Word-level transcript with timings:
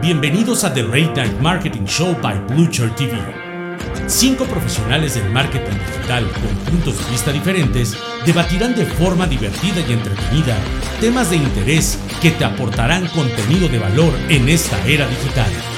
Bienvenidos 0.00 0.64
a 0.64 0.72
The 0.72 0.82
Late 0.82 1.12
Night 1.14 1.40
Marketing 1.40 1.84
Show 1.84 2.16
by 2.22 2.38
Blucher 2.48 2.94
TV. 2.94 3.18
Cinco 4.06 4.44
profesionales 4.44 5.14
del 5.14 5.30
marketing 5.30 5.76
digital 5.86 6.24
con 6.32 6.72
puntos 6.72 7.04
de 7.04 7.10
vista 7.10 7.32
diferentes 7.32 7.96
debatirán 8.24 8.74
de 8.74 8.86
forma 8.86 9.26
divertida 9.26 9.80
y 9.86 9.92
entretenida 9.92 10.56
temas 11.00 11.30
de 11.30 11.36
interés 11.36 11.98
que 12.22 12.30
te 12.30 12.44
aportarán 12.44 13.06
contenido 13.08 13.68
de 13.68 13.78
valor 13.78 14.14
en 14.28 14.48
esta 14.48 14.82
era 14.86 15.06
digital. 15.06 15.77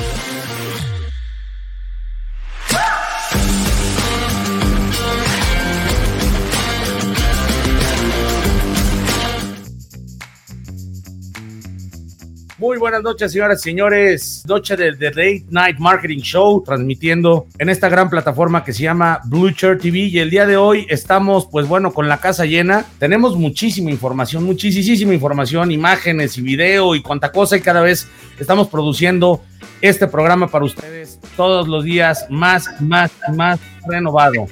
Buenas 12.90 13.04
noches, 13.04 13.30
señoras 13.30 13.60
y 13.60 13.70
señores. 13.70 14.42
Noche 14.48 14.76
del 14.76 14.98
The 14.98 15.10
Late 15.10 15.44
Night 15.48 15.78
Marketing 15.78 16.18
Show, 16.18 16.64
transmitiendo 16.66 17.46
en 17.56 17.68
esta 17.68 17.88
gran 17.88 18.10
plataforma 18.10 18.64
que 18.64 18.72
se 18.72 18.82
llama 18.82 19.20
Blucher 19.26 19.78
TV. 19.78 19.98
Y 19.98 20.18
el 20.18 20.28
día 20.28 20.44
de 20.44 20.56
hoy 20.56 20.86
estamos, 20.88 21.46
pues 21.46 21.68
bueno, 21.68 21.92
con 21.92 22.08
la 22.08 22.18
casa 22.18 22.46
llena. 22.46 22.84
Tenemos 22.98 23.36
muchísima 23.36 23.92
información, 23.92 24.42
muchísima 24.42 25.14
información, 25.14 25.70
imágenes 25.70 26.36
y 26.36 26.42
video 26.42 26.96
y 26.96 27.00
cuanta 27.00 27.30
cosa. 27.30 27.56
Y 27.56 27.60
cada 27.60 27.80
vez 27.80 28.08
estamos 28.40 28.66
produciendo 28.66 29.40
este 29.80 30.08
programa 30.08 30.48
para 30.48 30.64
ustedes 30.64 31.20
todos 31.36 31.68
los 31.68 31.84
días 31.84 32.26
más, 32.28 32.68
más, 32.80 33.12
más 33.32 33.60
renovado. 33.86 34.48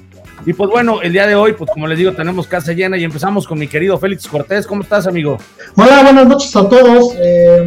Y 0.47 0.53
pues 0.53 0.71
bueno, 0.71 1.03
el 1.03 1.13
día 1.13 1.27
de 1.27 1.35
hoy, 1.35 1.55
pues 1.55 1.69
como 1.73 1.89
les 1.89 1.99
digo, 1.99 2.13
tenemos 2.13 2.47
casa 2.47 2.73
llena 2.73 2.97
y 2.97 3.03
empezamos 3.03 3.49
con 3.49 3.59
mi 3.59 3.67
querido 3.67 3.99
Félix 3.99 4.29
Cortés. 4.29 4.65
¿Cómo 4.65 4.83
estás, 4.83 5.09
amigo? 5.09 5.39
Hola, 5.75 6.05
buenas 6.05 6.29
noches 6.29 6.55
a 6.55 6.69
todos. 6.69 7.15
Eh, 7.19 7.67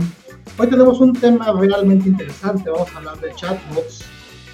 Hoy 0.57 0.67
tenemos 0.67 0.99
un 0.99 1.13
tema 1.13 1.51
realmente 1.57 2.09
interesante, 2.09 2.69
vamos 2.69 2.93
a 2.93 2.97
hablar 2.97 3.19
de 3.19 3.33
chatbots. 3.35 4.05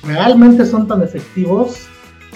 ¿Realmente 0.03 0.66
son 0.66 0.88
tan 0.88 1.02
efectivos? 1.02 1.88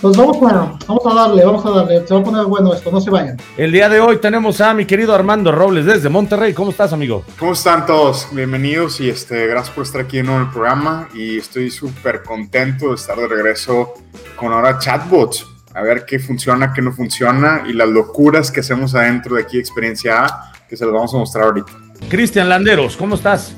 Pues 0.02 0.18
vamos 0.18 0.38
a, 0.42 0.78
vamos 0.88 1.06
a 1.06 1.14
darle, 1.14 1.46
vamos 1.46 1.64
a 1.64 1.70
darle, 1.70 2.08
se 2.08 2.14
va 2.14 2.22
a 2.22 2.24
poner 2.24 2.46
bueno 2.46 2.74
esto, 2.74 2.90
no 2.92 3.00
se 3.00 3.12
vayan. 3.12 3.38
El 3.56 3.72
día 3.72 3.88
de 3.88 4.00
hoy 4.00 4.18
tenemos 4.18 4.60
a 4.60 4.74
mi 4.74 4.86
querido 4.86 5.14
Armando 5.14 5.52
Robles 5.52 5.86
desde 5.86 6.10
Monterrey. 6.10 6.56
¿Cómo 6.56 6.72
estás, 6.72 6.92
amigo? 6.92 7.24
¿Cómo 7.38 7.54
están 7.54 7.86
todos? 7.86 8.28
Bienvenidos 8.32 9.00
y 9.00 9.10
este, 9.10 9.46
gracias 9.46 9.76
por 9.76 9.84
estar 9.84 10.02
aquí 10.02 10.18
en 10.18 10.30
el 10.30 10.50
programa 10.50 11.08
y 11.14 11.38
estoy 11.38 11.70
súper 11.70 12.24
contento 12.24 12.90
de 12.90 12.96
estar 12.96 13.16
de 13.16 13.28
regreso 13.28 13.94
con 14.36 14.52
ahora 14.52 14.80
chatbots. 14.80 15.46
A 15.76 15.84
ver 15.84 16.04
qué 16.06 16.18
funciona, 16.18 16.74
qué 16.74 16.82
no 16.82 16.92
funciona 16.92 17.64
y 17.68 17.74
las 17.74 17.88
locuras 17.88 18.50
que 18.50 18.62
hacemos 18.62 18.96
adentro 18.96 19.36
de 19.36 19.44
aquí 19.44 19.60
Experiencia 19.60 20.26
A, 20.26 20.52
que 20.68 20.76
se 20.76 20.84
los 20.84 20.94
vamos 20.96 21.14
a 21.14 21.18
mostrar 21.18 21.46
ahorita. 21.46 21.72
Cristian 22.10 22.50
Landeros, 22.50 22.98
¿cómo 22.98 23.16
estás? 23.16 23.56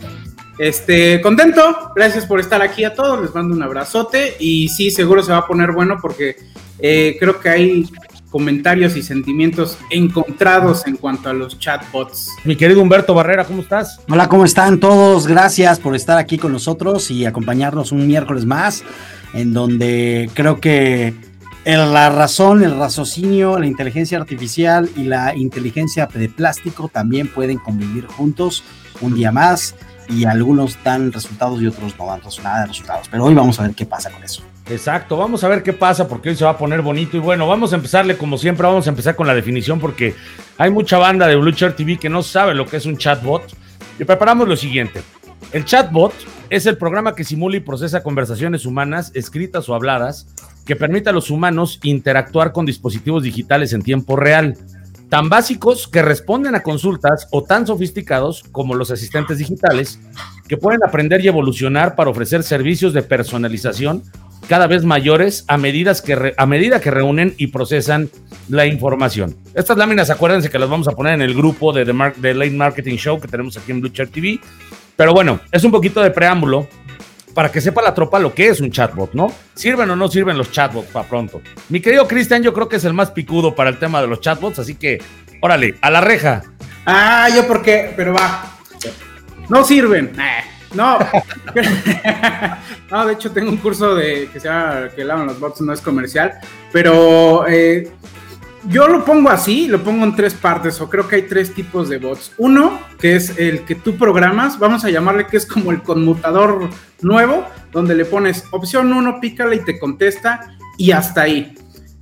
Este, 0.57 1.19
contento, 1.21 1.91
gracias 1.95 2.25
por 2.25 2.39
estar 2.39 2.61
aquí 2.61 2.83
a 2.83 2.93
todos, 2.93 3.21
les 3.21 3.33
mando 3.33 3.55
un 3.55 3.63
abrazote 3.63 4.35
y 4.39 4.69
sí, 4.69 4.91
seguro 4.91 5.23
se 5.23 5.31
va 5.31 5.39
a 5.39 5.47
poner 5.47 5.71
bueno 5.71 5.97
porque 6.01 6.35
eh, 6.79 7.17
creo 7.19 7.39
que 7.39 7.49
hay 7.49 7.89
comentarios 8.29 8.95
y 8.95 9.03
sentimientos 9.03 9.77
encontrados 9.91 10.87
en 10.87 10.97
cuanto 10.97 11.29
a 11.29 11.33
los 11.33 11.59
chatbots. 11.59 12.31
Mi 12.43 12.55
querido 12.55 12.81
Humberto 12.81 13.13
Barrera, 13.13 13.45
¿cómo 13.45 13.61
estás? 13.61 13.99
Hola, 14.09 14.27
¿cómo 14.27 14.43
están 14.43 14.79
todos? 14.79 15.27
Gracias 15.27 15.79
por 15.79 15.95
estar 15.95 16.17
aquí 16.17 16.39
con 16.39 16.51
nosotros 16.51 17.11
y 17.11 17.25
acompañarnos 17.25 17.91
un 17.91 18.07
miércoles 18.07 18.45
más, 18.45 18.83
en 19.35 19.53
donde 19.53 20.31
creo 20.33 20.59
que 20.59 21.13
la 21.65 22.09
razón, 22.09 22.63
el 22.63 22.77
raciocinio, 22.77 23.57
la 23.57 23.67
inteligencia 23.67 24.17
artificial 24.17 24.89
y 24.95 25.03
la 25.03 25.35
inteligencia 25.35 26.07
de 26.13 26.27
plástico 26.27 26.89
también 26.89 27.27
pueden 27.27 27.57
convivir 27.57 28.05
juntos 28.05 28.63
un 29.01 29.15
día 29.15 29.31
más 29.31 29.75
y 30.09 30.25
algunos 30.25 30.77
dan 30.83 31.11
resultados 31.11 31.61
y 31.61 31.67
otros 31.67 31.97
no 31.97 32.07
dan 32.07 32.21
nada 32.43 32.61
de 32.61 32.67
resultados. 32.67 33.07
Pero 33.09 33.23
hoy 33.23 33.33
vamos 33.33 33.59
a 33.59 33.63
ver 33.63 33.75
qué 33.75 33.85
pasa 33.85 34.11
con 34.11 34.23
eso. 34.23 34.43
Exacto, 34.69 35.17
vamos 35.17 35.43
a 35.43 35.47
ver 35.47 35.63
qué 35.63 35.73
pasa 35.73 36.07
porque 36.07 36.29
hoy 36.29 36.35
se 36.35 36.45
va 36.45 36.51
a 36.51 36.57
poner 36.57 36.81
bonito 36.81 37.17
y 37.17 37.19
bueno, 37.19 37.47
vamos 37.47 37.73
a 37.73 37.75
empezarle 37.75 38.17
como 38.17 38.37
siempre, 38.37 38.65
vamos 38.65 38.87
a 38.87 38.89
empezar 38.89 39.15
con 39.15 39.27
la 39.27 39.35
definición 39.35 39.79
porque 39.79 40.15
hay 40.57 40.69
mucha 40.69 40.97
banda 40.97 41.27
de 41.27 41.35
Blue 41.35 41.53
TV 41.53 41.97
que 41.97 42.09
no 42.09 42.23
sabe 42.23 42.55
lo 42.55 42.65
que 42.65 42.77
es 42.77 42.85
un 42.85 42.97
chatbot 42.97 43.43
y 43.99 44.03
preparamos 44.03 44.47
lo 44.47 44.55
siguiente. 44.55 45.01
El 45.51 45.65
chatbot 45.65 46.13
es 46.49 46.65
el 46.65 46.77
programa 46.77 47.13
que 47.13 47.23
simula 47.23 47.57
y 47.57 47.59
procesa 47.59 48.03
conversaciones 48.03 48.65
humanas, 48.65 49.11
escritas 49.13 49.67
o 49.69 49.75
habladas, 49.75 50.27
que 50.65 50.75
permite 50.75 51.09
a 51.09 51.13
los 51.13 51.29
humanos 51.29 51.79
interactuar 51.83 52.51
con 52.51 52.65
dispositivos 52.65 53.23
digitales 53.23 53.73
en 53.73 53.81
tiempo 53.81 54.15
real, 54.15 54.57
tan 55.09 55.29
básicos 55.29 55.87
que 55.87 56.01
responden 56.01 56.55
a 56.55 56.63
consultas 56.63 57.27
o 57.31 57.43
tan 57.43 57.67
sofisticados 57.67 58.43
como 58.51 58.73
los 58.73 58.91
asistentes 58.91 59.37
digitales, 59.37 59.99
que 60.47 60.57
pueden 60.57 60.83
aprender 60.83 61.23
y 61.23 61.27
evolucionar 61.27 61.95
para 61.95 62.09
ofrecer 62.09 62.43
servicios 62.43 62.93
de 62.93 63.03
personalización 63.03 64.03
cada 64.47 64.67
vez 64.67 64.83
mayores 64.83 65.45
a, 65.47 65.57
medida 65.57 65.93
que 66.01 66.91
reúnen 66.91 67.33
y 67.37 67.47
procesan 67.47 68.09
la 68.49 68.65
información. 68.65 69.35
Estas 69.53 69.77
láminas, 69.77 70.09
acuérdense 70.09 70.49
que 70.49 70.59
las 70.59 70.69
vamos 70.69 70.87
a 70.87 70.91
poner 70.91 71.13
en 71.13 71.21
el 71.21 71.33
grupo 71.33 71.71
de 71.71 71.85
The, 71.85 72.33
Late 72.33 72.51
Marketing 72.51 72.95
Show 72.95 73.19
que 73.19 73.27
tenemos 73.27 73.57
aquí 73.57 73.71
en 73.71 73.81
Blue 73.81 73.91
TV. 73.91 74.39
Pero 74.95 75.13
bueno, 75.13 75.39
es 75.51 75.63
un 75.63 75.71
poquito 75.71 76.01
de 76.01 76.11
preámbulo 76.11 76.67
para 77.33 77.51
que 77.51 77.61
sepa 77.61 77.81
la 77.81 77.93
tropa 77.93 78.19
lo 78.19 78.33
que 78.33 78.47
es 78.47 78.59
un 78.61 78.71
chatbot, 78.71 79.13
¿no? 79.13 79.31
¿Sirven 79.55 79.89
o 79.89 79.95
no 79.95 80.07
sirven 80.07 80.37
los 80.37 80.51
chatbots 80.51 80.89
para 80.89 81.07
pronto? 81.07 81.41
Mi 81.69 81.79
querido 81.79 82.07
Cristian, 82.07 82.43
yo 82.43 82.53
creo 82.53 82.69
que 82.69 82.75
es 82.77 82.85
el 82.85 82.93
más 82.93 83.11
picudo 83.11 83.55
para 83.55 83.69
el 83.69 83.79
tema 83.79 84.01
de 84.01 84.07
los 84.07 84.19
chatbots, 84.19 84.59
así 84.59 84.75
que, 84.75 85.01
órale, 85.41 85.75
a 85.81 85.89
la 85.89 86.01
reja. 86.01 86.43
Ah, 86.85 87.29
yo 87.33 87.47
por 87.47 87.61
qué, 87.61 87.93
pero 87.95 88.13
va. 88.13 88.57
No 89.49 89.63
sirven. 89.63 90.13
No. 90.73 90.97
no, 92.91 93.05
de 93.05 93.13
hecho 93.13 93.31
tengo 93.31 93.49
un 93.49 93.57
curso 93.57 93.95
de 93.95 94.29
que 94.31 94.39
se 94.39 94.47
llama 94.47 94.89
que 94.95 95.03
lavan 95.03 95.27
los 95.27 95.39
bots, 95.39 95.61
no 95.61 95.73
es 95.73 95.81
comercial, 95.81 96.33
pero 96.71 97.45
eh, 97.47 97.91
yo 98.69 98.87
lo 98.87 99.03
pongo 99.03 99.29
así, 99.29 99.67
lo 99.67 99.83
pongo 99.83 100.05
en 100.05 100.15
tres 100.15 100.33
partes, 100.33 100.79
o 100.81 100.89
creo 100.89 101.07
que 101.07 101.17
hay 101.17 101.21
tres 101.23 101.53
tipos 101.53 101.89
de 101.89 101.97
bots. 101.97 102.31
Uno, 102.37 102.79
que 102.99 103.15
es 103.15 103.37
el 103.37 103.61
que 103.61 103.75
tú 103.75 103.97
programas, 103.97 104.59
vamos 104.59 104.85
a 104.85 104.89
llamarle 104.89 105.27
que 105.27 105.37
es 105.37 105.45
como 105.45 105.71
el 105.71 105.81
conmutador 105.81 106.69
nuevo, 107.01 107.45
donde 107.71 107.95
le 107.95 108.05
pones 108.05 108.45
opción 108.51 108.93
1, 108.93 109.19
pícale 109.19 109.57
y 109.57 109.59
te 109.59 109.79
contesta, 109.79 110.55
y 110.77 110.91
hasta 110.91 111.23
ahí. 111.23 111.55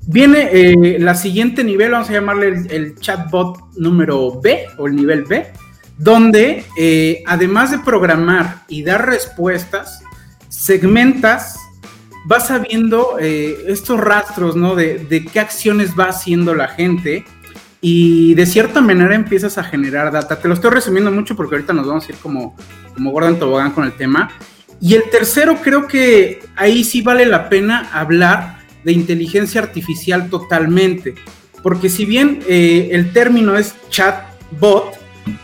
Viene 0.08 0.50
eh, 0.52 0.98
la 1.00 1.16
siguiente 1.16 1.64
nivel, 1.64 1.92
vamos 1.92 2.10
a 2.10 2.14
llamarle 2.14 2.66
el, 2.70 2.96
chatbot 2.96 3.78
número 3.78 4.40
B 4.42 4.66
o 4.78 4.88
el 4.88 4.96
nivel 4.96 5.24
B, 5.24 5.48
donde 5.98 6.64
eh, 6.78 7.24
además 7.28 7.72
de 7.72 7.80
programar 7.80 8.64
y 8.68 8.84
dar 8.84 9.06
respuestas, 9.06 10.04
segmentas 10.50 11.61
vas 12.26 12.48
sabiendo 12.48 13.18
eh, 13.20 13.66
estos 13.68 14.00
rastros, 14.00 14.56
¿no? 14.56 14.76
De, 14.76 15.28
qué 15.32 15.40
acciones 15.40 15.92
va 15.98 16.06
haciendo 16.06 16.54
la 16.54 16.68
gente 16.68 17.26
y 17.82 18.36
de 18.36 18.46
cierta 18.46 18.82
manera 18.82 19.16
empiezas 19.16 19.58
a 19.58 19.64
generar 19.64 20.12
data. 20.12 20.40
Te 20.40 20.48
lo 20.48 20.54
estoy 20.54 20.72
resumiendo 20.72 21.12
mucho 21.12 21.36
porque 21.36 21.56
ahorita 21.56 21.74
nos 21.74 21.88
vamos 21.88 22.08
a 22.08 22.12
ir 22.12 22.18
como, 22.18 22.56
como 22.94 23.12
Gordon 23.12 23.40
Tobogán 23.40 23.72
con 23.72 23.86
el 23.86 23.94
tema. 23.94 24.32
Y 24.80 24.96
el 24.96 25.10
tercero, 25.10 25.58
creo 25.62 25.88
que 25.88 26.44
ahí 26.56 26.84
sí 26.84 27.02
vale 27.02 27.26
la 27.26 27.50
pena 27.50 27.90
hablar 27.94 28.60
de 28.84 28.92
inteligencia 28.92 29.62
artificial 29.62 30.30
totalmente. 30.30 31.16
Porque 31.62 31.90
si 31.90 32.06
bien 32.06 32.40
eh, 32.48 32.90
el 32.92 33.14
término 33.14 33.58
es 33.58 33.76
chatbot, 33.90 34.96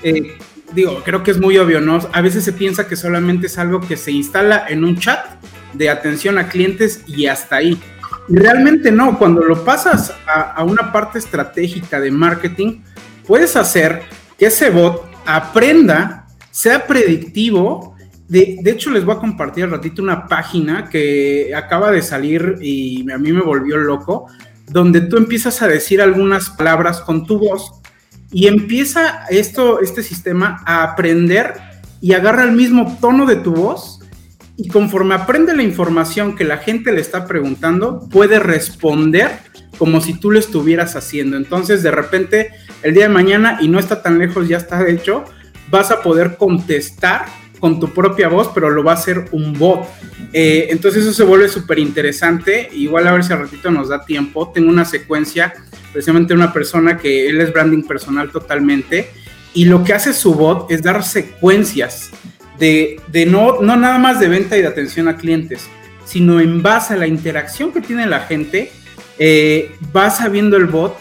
eh, 0.02 0.38
digo, 0.74 1.02
creo 1.04 1.24
que 1.24 1.32
es 1.32 1.40
muy 1.40 1.58
obvio, 1.58 1.82
¿no? 1.82 2.00
A 2.14 2.22
veces 2.22 2.44
se 2.44 2.54
piensa 2.54 2.88
que 2.88 2.96
solamente 2.96 3.48
es 3.48 3.58
algo 3.60 3.80
que 3.80 3.98
se 3.98 4.12
instala 4.12 4.66
en 4.68 4.84
un 4.84 4.98
chat 4.98 5.26
de 5.74 5.90
atención 5.90 6.38
a 6.38 6.48
clientes 6.48 7.04
y 7.08 7.28
hasta 7.28 7.58
ahí. 7.58 7.80
Realmente 8.30 8.92
no, 8.92 9.18
cuando 9.18 9.42
lo 9.44 9.64
pasas 9.64 10.14
a, 10.28 10.64
una 10.64 10.92
parte 10.92 11.20
estratégica 11.20 12.00
de 12.00 12.12
marketing, 12.12 12.82
puedes 13.26 13.56
hacer 13.56 14.02
que 14.38 14.48
ese 14.48 14.70
bot 14.70 15.10
aprenda, 15.26 16.28
sea 16.52 16.86
predictivo. 16.86 17.96
De, 18.28 18.58
de, 18.62 18.72
hecho, 18.72 18.92
les 18.92 19.06
voy 19.06 19.16
a 19.16 19.20
compartir 19.20 19.64
al 19.64 19.72
ratito 19.72 20.02
una 20.02 20.28
página 20.28 20.90
que 20.90 21.54
acaba 21.56 21.92
de 21.92 22.02
salir 22.02 22.58
y 22.62 23.10
a 23.10 23.18
mí 23.18 23.32
me 23.32 23.42
volvió 23.42 23.78
loco, 23.78 24.28
donde 24.68 25.02
tú 25.02 25.16
empiezas 25.18 25.62
a 25.62 25.68
decir 25.68 26.02
algunas 26.02 26.50
palabras 26.50 27.00
con 27.00 27.26
tu 27.26 27.40
voz 27.40 27.72
y 28.32 28.48
empieza 28.48 29.26
esto, 29.30 29.80
este 29.80 30.04
sistema 30.04 30.62
a 30.66 30.84
aprender 30.84 31.54
y 32.02 32.14
agarra 32.14 32.44
el 32.44 32.52
mismo 32.52 32.98
tono 33.00 33.26
de 33.26 33.38
tu 33.38 33.54
voz 33.54 33.97
y 34.58 34.68
conforme 34.70 35.14
aprende 35.14 35.56
la 35.56 35.62
información 35.62 36.36
que 36.36 36.44
la 36.44 36.58
gente 36.58 36.92
le 36.92 37.00
está 37.00 37.28
preguntando, 37.28 38.08
puede 38.10 38.40
responder 38.40 39.40
como 39.78 40.02
si 40.02 40.20
tú 40.20 40.32
lo 40.32 40.40
estuvieras 40.40 40.96
haciendo. 40.96 41.38
Entonces, 41.38 41.84
de 41.84 41.92
repente, 41.92 42.50
el 42.82 42.96
día 42.96 43.04
de 43.04 43.14
mañana, 43.14 43.60
y 43.62 43.68
no 43.68 43.78
está 43.78 44.02
tan 44.02 44.18
lejos, 44.18 44.48
ya 44.48 44.58
está 44.58 44.88
hecho, 44.90 45.24
vas 45.70 45.92
a 45.92 46.02
poder 46.02 46.38
contestar 46.38 47.26
con 47.60 47.80
tu 47.80 47.94
propia 47.94 48.30
voz, 48.30 48.50
pero 48.54 48.72
lo 48.72 48.84
va 48.84 48.94
a 48.94 48.96
hacer 48.96 49.26
un 49.32 49.54
bot. 49.54 49.88
Eh, 50.34 50.68
entonces 50.72 51.04
eso 51.04 51.14
se 51.14 51.24
vuelve 51.24 51.50
súper 51.50 51.78
interesante. 51.78 52.68
Igual 52.74 53.08
a 53.08 53.12
ver 53.12 53.24
si 53.24 53.34
al 53.34 53.40
ratito 53.40 53.70
nos 53.70 53.90
da 53.90 54.06
tiempo. 54.06 54.50
Tengo 54.50 54.70
una 54.70 54.86
secuencia, 54.86 55.54
precisamente 55.94 56.34
una 56.34 56.52
persona 56.52 56.98
que 56.98 57.28
él 57.28 57.40
es 57.42 57.54
branding 57.54 57.84
personal 57.84 58.32
totalmente 58.32 59.12
y 59.54 59.66
lo 59.66 59.84
que 59.84 59.94
hace 59.94 60.14
su 60.14 60.36
bot 60.36 60.70
es 60.70 60.84
dar 60.84 61.04
secuencias 61.04 62.12
de, 62.60 63.26
no, 63.28 63.62
no 63.62 63.76
nada 63.76 63.98
más 63.98 64.20
de 64.20 64.28
venta 64.28 64.58
y 64.58 64.62
de 64.62 64.68
atención 64.68 65.08
a 65.08 65.18
clientes, 65.18 65.68
sino 66.06 66.40
en 66.40 66.62
base 66.62 66.94
a 66.94 66.98
la 66.98 67.08
interacción 67.08 67.72
que 67.72 67.82
tiene 67.82 68.06
la 68.06 68.22
gente, 68.22 68.72
eh, 69.20 69.76
va 69.96 70.10
sabiendo 70.10 70.58
el 70.58 70.66
bot 70.66 70.98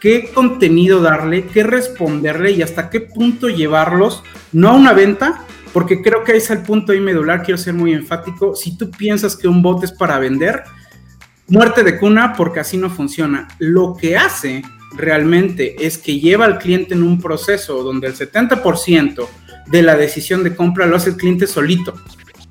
qué 0.00 0.30
contenido 0.32 1.00
darle, 1.00 1.46
qué 1.46 1.62
responderle 1.62 2.52
y 2.52 2.62
hasta 2.62 2.90
qué 2.90 3.00
punto 3.00 3.48
llevarlos, 3.48 4.22
no 4.52 4.70
a 4.70 4.74
una 4.74 4.92
venta, 4.92 5.44
porque 5.72 6.02
creo 6.02 6.24
que 6.24 6.32
ahí 6.32 6.38
es 6.38 6.50
el 6.50 6.62
punto 6.62 6.92
ahí 6.92 7.00
medular, 7.00 7.42
quiero 7.42 7.58
ser 7.58 7.74
muy 7.74 7.92
enfático, 7.92 8.54
si 8.54 8.76
tú 8.76 8.90
piensas 8.90 9.36
que 9.36 9.48
un 9.48 9.62
bot 9.62 9.82
es 9.84 9.92
para 9.92 10.18
vender, 10.18 10.62
muerte 11.48 11.82
de 11.82 11.98
cuna 11.98 12.34
porque 12.36 12.60
así 12.60 12.76
no 12.76 12.90
funciona. 12.90 13.48
Lo 13.58 13.96
que 13.96 14.16
hace 14.16 14.62
realmente 14.96 15.76
es 15.84 15.98
que 15.98 16.18
lleva 16.18 16.44
al 16.44 16.58
cliente 16.58 16.94
en 16.94 17.02
un 17.02 17.20
proceso 17.20 17.82
donde 17.82 18.06
el 18.06 18.14
70% 18.14 19.26
de 19.70 19.82
la 19.82 19.96
decisión 19.96 20.42
de 20.42 20.54
compra 20.54 20.86
lo 20.86 20.96
hace 20.96 21.10
el 21.10 21.16
cliente 21.16 21.46
solito. 21.46 21.94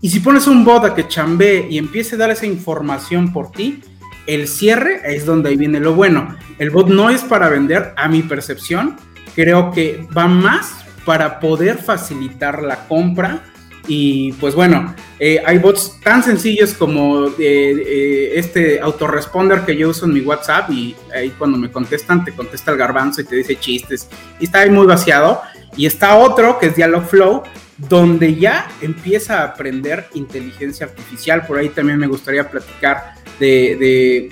Y 0.01 0.09
si 0.09 0.19
pones 0.19 0.47
un 0.47 0.63
bot 0.63 0.85
a 0.85 0.93
que 0.93 1.07
chambee 1.07 1.67
y 1.69 1.77
empiece 1.77 2.15
a 2.15 2.19
dar 2.19 2.31
esa 2.31 2.45
información 2.45 3.33
por 3.33 3.51
ti, 3.51 3.81
el 4.27 4.47
cierre 4.47 5.01
es 5.05 5.25
donde 5.25 5.49
ahí 5.49 5.57
viene 5.57 5.79
lo 5.79 5.95
bueno. 5.95 6.35
El 6.59 6.69
bot 6.69 6.89
no 6.89 7.09
es 7.09 7.23
para 7.23 7.49
vender, 7.49 7.93
a 7.95 8.07
mi 8.07 8.21
percepción. 8.21 8.97
Creo 9.35 9.71
que 9.71 10.07
va 10.15 10.27
más 10.27 10.85
para 11.05 11.39
poder 11.39 11.77
facilitar 11.77 12.61
la 12.61 12.87
compra. 12.87 13.43
Y 13.87 14.33
pues 14.33 14.53
bueno, 14.53 14.93
eh, 15.19 15.41
hay 15.45 15.57
bots 15.59 15.99
tan 16.03 16.21
sencillos 16.21 16.73
como 16.73 17.27
eh, 17.27 17.33
eh, 17.39 18.31
este 18.35 18.79
autoresponder 18.79 19.61
que 19.61 19.75
yo 19.75 19.89
uso 19.89 20.05
en 20.05 20.13
mi 20.13 20.19
WhatsApp 20.19 20.69
y 20.69 20.95
ahí 21.15 21.29
cuando 21.37 21.57
me 21.57 21.71
contestan 21.71 22.25
te 22.25 22.33
contesta 22.33 22.71
el 22.71 22.77
garbanzo 22.77 23.21
y 23.21 23.23
te 23.23 23.37
dice 23.37 23.55
chistes 23.55 24.09
y 24.39 24.45
está 24.45 24.59
ahí 24.59 24.69
muy 24.69 24.85
vaciado. 24.85 25.41
Y 25.75 25.85
está 25.85 26.17
otro 26.17 26.59
que 26.59 26.67
es 26.67 26.75
Dialogflow, 26.75 27.43
donde 27.77 28.35
ya 28.35 28.67
empieza 28.81 29.41
a 29.41 29.43
aprender 29.45 30.07
inteligencia 30.15 30.87
artificial. 30.87 31.45
Por 31.45 31.59
ahí 31.59 31.69
también 31.69 31.99
me 31.99 32.07
gustaría 32.07 32.49
platicar 32.49 33.13
de, 33.39 34.29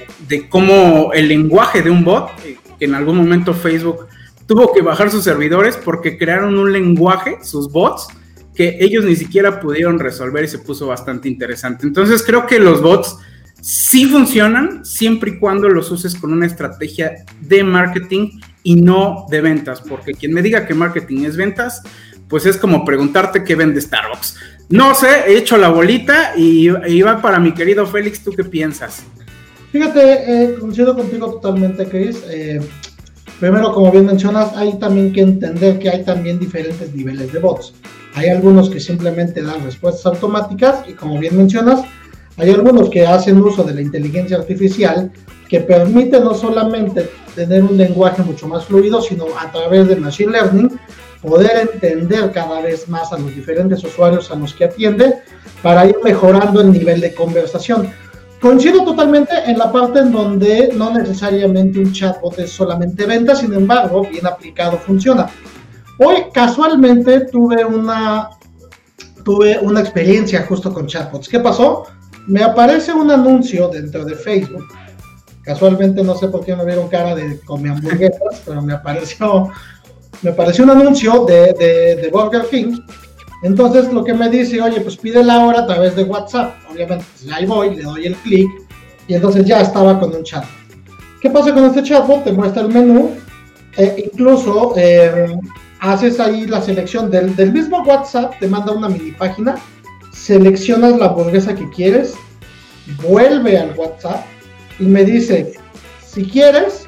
cómo 0.50 1.14
el 1.14 1.28
lenguaje 1.28 1.82
de 1.82 1.92
un 1.92 2.04
bot, 2.04 2.32
que 2.80 2.86
en 2.86 2.96
algún 2.96 3.18
momento 3.18 3.54
Facebook 3.54 4.08
tuvo 4.48 4.74
que 4.74 4.82
bajar 4.82 5.12
sus 5.12 5.24
servidores 5.24 5.78
porque 5.78 6.18
crearon 6.18 6.58
un 6.58 6.72
lenguaje, 6.72 7.38
sus 7.44 7.72
bots, 7.72 8.08
que 8.56 8.78
ellos 8.80 9.06
ni 9.06 9.16
siquiera 9.16 9.60
pudieron 9.60 10.00
resolver 10.00 10.44
y 10.46 10.48
se 10.48 10.60
puso 10.60 10.88
bastante 10.88 11.28
interesante. 11.28 11.86
Entonces 11.86 12.24
creo 12.26 12.46
que 12.48 12.60
los 12.60 12.82
bots 12.82 13.18
sí 13.62 14.06
funcionan 14.06 14.86
siempre 14.86 15.32
y 15.32 15.40
cuando 15.40 15.68
los 15.70 15.90
uses 15.92 16.16
con 16.16 16.32
una 16.32 16.46
estrategia 16.46 17.26
de 17.42 17.64
marketing 17.64 18.40
y 18.64 18.76
no 18.76 19.26
de 19.30 19.42
ventas, 19.42 19.82
porque 19.82 20.14
quien 20.14 20.34
me 20.34 20.42
diga 20.42 20.66
que 20.66 20.74
marketing 20.74 21.26
es 21.26 21.36
ventas, 21.36 21.82
pues 22.28 22.46
es 22.46 22.58
como 22.58 22.86
preguntarte 22.86 23.44
qué 23.44 23.56
vende 23.56 23.82
Starbucks. 23.82 24.38
No 24.70 24.96
sé, 24.96 25.26
he 25.28 25.38
hecho 25.38 25.58
la 25.58 25.70
bolita 25.70 26.34
y, 26.36 26.70
va 27.02 27.22
para 27.22 27.40
mi 27.40 27.54
querido 27.54 27.86
Félix, 27.86 28.24
¿tú 28.24 28.32
qué 28.32 28.44
piensas? 28.44 29.04
Fíjate, 29.72 30.44
eh, 30.44 30.56
coincido 30.60 30.96
contigo 30.96 31.32
totalmente, 31.34 31.86
Chris. 31.86 32.24
Eh, 32.30 32.62
primero, 33.40 33.74
como 33.74 33.92
bien 33.92 34.06
mencionas, 34.06 34.56
hay 34.56 34.80
también 34.80 35.12
que 35.12 35.22
entender 35.22 35.80
que 35.80 35.90
hay 35.90 36.04
también 36.04 36.40
diferentes 36.40 36.94
niveles 36.94 37.32
de 37.34 37.40
bots. 37.40 37.74
Hay 38.16 38.30
algunos 38.30 38.70
que 38.70 38.80
simplemente 38.80 39.42
dan 39.42 39.64
respuestas 39.64 40.06
automáticas 40.06 40.88
y 40.88 40.94
como 40.94 41.20
bien 41.20 41.38
mencionas, 41.38 41.82
hay 42.38 42.50
algunos 42.50 42.90
que 42.90 43.06
hacen 43.06 43.42
uso 43.42 43.64
de 43.64 43.74
la 43.74 43.82
inteligencia 43.82 44.38
artificial 44.38 45.12
que 45.50 45.60
permite 45.60 46.20
no 46.22 46.34
solamente 46.34 47.10
tener 47.36 47.64
un 47.64 47.78
lenguaje 47.78 48.24
mucho 48.24 48.48
más 48.48 48.66
fluido, 48.66 49.02
sino 49.02 49.26
a 49.38 49.52
través 49.52 49.90
de 49.90 49.98
Machine 49.98 50.32
Learning 50.32 50.80
poder 51.22 51.70
entender 51.74 52.32
cada 52.32 52.62
vez 52.62 52.88
más 52.88 53.12
a 53.12 53.18
los 53.18 53.36
diferentes 53.36 53.84
usuarios 53.84 54.32
a 54.32 54.36
los 54.36 54.54
que 54.54 54.66
atiende 54.66 55.16
para 55.62 55.86
ir 55.86 55.98
mejorando 56.04 56.62
el 56.62 56.72
nivel 56.72 57.02
de 57.02 57.14
conversación. 57.14 57.92
Coincido 58.40 58.86
totalmente 58.86 59.34
en 59.46 59.58
la 59.58 59.72
parte 59.72 60.00
en 60.00 60.12
donde 60.12 60.70
no 60.74 60.94
necesariamente 60.94 61.80
un 61.80 61.92
chatbot 61.92 62.38
es 62.40 62.52
solamente 62.52 63.06
venta, 63.06 63.36
sin 63.36 63.54
embargo, 63.54 64.08
bien 64.10 64.26
aplicado 64.26 64.78
funciona. 64.78 65.28
Hoy 65.98 66.26
casualmente 66.34 67.22
tuve 67.22 67.64
una, 67.64 68.30
tuve 69.24 69.60
una 69.60 69.80
experiencia 69.80 70.46
justo 70.46 70.74
con 70.74 70.88
chatbots. 70.88 71.30
¿Qué 71.30 71.40
pasó? 71.40 71.84
Me 72.28 72.44
aparece 72.44 72.92
un 72.92 73.12
anuncio 73.12 73.70
dentro 73.70 74.04
de 74.04 74.16
Facebook. 74.16 74.66
Casualmente 75.44 76.04
no 76.04 76.16
sé 76.16 76.28
por 76.28 76.44
qué 76.44 76.56
me 76.56 76.66
vieron 76.66 76.88
cara 76.88 77.16
de 77.16 77.40
comer 77.42 77.74
hamburguesas, 77.74 78.42
pero 78.46 78.62
me 78.62 78.74
apareció 78.74 79.52
me 80.22 80.32
apareció 80.32 80.64
un 80.64 80.72
anuncio 80.72 81.26
de, 81.26 81.54
de, 81.54 82.10
Burger 82.10 82.48
King. 82.50 82.80
Entonces 83.44 83.92
lo 83.94 84.04
que 84.04 84.14
me 84.14 84.30
dice, 84.30 84.62
oye, 84.62 84.82
pues 84.82 84.98
pide 84.98 85.24
la 85.24 85.46
hora 85.46 85.62
a 85.62 85.68
través 85.68 85.96
de 85.96 86.04
WhatsApp. 86.04 86.56
Obviamente, 86.72 87.06
pues 87.20 87.32
ahí 87.32 87.46
voy, 87.46 87.76
le 87.76 87.84
doy 87.84 88.08
el 88.08 88.16
clic 88.16 88.50
y 89.08 89.14
entonces 89.14 89.46
ya 89.46 89.62
estaba 89.62 90.00
con 90.00 90.16
un 90.16 90.24
chat. 90.24 90.46
¿Qué 91.22 91.30
pasa 91.30 91.54
con 91.54 91.66
este 91.66 91.84
chatbot? 91.84 92.24
Te 92.24 92.32
muestra 92.32 92.64
el 92.64 92.70
menú, 92.70 93.12
e 93.78 94.10
incluso 94.12 94.74
eh, 94.78 95.38
haces 95.80 96.20
ahí 96.20 96.46
la 96.46 96.62
selección 96.62 97.12
del, 97.12 97.36
del, 97.36 97.52
mismo 97.52 97.84
WhatsApp, 97.84 98.34
te 98.40 98.48
manda 98.48 98.72
una 98.72 98.90
mini 98.90 99.12
página, 99.12 99.56
seleccionas 100.14 100.98
la 100.98 101.08
hamburguesa 101.08 101.54
que 101.56 101.70
quieres, 101.70 102.16
vuelve 103.02 103.58
al 103.58 103.74
WhatsApp 103.78 104.26
y 104.80 104.86
me 104.86 105.04
dice, 105.04 105.54
si 106.06 106.26
quieres, 106.26 106.88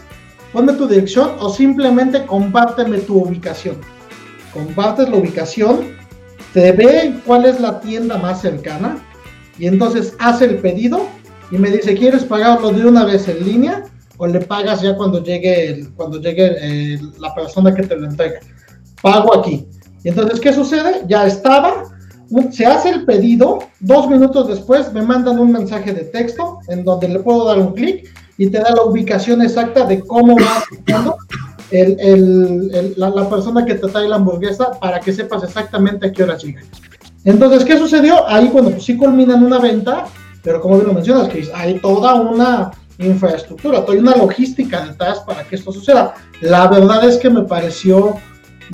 ponme 0.54 0.74
tu 0.74 0.88
dirección 0.88 1.32
o 1.40 1.50
simplemente 1.50 2.26
compárteme 2.26 3.00
tu 3.00 3.24
ubicación. 3.24 3.78
Compartes 4.54 5.10
la 5.10 5.18
ubicación, 5.18 5.96
te 6.54 6.72
ve 6.72 7.20
cuál 7.26 7.46
es 7.46 7.60
la 7.60 7.80
tienda 7.80 8.18
más 8.18 8.42
cercana 8.42 8.98
y 9.60 9.68
entonces 9.68 10.16
hace 10.20 10.46
el 10.46 10.58
pedido 10.58 11.08
y 11.52 11.58
me 11.58 11.70
dice, 11.70 11.96
¿quieres 11.96 12.24
pagarlo 12.24 12.72
de 12.72 12.86
una 12.86 13.06
vez 13.06 13.28
en 13.28 13.46
línea 13.46 13.84
o 14.18 14.28
le 14.28 14.40
pagas 14.40 14.82
ya 14.82 14.96
cuando 14.96 15.24
llegue, 15.24 15.88
cuando 15.96 16.20
llegue 16.20 17.00
la 17.20 17.34
persona 17.36 17.74
que 17.74 17.84
te 17.84 17.96
lo 17.96 18.08
entrega? 18.08 18.40
Pago 19.02 19.36
aquí. 19.36 19.68
Entonces, 20.04 20.40
¿qué 20.40 20.54
sucede? 20.54 21.04
Ya 21.08 21.26
estaba, 21.26 21.84
se 22.52 22.66
hace 22.66 22.90
el 22.90 23.06
pedido, 23.06 23.60
dos 23.80 24.10
minutos 24.10 24.48
después 24.48 24.94
me 24.94 25.02
mandan 25.02 25.40
un 25.40 25.52
mensaje 25.52 25.94
de 25.94 26.06
texto 26.06 26.60
en 26.68 26.84
donde 26.84 27.10
le 27.10 27.20
puedo 27.20 27.46
dar 27.46 27.60
un 27.60 27.74
clic 27.74 28.14
y 28.38 28.50
te 28.50 28.60
da 28.60 28.72
la 28.72 28.84
ubicación 28.84 29.42
exacta 29.42 29.86
de 29.86 30.00
cómo 30.02 30.36
va 30.36 30.64
el, 31.72 32.94
la, 32.96 33.30
persona 33.30 33.66
que 33.66 33.76
te 33.76 33.88
trae 33.88 34.08
la 34.08 34.18
hamburguesa 34.18 34.72
para 34.80 35.00
que 35.00 35.12
sepas 35.12 35.44
exactamente 35.44 36.08
a 36.08 36.12
qué 36.12 36.24
hora 36.24 36.38
llega. 36.38 36.62
Entonces, 37.26 37.66
¿qué 37.66 37.78
sucedió? 37.78 38.28
Ahí, 38.28 38.48
cuando 38.48 38.72
pues 38.72 38.84
sí 38.84 38.96
culminan 38.96 39.44
una 39.44 39.60
venta, 39.60 40.06
pero 40.44 40.62
como 40.62 40.76
bien 40.76 40.88
lo 40.88 40.94
mencionas, 40.94 41.28
que 41.28 41.46
hay 41.54 41.80
toda 41.80 42.16
una 42.16 42.72
infraestructura, 43.00 43.84
toda 43.84 43.98
una 44.00 44.16
logística 44.16 44.86
detrás 44.86 45.20
para 45.20 45.44
que 45.44 45.56
esto 45.56 45.72
suceda. 45.72 46.14
La 46.42 46.68
verdad 46.68 47.04
es 47.04 47.18
que 47.18 47.30
me 47.30 47.44
pareció 47.44 48.16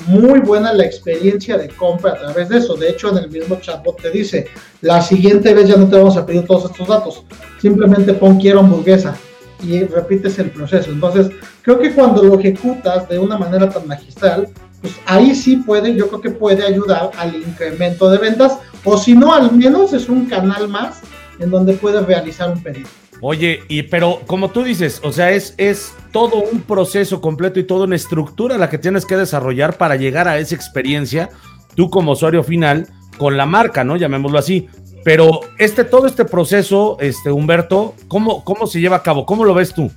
muy 0.07 0.39
buena 0.39 0.73
la 0.73 0.85
experiencia 0.85 1.57
de 1.57 1.69
compra 1.69 2.12
a 2.12 2.19
través 2.19 2.50
de 2.50 2.57
eso. 2.57 2.75
De 2.75 2.89
hecho, 2.89 3.09
en 3.09 3.23
el 3.23 3.29
mismo 3.29 3.57
chatbot 3.59 4.01
te 4.01 4.12
dice, 4.12 4.47
la 4.81 5.01
siguiente 5.01 5.53
vez 5.53 5.67
ya 5.67 5.75
no 5.75 5.88
te 5.88 5.97
vamos 5.97 6.17
a 6.17 6.25
pedir 6.25 6.45
todos 6.45 6.71
estos 6.71 6.88
datos, 6.88 7.23
simplemente 7.62 8.13
pon 8.13 8.39
quiero 8.39 8.59
hamburguesa 8.59 9.15
y 9.62 9.83
repites 9.83 10.39
el 10.39 10.51
proceso. 10.51 10.91
Entonces, 10.91 11.29
creo 11.62 11.79
que 11.79 11.93
cuando 11.93 12.23
lo 12.23 12.39
ejecutas 12.39 13.07
de 13.07 13.19
una 13.19 13.38
manera 13.38 13.69
tan 13.69 13.88
magistral, 13.88 14.50
pues 14.81 14.93
ahí 15.05 15.33
sí 15.33 15.57
puede, 15.57 15.95
yo 15.95 16.09
creo 16.09 16.21
que 16.21 16.31
puede 16.31 16.65
ayudar 16.65 17.12
al 17.17 17.35
incremento 17.35 18.09
de 18.09 18.17
ventas, 18.17 18.57
o 18.83 18.97
si 18.97 19.13
no, 19.13 19.33
al 19.33 19.51
menos 19.53 19.93
es 19.93 20.09
un 20.09 20.25
canal 20.25 20.67
más 20.67 21.01
en 21.39 21.50
donde 21.50 21.73
puedes 21.73 22.05
realizar 22.05 22.51
un 22.51 22.62
pedido. 22.62 22.89
Oye, 23.25 23.62
y 23.70 23.84
pero 23.84 24.20
como 24.27 24.50
tú 24.50 24.63
dices, 24.63 25.00
o 25.01 25.13
sea, 25.13 25.32
es, 25.32 25.53
es 25.56 25.94
todo 26.12 26.44
un 26.44 26.62
proceso 26.62 27.22
completo 27.22 27.58
y 27.58 27.63
toda 27.63 27.86
una 27.86 27.96
estructura 27.96 28.58
la 28.58 28.70
que 28.70 28.77
tienes 28.77 29.06
que 29.06 29.15
desarrollar 29.15 29.77
para 29.77 29.96
llegar 29.96 30.27
a 30.27 30.39
esa 30.39 30.56
experiencia, 30.56 31.30
tú 31.74 31.89
como 31.89 32.12
usuario 32.12 32.44
final, 32.44 32.89
con 33.18 33.38
la 33.38 33.46
marca, 33.46 33.86
¿no? 33.86 33.96
Llamémoslo 33.96 34.38
así. 34.38 34.68
Pero 35.06 35.39
este, 35.58 35.86
todo 35.86 36.06
este 36.06 36.25
proceso, 36.25 36.98
este, 37.00 37.32
Humberto, 37.32 37.96
¿cómo, 38.10 38.44
cómo 38.44 38.68
se 38.68 38.82
lleva 38.82 38.98
a 38.98 39.03
cabo? 39.03 39.25
¿Cómo 39.25 39.46
lo 39.46 39.53
ves 39.53 39.74
tú? 39.74 39.89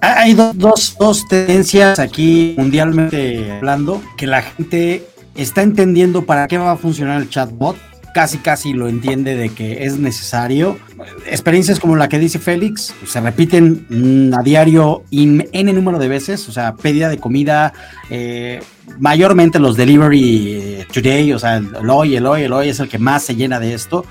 Hay 0.00 0.34
dos, 0.34 0.96
dos 0.98 1.28
tendencias 1.28 2.00
aquí 2.00 2.56
mundialmente 2.58 3.52
hablando, 3.52 4.02
que 4.16 4.26
la 4.26 4.42
gente 4.42 5.06
está 5.36 5.62
entendiendo 5.62 6.26
para 6.26 6.48
qué 6.48 6.58
va 6.58 6.72
a 6.72 6.76
funcionar 6.76 7.22
el 7.22 7.28
chatbot, 7.28 7.76
casi 8.12 8.38
casi 8.38 8.72
lo 8.72 8.88
entiende 8.88 9.36
de 9.36 9.48
que 9.50 9.84
es 9.84 9.98
necesario. 9.98 10.78
Experiencias 11.26 11.80
como 11.80 11.96
la 11.96 12.08
que 12.08 12.18
dice 12.18 12.38
Félix 12.38 12.94
se 13.06 13.20
repiten 13.20 13.86
mm, 13.88 14.34
a 14.34 14.42
diario 14.42 15.04
n 15.10 15.72
número 15.72 15.98
de 15.98 16.08
veces, 16.08 16.48
o 16.48 16.52
sea, 16.52 16.74
pedida 16.74 17.08
de 17.08 17.18
comida, 17.18 17.72
eh, 18.10 18.62
mayormente 18.98 19.58
los 19.58 19.76
delivery 19.76 20.52
eh, 20.52 20.86
today, 20.92 21.32
o 21.32 21.38
sea, 21.38 21.56
el 21.56 21.90
hoy, 21.90 22.16
el 22.16 22.26
hoy, 22.26 22.42
el 22.42 22.52
hoy 22.52 22.68
es 22.68 22.80
el 22.80 22.88
que 22.88 22.98
más 22.98 23.22
se 23.22 23.34
llena 23.34 23.58
de 23.58 23.74
esto. 23.74 24.04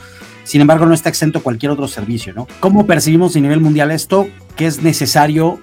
Sin 0.43 0.61
embargo, 0.61 0.85
no 0.85 0.93
está 0.93 1.09
exento 1.09 1.43
cualquier 1.43 1.71
otro 1.71 1.87
servicio, 1.87 2.33
¿no? 2.33 2.47
¿Cómo 2.59 2.87
percibimos 2.87 3.35
a 3.35 3.39
nivel 3.39 3.61
mundial 3.61 3.91
esto? 3.91 4.27
Que 4.55 4.65
es 4.65 4.81
necesario 4.81 5.59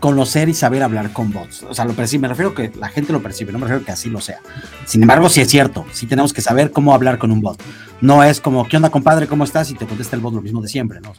conocer 0.00 0.48
y 0.48 0.54
saber 0.54 0.82
hablar 0.82 1.12
con 1.12 1.32
bots. 1.32 1.64
O 1.64 1.74
sea, 1.74 1.84
lo 1.84 1.94
percibe, 1.94 2.22
me 2.22 2.28
refiero 2.28 2.54
que 2.54 2.72
la 2.78 2.88
gente 2.88 3.12
lo 3.12 3.22
percibe, 3.22 3.52
no 3.52 3.58
me 3.58 3.66
refiero 3.66 3.84
que 3.84 3.92
así 3.92 4.10
lo 4.10 4.20
sea. 4.20 4.40
Sin 4.84 5.02
embargo, 5.02 5.28
sí 5.28 5.40
es 5.40 5.48
cierto, 5.48 5.84
sí 5.92 6.06
tenemos 6.06 6.32
que 6.32 6.40
saber 6.40 6.70
cómo 6.70 6.94
hablar 6.94 7.18
con 7.18 7.30
un 7.30 7.40
bot. 7.40 7.62
No 8.00 8.22
es 8.22 8.40
como, 8.40 8.66
¿qué 8.68 8.76
onda, 8.76 8.90
compadre? 8.90 9.26
¿Cómo 9.26 9.44
estás? 9.44 9.70
Y 9.70 9.74
te 9.74 9.86
contesta 9.86 10.16
el 10.16 10.22
bot 10.22 10.34
lo 10.34 10.42
mismo 10.42 10.60
de 10.62 10.68
siempre, 10.68 11.00
¿no? 11.00 11.12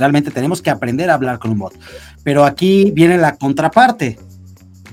realmente 0.00 0.30
tenemos 0.30 0.62
que 0.62 0.70
aprender 0.70 1.10
a 1.10 1.14
hablar 1.14 1.38
con 1.38 1.52
un 1.52 1.58
bot. 1.58 1.78
Pero 2.24 2.44
aquí 2.44 2.90
viene 2.90 3.18
la 3.18 3.36
contraparte 3.36 4.18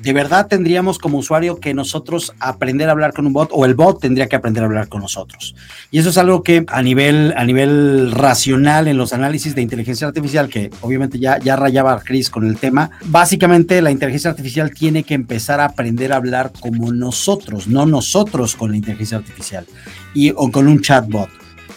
de 0.07 0.13
verdad 0.13 0.47
tendríamos 0.47 0.99
como 0.99 1.17
usuario 1.17 1.59
que 1.59 1.73
nosotros 1.73 2.31
aprender 2.39 2.87
a 2.87 2.93
hablar 2.93 3.11
con 3.11 3.27
un 3.27 3.33
bot 3.33 3.49
o 3.51 3.65
el 3.65 3.75
bot 3.75 3.99
tendría 3.99 4.27
que 4.27 4.37
aprender 4.37 4.63
a 4.63 4.67
hablar 4.67 4.87
con 4.87 5.01
nosotros. 5.01 5.53
Y 5.91 5.99
eso 5.99 6.11
es 6.11 6.17
algo 6.17 6.43
que 6.43 6.63
a 6.69 6.81
nivel, 6.81 7.33
a 7.35 7.43
nivel 7.43 8.13
racional 8.13 8.87
en 8.87 8.95
los 8.95 9.11
análisis 9.11 9.53
de 9.53 9.63
inteligencia 9.63 10.07
artificial, 10.07 10.47
que 10.47 10.71
obviamente 10.79 11.19
ya, 11.19 11.39
ya 11.39 11.57
rayaba 11.57 11.99
Chris 11.99 12.29
con 12.29 12.47
el 12.47 12.55
tema, 12.55 12.89
básicamente 13.03 13.81
la 13.81 13.91
inteligencia 13.91 14.29
artificial 14.29 14.71
tiene 14.71 15.03
que 15.03 15.13
empezar 15.13 15.59
a 15.59 15.65
aprender 15.65 16.13
a 16.13 16.15
hablar 16.15 16.53
como 16.57 16.93
nosotros, 16.93 17.67
no 17.67 17.85
nosotros 17.85 18.55
con 18.55 18.71
la 18.71 18.77
inteligencia 18.77 19.17
artificial 19.17 19.65
y, 20.13 20.31
o 20.33 20.49
con 20.53 20.69
un 20.69 20.79
chatbot. 20.79 21.27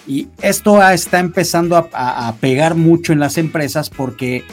Y 0.06 0.28
esto 0.40 0.80
está 0.88 1.18
empezando 1.18 1.76
a, 1.76 2.28
a 2.28 2.36
pegar 2.36 2.76
mucho 2.76 3.12
en 3.12 3.18
las 3.18 3.38
empresas 3.38 3.90
porque 3.90 4.44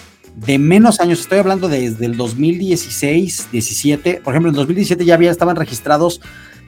de 0.46 0.60
menos 0.60 1.00
años, 1.00 1.22
estoy 1.22 1.40
hablando 1.40 1.68
desde 1.68 2.06
el 2.06 2.16
2016, 2.16 3.48
17, 3.52 4.22
por 4.24 4.34
ejemplo, 4.34 4.52
en 4.52 4.56
2017 4.56 5.04
ya 5.04 5.16
había, 5.16 5.32
estaban 5.32 5.56
registrados 5.56 6.22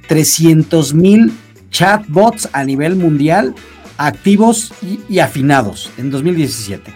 300 0.08 0.96
mil 0.96 1.32
chatbots 1.70 2.50
a 2.52 2.64
nivel 2.64 2.96
mundial 2.96 3.54
activos 3.98 4.74
y, 5.08 5.20
afinados 5.20 5.92
en 5.98 6.10
2017. 6.10 6.92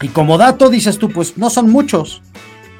Y 0.00 0.08
como 0.08 0.36
dato 0.36 0.68
dices 0.68 0.98
tú, 0.98 1.10
pues 1.10 1.38
no 1.38 1.48
son 1.48 1.70
muchos, 1.70 2.22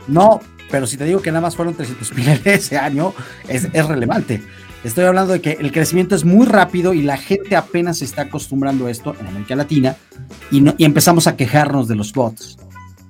no, 0.08 0.40
pero 0.68 0.88
si 0.88 0.96
te 0.96 1.04
digo 1.04 1.22
que 1.22 1.30
nada 1.30 1.42
más 1.42 1.54
fueron 1.54 1.74
300 1.74 2.12
mil 2.14 2.28
ese 2.44 2.78
año, 2.78 3.14
es, 3.46 3.70
relevante. 3.86 4.42
Estoy 4.82 5.04
hablando 5.04 5.34
de 5.34 5.40
que 5.40 5.52
el 5.52 5.70
crecimiento 5.70 6.16
es 6.16 6.24
muy 6.24 6.46
rápido 6.46 6.92
y 6.94 7.02
la 7.02 7.16
gente 7.16 7.54
apenas 7.54 7.98
se 7.98 8.06
está 8.06 8.22
acostumbrando 8.22 8.86
a 8.86 8.90
esto 8.90 9.14
en 9.20 9.28
América 9.28 9.54
Latina 9.54 9.96
y, 10.50 10.64
y 10.78 10.84
empezamos 10.84 11.28
a 11.28 11.36
quejarnos 11.36 11.86
de 11.86 11.94
los 11.94 12.12
bots 12.12 12.58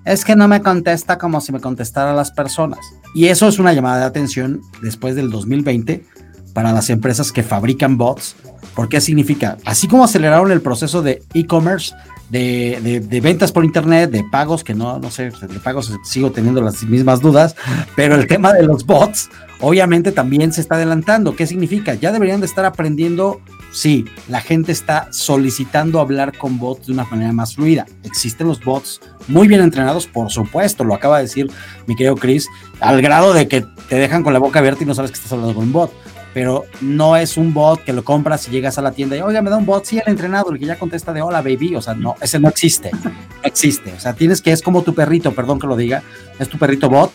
es 0.04 0.24
que 0.24 0.36
no 0.36 0.48
me 0.48 0.62
contesta 0.62 1.18
como 1.18 1.40
si 1.40 1.52
me 1.52 1.60
contestara 1.60 2.12
las 2.14 2.30
personas. 2.30 2.80
Y 3.14 3.26
eso 3.26 3.48
es 3.48 3.58
una 3.58 3.72
llamada 3.72 4.00
de 4.00 4.04
atención 4.06 4.62
después 4.82 5.14
del 5.14 5.30
2020 5.30 6.04
para 6.52 6.72
las 6.72 6.90
empresas 6.90 7.32
que 7.32 7.42
fabrican 7.42 7.96
bots. 7.96 8.36
Porque 8.74 9.00
significa, 9.00 9.58
así 9.64 9.86
como 9.86 10.04
aceleraron 10.04 10.50
el 10.50 10.62
proceso 10.62 11.02
de 11.02 11.22
e-commerce, 11.34 11.94
de, 12.30 13.02
de, 13.06 13.20
ventas 13.20 13.52
por 13.52 13.66
internet, 13.66 14.10
de 14.10 14.24
pagos, 14.24 14.64
que 14.64 14.74
no, 14.74 14.98
no 14.98 15.10
sé, 15.10 15.24
de 15.30 15.60
pagos 15.60 15.92
sigo 16.02 16.32
teniendo 16.32 16.62
las 16.62 16.82
mismas 16.84 17.20
dudas, 17.20 17.54
pero 17.94 18.14
el 18.14 18.26
tema 18.26 18.54
de 18.54 18.62
los 18.62 18.86
bots, 18.86 19.28
obviamente 19.60 20.12
también 20.12 20.50
se 20.54 20.62
está 20.62 20.76
adelantando. 20.76 21.36
¿Qué 21.36 21.46
significa? 21.46 21.92
Ya 21.94 22.10
deberían 22.10 22.40
de 22.40 22.46
estar 22.46 22.64
aprendiendo 22.64 23.42
Sí, 23.72 24.04
la 24.28 24.42
gente 24.42 24.70
está 24.70 25.08
solicitando 25.10 25.98
hablar 25.98 26.36
con 26.36 26.58
bots 26.58 26.86
de 26.86 26.92
una 26.92 27.04
manera 27.04 27.32
más 27.32 27.54
fluida. 27.54 27.86
Existen 28.04 28.46
los 28.46 28.62
bots 28.62 29.00
muy 29.28 29.48
bien 29.48 29.62
entrenados, 29.62 30.06
por 30.06 30.30
supuesto, 30.30 30.84
lo 30.84 30.94
acaba 30.94 31.16
de 31.16 31.24
decir 31.24 31.50
mi 31.86 31.96
querido 31.96 32.16
Chris, 32.16 32.48
al 32.80 33.00
grado 33.00 33.32
de 33.32 33.48
que 33.48 33.64
te 33.88 33.96
dejan 33.96 34.22
con 34.22 34.34
la 34.34 34.38
boca 34.38 34.58
abierta 34.58 34.84
y 34.84 34.86
no 34.86 34.94
sabes 34.94 35.10
que 35.10 35.16
estás 35.16 35.32
hablando 35.32 35.54
con 35.54 35.64
un 35.64 35.72
bot. 35.72 35.90
Pero 36.34 36.64
no 36.80 37.16
es 37.16 37.36
un 37.36 37.52
bot 37.52 37.82
que 37.82 37.92
lo 37.92 38.04
compras 38.04 38.46
y 38.48 38.50
llegas 38.50 38.78
a 38.78 38.82
la 38.82 38.92
tienda 38.92 39.16
y, 39.16 39.20
oiga, 39.20 39.42
me 39.42 39.50
da 39.50 39.56
un 39.58 39.66
bot, 39.66 39.84
sí, 39.84 39.98
el 39.98 40.04
entrenado, 40.06 40.50
el 40.50 40.58
que 40.58 40.64
ya 40.64 40.78
contesta 40.78 41.12
de 41.12 41.20
hola, 41.20 41.42
baby. 41.42 41.74
O 41.76 41.82
sea, 41.82 41.94
no, 41.94 42.14
ese 42.22 42.38
no 42.38 42.48
existe. 42.48 42.90
No 42.92 43.10
existe. 43.42 43.92
O 43.92 44.00
sea, 44.00 44.14
tienes 44.14 44.40
que, 44.40 44.50
es 44.50 44.62
como 44.62 44.82
tu 44.82 44.94
perrito, 44.94 45.32
perdón 45.32 45.58
que 45.58 45.66
lo 45.66 45.76
diga, 45.76 46.02
es 46.38 46.48
tu 46.48 46.58
perrito 46.58 46.88
bot 46.88 47.10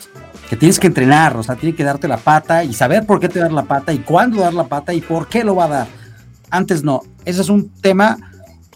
que 0.49 0.55
tienes 0.55 0.79
que 0.79 0.87
entrenar, 0.87 1.35
o 1.35 1.43
sea, 1.43 1.55
tiene 1.55 1.75
que 1.75 1.83
darte 1.83 2.07
la 2.07 2.17
pata 2.17 2.63
y 2.63 2.73
saber 2.73 3.05
por 3.05 3.19
qué 3.19 3.27
te 3.27 3.39
dar 3.39 3.51
la 3.51 3.63
pata 3.63 3.91
y 3.91 3.97
cuándo 3.99 4.39
dar 4.39 4.53
la 4.53 4.63
pata 4.63 4.93
y 4.93 5.01
por 5.01 5.27
qué 5.27 5.43
lo 5.43 5.55
va 5.55 5.65
a 5.65 5.67
dar 5.67 5.87
antes 6.49 6.83
no. 6.83 7.01
Ese 7.25 7.41
es 7.41 7.49
un 7.49 7.69
tema 7.69 8.17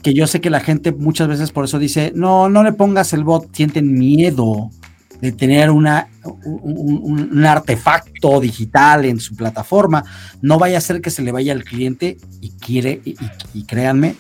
que 0.01 0.13
yo 0.13 0.27
sé 0.27 0.41
que 0.41 0.49
la 0.49 0.59
gente 0.59 0.91
muchas 0.91 1.27
veces 1.27 1.51
por 1.51 1.65
eso 1.65 1.79
dice, 1.79 2.11
no, 2.15 2.49
no 2.49 2.63
le 2.63 2.73
pongas 2.73 3.13
el 3.13 3.23
bot, 3.23 3.55
sienten 3.55 3.93
miedo 3.93 4.71
de 5.21 5.31
tener 5.31 5.69
una, 5.69 6.07
un, 6.23 7.45
artefacto 7.45 8.39
digital 8.39 9.05
en 9.05 9.19
su 9.19 9.35
plataforma, 9.35 10.03
no 10.41 10.57
vaya 10.57 10.79
a 10.79 10.81
ser 10.81 10.99
que 10.99 11.11
se 11.11 11.21
le 11.21 11.31
vaya 11.31 11.53
al 11.53 11.63
cliente 11.63 12.17
y 12.41 12.49
quiere, 12.51 13.01
y 13.53 13.63
créanme 13.65 14.15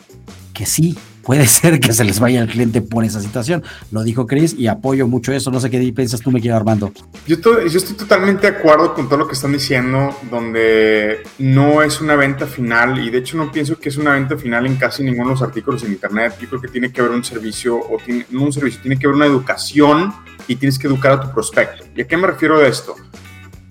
que 0.53 0.67
sí, 0.67 0.95
puede 1.23 1.47
ser 1.47 1.79
que 1.79 1.93
se 1.93 2.03
les 2.03 2.19
vaya 2.19 2.41
al 2.41 2.47
cliente 2.47 2.81
por 2.81 3.03
esa 3.03 3.21
situación. 3.21 3.63
Lo 3.91 4.03
dijo 4.03 4.27
Chris 4.27 4.55
y 4.57 4.67
apoyo 4.67 5.07
mucho 5.07 5.33
eso. 5.33 5.51
No 5.51 5.59
sé 5.59 5.69
qué 5.69 5.79
piensas 5.93 6.21
tú, 6.21 6.31
me 6.31 6.41
quiero 6.41 6.57
Armando. 6.57 6.91
Yo, 7.27 7.37
yo 7.37 7.77
estoy 7.77 7.95
totalmente 7.95 8.49
de 8.49 8.57
acuerdo 8.57 8.93
con 8.93 9.07
todo 9.07 9.19
lo 9.19 9.27
que 9.27 9.33
están 9.33 9.51
diciendo, 9.51 10.15
donde 10.29 11.21
no 11.39 11.81
es 11.81 12.01
una 12.01 12.15
venta 12.15 12.45
final 12.45 12.99
y 13.05 13.09
de 13.09 13.19
hecho 13.19 13.37
no 13.37 13.51
pienso 13.51 13.77
que 13.77 13.89
es 13.89 13.97
una 13.97 14.13
venta 14.13 14.37
final 14.37 14.65
en 14.65 14.75
casi 14.75 15.03
ninguno 15.03 15.29
de 15.29 15.33
los 15.35 15.41
artículos 15.41 15.83
en 15.83 15.91
Internet. 15.91 16.35
Yo 16.41 16.49
creo 16.49 16.61
que 16.61 16.67
tiene 16.67 16.91
que 16.91 17.01
haber 17.01 17.13
un 17.13 17.23
servicio 17.23 17.75
o 17.75 17.97
no 18.31 18.43
un 18.43 18.53
servicio, 18.53 18.81
tiene 18.81 18.97
que 18.97 19.07
haber 19.07 19.15
una 19.15 19.25
educación 19.25 20.13
y 20.47 20.55
tienes 20.55 20.77
que 20.77 20.87
educar 20.87 21.13
a 21.13 21.21
tu 21.21 21.31
prospecto. 21.31 21.85
¿Y 21.95 22.01
a 22.01 22.07
qué 22.07 22.17
me 22.17 22.27
refiero 22.27 22.59
de 22.59 22.69
esto? 22.69 22.95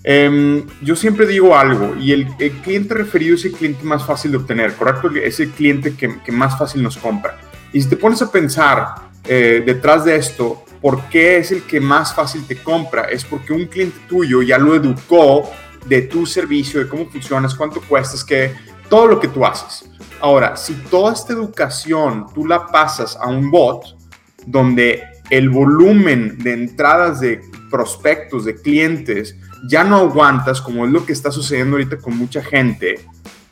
Em, 0.02 0.66
yo 0.80 0.96
siempre 0.96 1.26
digo 1.26 1.56
algo, 1.56 1.94
y 1.96 2.12
el, 2.12 2.26
cliente 2.62 2.94
referido 2.94 3.34
es 3.34 3.44
el 3.44 3.52
cliente 3.52 3.84
más 3.84 4.04
fácil 4.04 4.30
de 4.30 4.38
obtener, 4.38 4.74
¿correcto? 4.74 5.10
Es 5.14 5.40
el 5.40 5.50
cliente 5.50 5.94
que, 5.94 6.32
más 6.32 6.58
fácil 6.58 6.82
nos 6.82 6.96
compra. 6.96 7.38
Y 7.72 7.82
si 7.82 7.88
te 7.88 7.96
pones 7.96 8.22
a 8.22 8.32
pensar 8.32 8.94
eh, 9.24 9.62
detrás 9.64 10.04
de 10.04 10.16
esto, 10.16 10.64
¿por 10.80 11.02
qué 11.08 11.36
es 11.38 11.52
el 11.52 11.62
que 11.64 11.80
más 11.80 12.14
fácil 12.14 12.46
te 12.46 12.56
compra? 12.56 13.04
Es 13.04 13.24
porque 13.24 13.52
un 13.52 13.66
cliente 13.66 13.98
tuyo 14.08 14.42
ya 14.42 14.58
lo 14.58 14.74
educó 14.74 15.50
de 15.86 16.02
tu 16.02 16.24
servicio, 16.26 16.80
de 16.80 16.88
cómo 16.88 17.06
funcionas, 17.06 17.54
cuánto 17.54 17.80
cuestas, 17.82 18.24
que 18.24 18.52
todo 18.88 19.06
lo 19.06 19.20
que 19.20 19.28
tú 19.28 19.44
haces. 19.44 19.88
Ahora, 20.20 20.56
si 20.56 20.74
toda 20.74 21.12
esta 21.12 21.32
educación 21.32 22.26
tú 22.34 22.46
la 22.46 22.66
pasas 22.66 23.16
a 23.16 23.28
un 23.28 23.50
bot, 23.50 23.96
donde 24.46 25.02
el 25.30 25.48
volumen 25.48 26.38
de 26.38 26.52
entradas 26.52 27.20
de 27.20 27.40
prospectos, 27.70 28.44
de 28.44 28.56
clientes, 28.56 29.36
ya 29.64 29.84
no 29.84 29.96
aguantas, 29.96 30.60
como 30.60 30.84
es 30.86 30.92
lo 30.92 31.04
que 31.04 31.12
está 31.12 31.30
sucediendo 31.30 31.76
ahorita 31.76 31.98
con 31.98 32.16
mucha 32.16 32.42
gente, 32.42 33.06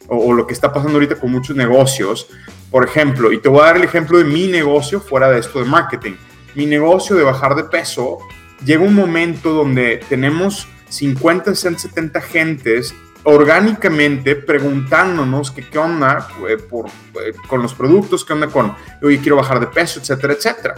o, 0.07 0.33
lo 0.33 0.47
que 0.47 0.55
está 0.55 0.73
pasando 0.73 0.95
ahorita 0.95 1.17
con 1.17 1.31
muchos 1.31 1.57
negocios. 1.57 2.29
Por 2.71 2.85
ejemplo, 2.85 3.33
y 3.33 3.39
te 3.39 3.49
voy 3.49 3.61
a 3.61 3.67
dar 3.67 3.77
el 3.77 3.85
ejemplo 3.85 4.19
de 4.19 4.25
mi 4.25 4.47
negocio 4.47 5.01
fuera 5.01 5.31
de 5.31 5.39
esto 5.39 5.59
de 5.59 5.67
marketing. 5.67 6.13
Mi 6.55 6.67
negocio 6.67 7.17
de 7.17 7.23
bajar 7.23 7.55
de 7.55 7.65
peso, 7.65 8.19
llega 8.65 8.83
un 8.83 8.95
momento 8.95 9.53
donde 9.53 10.01
tenemos 10.09 10.67
50, 10.89 11.55
60, 11.55 11.81
70 11.81 12.21
gentes 12.21 12.95
orgánicamente 13.25 14.37
preguntándonos 14.37 15.51
que 15.51 15.69
qué 15.69 15.79
onda 15.79 16.29
eh, 16.49 16.57
por, 16.57 16.87
eh, 16.87 17.35
con 17.47 17.61
los 17.61 17.75
productos, 17.75 18.25
qué 18.25 18.33
onda 18.33 18.47
con, 18.47 18.75
oye, 19.03 19.19
quiero 19.19 19.37
bajar 19.37 19.61
de 19.61 19.67
peso, 19.67 20.01
etcétera, 20.01 20.33
etcétera. 20.33 20.75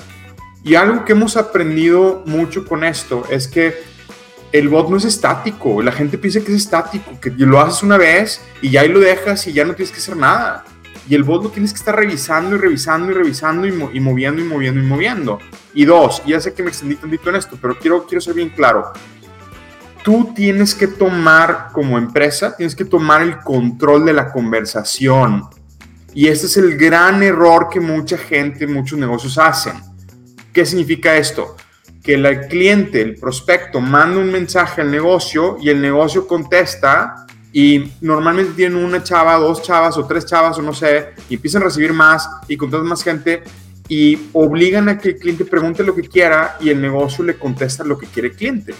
Y 0.64 0.74
algo 0.74 1.04
que 1.04 1.12
hemos 1.12 1.36
aprendido 1.36 2.22
mucho 2.26 2.66
con 2.66 2.84
esto 2.84 3.24
es 3.30 3.48
que 3.48 3.89
el 4.52 4.68
bot 4.68 4.88
no 4.88 4.96
es 4.96 5.04
estático. 5.04 5.82
La 5.82 5.92
gente 5.92 6.18
piensa 6.18 6.40
que 6.40 6.52
es 6.52 6.62
estático, 6.62 7.18
que 7.20 7.30
lo 7.30 7.60
haces 7.60 7.82
una 7.82 7.96
vez 7.96 8.40
y 8.60 8.70
ya 8.70 8.82
ahí 8.82 8.88
lo 8.88 9.00
dejas 9.00 9.46
y 9.46 9.52
ya 9.52 9.64
no 9.64 9.74
tienes 9.74 9.92
que 9.92 9.98
hacer 9.98 10.16
nada. 10.16 10.64
Y 11.08 11.14
el 11.14 11.24
bot 11.24 11.42
lo 11.42 11.50
tienes 11.50 11.72
que 11.72 11.78
estar 11.78 11.96
revisando 11.96 12.56
y 12.56 12.58
revisando 12.58 13.10
y 13.10 13.14
revisando 13.14 13.66
y, 13.66 14.00
moviendo 14.00 14.40
y 14.40 14.44
moviendo 14.44 14.80
y 14.80 14.84
moviendo. 14.84 15.38
Y 15.74 15.84
dos, 15.84 16.22
ya 16.24 16.40
sé 16.40 16.52
que 16.52 16.62
me 16.62 16.68
extendí 16.68 16.96
tantito 16.96 17.30
en 17.30 17.36
esto, 17.36 17.58
pero 17.60 17.78
quiero, 17.78 18.06
quiero 18.06 18.20
ser 18.20 18.34
bien 18.34 18.50
claro. 18.50 18.92
Tú 20.04 20.32
tienes 20.34 20.74
que 20.74 20.86
tomar 20.86 21.68
como 21.72 21.98
empresa, 21.98 22.56
tienes 22.56 22.74
que 22.74 22.84
tomar 22.84 23.22
el 23.22 23.38
control 23.38 24.04
de 24.04 24.12
la 24.12 24.32
conversación. 24.32 25.44
Y 26.14 26.28
este 26.28 26.46
es 26.46 26.56
el 26.56 26.76
gran 26.76 27.22
error 27.22 27.68
que 27.70 27.80
mucha 27.80 28.16
gente, 28.16 28.66
muchos 28.66 28.98
negocios 28.98 29.36
hacen. 29.38 29.74
¿Qué 30.52 30.64
significa 30.64 31.16
esto? 31.16 31.56
Que 32.02 32.14
el 32.14 32.46
cliente, 32.48 33.02
el 33.02 33.16
prospecto, 33.16 33.80
manda 33.80 34.18
un 34.18 34.30
mensaje 34.30 34.80
al 34.80 34.90
negocio 34.90 35.58
y 35.60 35.68
el 35.68 35.80
negocio 35.80 36.26
contesta 36.26 37.26
y 37.52 37.92
normalmente 38.00 38.52
tienen 38.54 38.82
una 38.82 39.02
chava, 39.02 39.34
dos 39.36 39.62
chavas 39.62 39.96
o 39.96 40.06
tres 40.06 40.24
chavas 40.24 40.58
o 40.58 40.62
no 40.62 40.72
sé, 40.72 41.10
y 41.28 41.34
empiezan 41.34 41.62
a 41.62 41.66
recibir 41.66 41.92
más 41.92 42.28
y 42.48 42.56
contratan 42.56 42.88
más 42.88 43.02
gente 43.02 43.42
y 43.88 44.28
obligan 44.32 44.88
a 44.88 44.98
que 44.98 45.10
el 45.10 45.16
cliente 45.16 45.44
pregunte 45.44 45.82
lo 45.82 45.94
que 45.94 46.02
quiera 46.02 46.56
y 46.60 46.70
el 46.70 46.80
negocio 46.80 47.24
le 47.24 47.36
contesta 47.36 47.84
lo 47.84 47.98
que 47.98 48.06
quiere 48.06 48.28
el 48.28 48.36
cliente. 48.36 48.74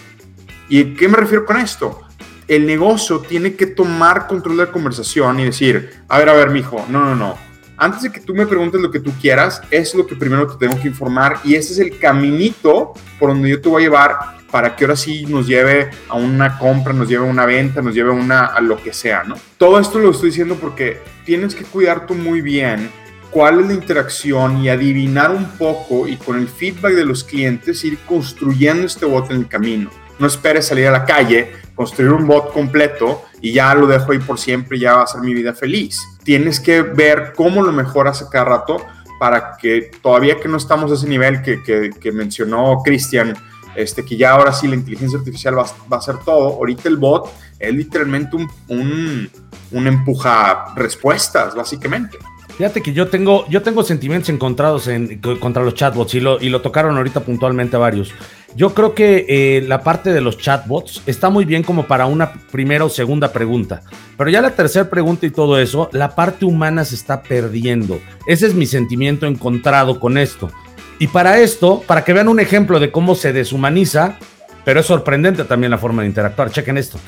¿Y 0.69 0.93
qué 0.95 1.07
me 1.07 1.17
refiero 1.17 1.45
con 1.45 1.57
esto? 1.57 2.01
El 2.47 2.65
negocio 2.65 3.19
tiene 3.19 3.55
que 3.55 3.67
tomar 3.67 4.25
control 4.27 4.57
de 4.57 4.65
la 4.65 4.71
conversación 4.71 5.39
y 5.41 5.45
decir, 5.45 6.01
a 6.07 6.17
ver, 6.17 6.29
a 6.29 6.33
ver, 6.33 6.49
mijo, 6.49 6.85
no, 6.89 7.03
no, 7.03 7.15
no 7.15 7.50
antes 7.81 8.03
de 8.03 8.11
que 8.11 8.19
tú 8.19 8.35
me 8.35 8.45
preguntes 8.45 8.79
lo 8.79 8.91
que 8.91 8.99
tú 8.99 9.11
quieras, 9.19 9.59
es 9.71 9.95
lo 9.95 10.05
que 10.05 10.15
primero 10.15 10.45
te 10.45 10.67
tengo 10.67 10.79
que 10.79 10.87
informar 10.87 11.39
y 11.43 11.55
ese 11.55 11.73
es 11.73 11.79
el 11.79 11.97
caminito 11.97 12.93
por 13.19 13.29
donde 13.29 13.49
yo 13.49 13.59
te 13.59 13.69
voy 13.69 13.81
a 13.81 13.85
llevar 13.85 14.15
para 14.51 14.75
que 14.75 14.83
ahora 14.83 14.95
sí 14.95 15.25
nos 15.25 15.47
lleve 15.47 15.89
a 16.07 16.15
una 16.15 16.59
compra, 16.59 16.93
nos 16.93 17.09
lleve 17.09 17.25
a 17.25 17.29
una 17.29 17.43
venta, 17.47 17.81
nos 17.81 17.95
lleve 17.95 18.11
a, 18.11 18.13
una, 18.13 18.59
lo 18.61 18.77
que 18.77 18.93
sea, 18.93 19.23
¿no? 19.23 19.35
Todo 19.57 19.79
esto 19.79 19.97
lo 19.97 20.11
estoy 20.11 20.29
diciendo 20.29 20.57
porque 20.61 21.01
tienes 21.25 21.55
que 21.55 21.63
cuidar 21.63 22.05
tú 22.05 22.13
muy 22.13 22.41
bien 22.41 22.87
cuál 23.31 23.61
es 23.61 23.67
la 23.67 23.73
interacción 23.73 24.63
y 24.63 24.69
adivinar 24.69 25.31
un 25.31 25.45
poco 25.57 26.07
y 26.07 26.17
con 26.17 26.37
el 26.37 26.47
feedback 26.49 26.93
de 26.93 27.05
los 27.05 27.23
clientes 27.23 27.83
ir 27.83 27.97
construyendo 28.05 28.85
este 28.85 29.07
bot 29.07 29.31
en 29.31 29.37
el 29.37 29.47
camino. 29.47 29.89
No 30.21 30.27
esperes 30.27 30.67
salir 30.67 30.87
a 30.87 30.91
la 30.91 31.03
calle, 31.03 31.51
construir 31.73 32.11
un 32.11 32.27
bot 32.27 32.53
completo 32.53 33.23
y 33.41 33.53
ya 33.53 33.73
lo 33.73 33.87
dejo 33.87 34.11
ahí 34.11 34.19
por 34.19 34.39
siempre 34.39 34.77
y 34.77 34.81
ya 34.81 34.97
va 34.97 35.03
a 35.03 35.07
ser 35.07 35.21
mi 35.21 35.33
vida 35.33 35.53
feliz. 35.55 35.99
Tienes 36.23 36.59
que 36.59 36.83
ver 36.83 37.33
cómo 37.35 37.63
lo 37.63 37.71
mejoras 37.71 38.21
a 38.21 38.29
cada 38.29 38.45
rato 38.45 38.77
para 39.19 39.57
que 39.57 39.89
todavía 39.99 40.39
que 40.39 40.47
no 40.47 40.57
estamos 40.57 40.91
a 40.91 40.93
ese 40.93 41.07
nivel 41.07 41.41
que, 41.41 41.63
que, 41.63 42.11
mencionó 42.11 42.83
Cristian, 42.85 43.33
este, 43.75 44.05
que 44.05 44.15
ya 44.15 44.33
ahora 44.33 44.53
sí 44.53 44.67
la 44.67 44.75
inteligencia 44.75 45.17
artificial 45.17 45.57
va, 45.57 45.97
a 45.97 46.01
ser 46.01 46.19
todo, 46.19 46.49
ahorita 46.49 46.87
el 46.87 46.97
bot 46.97 47.31
es 47.57 47.73
literalmente 47.73 48.35
un, 48.35 48.47
un, 48.67 49.29
un 49.71 49.87
empuja 49.87 50.73
respuestas, 50.75 51.55
básicamente. 51.55 52.19
Fíjate 52.61 52.83
que 52.83 52.93
yo 52.93 53.07
tengo, 53.07 53.47
yo 53.49 53.63
tengo 53.63 53.81
sentimientos 53.81 54.29
encontrados 54.29 54.87
en, 54.87 55.17
contra 55.17 55.63
los 55.63 55.73
chatbots 55.73 56.13
y 56.13 56.19
lo, 56.19 56.39
y 56.39 56.49
lo 56.49 56.61
tocaron 56.61 56.95
ahorita 56.95 57.21
puntualmente 57.21 57.75
varios. 57.75 58.13
Yo 58.55 58.75
creo 58.75 58.93
que 58.93 59.25
eh, 59.27 59.63
la 59.67 59.81
parte 59.81 60.13
de 60.13 60.21
los 60.21 60.37
chatbots 60.37 61.01
está 61.07 61.31
muy 61.31 61.43
bien 61.43 61.63
como 61.63 61.87
para 61.87 62.05
una 62.05 62.33
primera 62.51 62.85
o 62.85 62.89
segunda 62.89 63.33
pregunta. 63.33 63.81
Pero 64.15 64.29
ya 64.29 64.41
la 64.41 64.51
tercera 64.51 64.91
pregunta 64.91 65.25
y 65.25 65.31
todo 65.31 65.59
eso, 65.59 65.89
la 65.91 66.13
parte 66.13 66.45
humana 66.45 66.85
se 66.85 66.93
está 66.93 67.23
perdiendo. 67.23 67.99
Ese 68.27 68.45
es 68.45 68.53
mi 68.53 68.67
sentimiento 68.67 69.25
encontrado 69.25 69.99
con 69.99 70.19
esto. 70.19 70.51
Y 70.99 71.07
para 71.07 71.39
esto, 71.39 71.81
para 71.87 72.03
que 72.03 72.13
vean 72.13 72.27
un 72.27 72.39
ejemplo 72.39 72.79
de 72.79 72.91
cómo 72.91 73.15
se 73.15 73.33
deshumaniza, 73.33 74.19
pero 74.63 74.81
es 74.81 74.85
sorprendente 74.85 75.45
también 75.45 75.71
la 75.71 75.79
forma 75.79 76.03
de 76.03 76.09
interactuar. 76.09 76.51
Chequen 76.51 76.77
esto. 76.77 76.99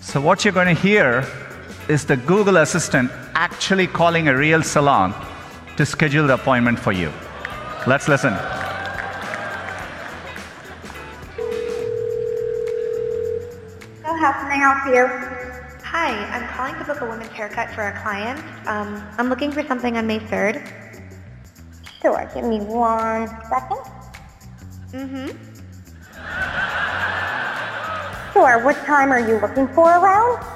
So 0.00 0.20
what 0.20 0.38
you're 0.40 0.50
going 0.52 0.74
to 0.74 0.84
hear 0.84 1.45
is 1.88 2.04
the 2.04 2.16
Google 2.16 2.56
Assistant 2.56 3.10
actually 3.34 3.86
calling 3.86 4.26
a 4.28 4.36
real 4.36 4.62
salon 4.62 5.14
to 5.76 5.86
schedule 5.86 6.26
the 6.26 6.34
appointment 6.34 6.78
for 6.78 6.90
you. 6.92 7.12
Let's 7.86 8.08
listen. 8.08 8.34
So 14.02 14.12
how 14.16 14.32
can 14.32 14.50
I 14.50 14.56
help 14.56 14.86
you? 14.94 15.06
Hi, 15.84 16.10
I'm 16.34 16.48
calling 16.48 16.74
to 16.74 16.84
book 16.84 17.00
a 17.02 17.06
women's 17.06 17.30
haircut 17.30 17.70
for 17.72 17.86
a 17.86 18.02
client. 18.02 18.40
Um, 18.66 19.00
I'm 19.16 19.28
looking 19.28 19.52
for 19.52 19.62
something 19.62 19.96
on 19.96 20.08
May 20.08 20.18
3rd. 20.18 20.66
Sure, 22.02 22.28
give 22.34 22.44
me 22.44 22.58
one 22.58 23.28
second. 23.48 23.78
Mm-hmm. 24.90 25.28
Sure, 28.32 28.64
what 28.64 28.76
time 28.84 29.12
are 29.12 29.20
you 29.20 29.38
looking 29.38 29.68
for 29.68 29.88
around? 29.88 30.55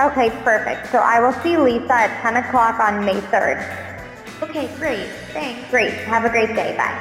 Okay, 0.00 0.30
perfect. 0.44 0.90
So 0.90 0.98
I 0.98 1.20
will 1.20 1.34
see 1.42 1.58
Lisa 1.58 1.92
at 1.92 2.22
10 2.22 2.36
o'clock 2.36 2.80
on 2.80 3.04
May 3.04 3.20
3rd. 3.28 3.60
Okay, 4.42 4.68
great. 4.78 5.08
Thanks. 5.34 5.70
Great. 5.70 5.92
Have 6.08 6.24
a 6.24 6.30
great 6.30 6.54
day. 6.54 6.74
Bye. 6.76 6.96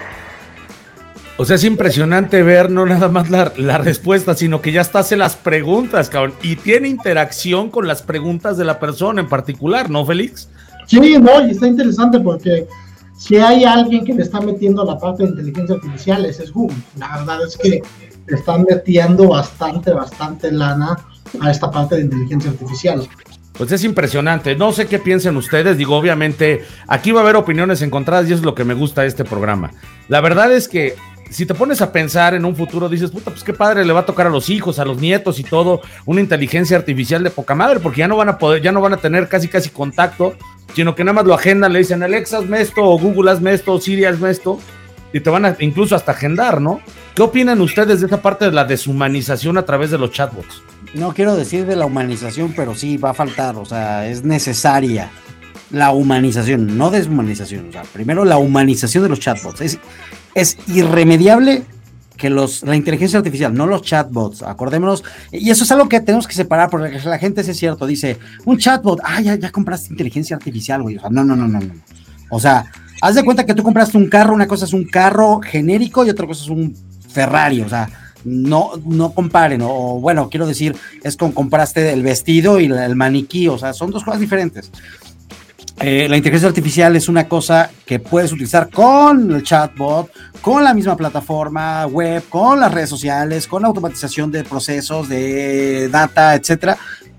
O 1.38 1.46
sea, 1.46 1.56
es 1.56 1.64
impresionante 1.64 2.44
ver 2.44 2.70
no 2.70 2.86
nada 2.86 3.08
más 3.08 3.30
la, 3.30 3.54
la, 3.56 3.78
respuesta, 3.78 4.36
sino 4.36 4.62
que 4.62 4.74
ya 4.74 4.82
está 4.82 5.00
hace 5.00 5.16
las 5.16 5.38
preguntas, 5.38 6.10
cabrón, 6.10 6.34
y 6.44 6.58
tiene 6.58 6.90
interacción 6.90 7.70
con 7.70 7.88
las 7.88 8.02
preguntas 8.02 8.58
de 8.58 8.66
la 8.66 8.78
persona 8.78 9.22
en 9.22 9.30
particular, 9.30 9.90
¿no, 9.90 10.06
Félix? 10.06 10.50
Sí, 10.86 11.18
no, 11.18 11.48
y 11.48 11.52
está 11.52 11.68
interesante 11.68 12.20
porque 12.20 12.68
si 13.18 13.38
hay 13.38 13.64
alguien 13.64 14.04
que 14.04 14.14
le 14.14 14.24
está 14.24 14.42
metiendo 14.42 14.84
la 14.84 14.98
parte 14.98 15.24
de 15.24 15.30
inteligencia 15.30 15.76
artificial, 15.76 16.26
ese 16.26 16.44
es 16.44 16.52
Google. 16.52 16.76
La 16.98 17.20
verdad 17.20 17.40
es 17.48 17.56
que 17.56 17.82
le 18.28 18.36
están 18.36 18.66
metiendo 18.70 19.30
bastante, 19.30 19.94
bastante 19.94 20.52
lana 20.52 20.98
a 21.42 21.52
esta 21.52 21.72
parte 21.72 21.96
de 21.96 22.02
inteligencia 22.02 22.52
artificial. 22.52 23.08
Pues 23.54 23.72
es 23.72 23.84
impresionante. 23.84 24.56
No 24.56 24.72
sé 24.72 24.88
qué 24.88 25.00
piensen 25.00 25.36
ustedes. 25.36 25.78
Digo, 25.78 25.98
obviamente, 25.98 26.64
aquí 26.88 27.12
va 27.12 27.20
a 27.20 27.24
haber 27.24 27.36
opiniones 27.36 27.82
encontradas 27.82 28.30
y 28.30 28.34
es 28.34 28.42
lo 28.42 28.56
que 28.56 28.64
me 28.64 28.74
gusta 28.74 29.06
este 29.06 29.26
programa. 29.26 29.72
La 30.08 30.22
verdad 30.22 30.52
es 30.54 30.68
que 30.68 30.96
si 31.30 31.46
te 31.46 31.54
pones 31.54 31.82
a 31.82 31.92
pensar 31.92 32.34
en 32.34 32.46
un 32.46 32.56
futuro, 32.56 32.90
dices, 32.90 33.12
puta, 33.12 33.32
pues 33.32 33.44
qué 33.44 33.54
padre 33.54 33.86
le 33.86 33.94
va 33.94 34.02
a 34.02 34.06
tocar 34.06 34.28
a 34.28 34.30
los 34.30 34.50
hijos, 34.50 34.80
a 34.80 34.86
los 34.86 35.00
nietos 35.00 35.40
y 35.40 35.44
todo, 35.44 35.82
una 36.06 36.22
inteligencia 36.22 36.78
artificial 36.78 37.24
de 37.24 37.30
poca 37.30 37.56
madre, 37.56 37.80
porque 37.80 38.00
ya 38.00 38.08
no 38.08 38.18
van 38.18 38.30
a 38.30 38.38
poder, 38.38 38.62
ya 38.62 38.72
no 38.72 38.82
van 38.82 38.94
a 38.94 38.98
tener 38.98 39.28
casi 39.28 39.48
casi 39.48 39.70
contacto, 39.70 40.36
sino 40.74 40.96
que 40.96 41.04
nada 41.04 41.14
más 41.14 41.26
lo 41.26 41.34
agendan, 41.34 41.74
le 41.74 41.80
dicen, 41.80 42.02
Alexa, 42.02 42.40
hazme 42.40 42.62
esto, 42.62 42.84
o 42.84 42.98
Google, 42.98 43.32
hazme 43.32 43.54
esto, 43.54 43.74
o 43.74 43.80
Siri, 43.80 44.06
hazme 44.06 44.32
esto, 44.32 44.60
y 45.14 45.20
te 45.20 45.30
van 45.30 45.46
a 45.46 45.56
incluso 45.60 45.96
hasta 45.96 46.14
agendar, 46.14 46.62
¿no? 46.62 46.80
¿Qué 47.16 47.22
opinan 47.22 47.62
ustedes 47.62 48.02
de 48.02 48.08
esa 48.08 48.22
parte 48.22 48.46
de 48.46 48.52
la 48.52 48.66
deshumanización 48.66 49.58
a 49.58 49.66
través 49.66 49.92
de 49.92 49.98
los 49.98 50.12
chatbots? 50.12 50.64
No 50.94 51.14
quiero 51.14 51.36
decir 51.36 51.66
de 51.66 51.76
la 51.76 51.86
humanización, 51.86 52.54
pero 52.56 52.74
sí 52.74 52.98
va 52.98 53.12
a 53.12 53.14
faltar, 53.14 53.56
o 53.58 53.66
sea, 53.66 54.08
es 54.08 54.24
necesaria 54.24 55.10
la 55.72 55.92
humanización, 55.92 56.78
no 56.78 56.90
deshumanización, 56.90 57.70
o 57.70 57.72
sea, 57.72 57.84
primero 57.84 58.26
la 58.26 58.38
humanización 58.38 59.04
de 59.04 59.10
los 59.10 59.20
chatbots. 59.20 59.78
Es, 60.34 60.58
irremediable 60.68 61.64
que 62.18 62.30
los, 62.30 62.64
la 62.64 62.76
inteligencia 62.76 63.20
artificial, 63.20 63.54
no 63.54 63.68
los 63.68 63.82
chatbots, 63.82 64.42
acordémonos, 64.42 65.04
y 65.32 65.50
eso 65.50 65.64
es 65.64 65.72
algo 65.72 65.88
que 65.88 66.00
tenemos 66.00 66.28
que 66.28 66.34
separar, 66.34 66.70
porque 66.70 67.00
la 67.00 67.18
gente, 67.18 67.42
es 67.42 67.58
cierto, 67.58 67.86
dice, 67.86 68.18
un 68.46 68.58
chatbot, 68.58 69.00
ah, 69.04 69.22
ya, 69.22 69.36
ya 69.36 69.52
compraste 69.52 69.90
inteligencia 69.92 70.36
artificial, 70.36 70.82
güey, 70.82 70.98
o 70.98 71.02
sea, 71.02 71.10
no, 71.10 71.24
no, 71.24 71.36
no, 71.36 71.48
no, 71.48 71.60
no. 71.60 71.74
O 72.32 72.40
sea, 72.40 72.66
haz 73.02 73.16
de 73.16 73.24
cuenta 73.24 73.46
que 73.46 73.54
tú 73.54 73.64
compraste 73.64 73.98
un 73.98 74.10
carro, 74.10 74.34
una 74.34 74.48
cosa 74.48 74.66
es 74.66 74.74
un 74.74 74.86
carro 74.86 75.40
genérico 75.40 76.06
y 76.06 76.10
otra 76.10 76.28
cosa 76.28 76.44
es 76.44 76.50
un 76.50 76.76
Ferrari, 77.10 77.62
o 77.62 77.70
sea, 77.70 77.90
no, 78.24 78.72
no 78.86 79.12
comparen, 79.14 79.62
o 79.64 80.00
bueno, 80.00 80.30
quiero 80.30 80.48
decir, 80.48 80.76
es 81.04 81.16
con 81.18 81.32
compraste 81.32 81.92
el 81.94 82.04
vestido 82.04 82.60
y 82.60 82.66
el 82.66 82.96
maniquí, 82.96 83.48
o 83.48 83.58
sea, 83.58 83.74
son 83.74 83.92
dos 83.92 84.04
cosas 84.04 84.20
diferentes. 84.20 84.72
Eh, 85.82 86.08
la 86.10 86.18
inteligencia 86.18 86.50
artificial 86.50 86.94
es 86.98 87.08
una 87.08 87.30
cosa 87.30 87.72
que 87.86 88.00
puedes 88.00 88.34
utilizar 88.34 88.70
con 88.70 89.32
el 89.32 89.44
chatbot, 89.44 90.12
con 90.42 90.62
la 90.62 90.74
misma 90.74 90.98
plataforma 90.98 91.86
web, 91.86 92.22
con 92.28 92.60
las 92.60 92.74
redes 92.74 92.90
sociales, 92.90 93.48
con 93.48 93.62
la 93.62 93.70
automatización 93.70 94.30
de 94.30 94.44
procesos, 94.44 95.08
de 95.08 95.88
data, 95.88 96.36
etcétera. 96.36 96.78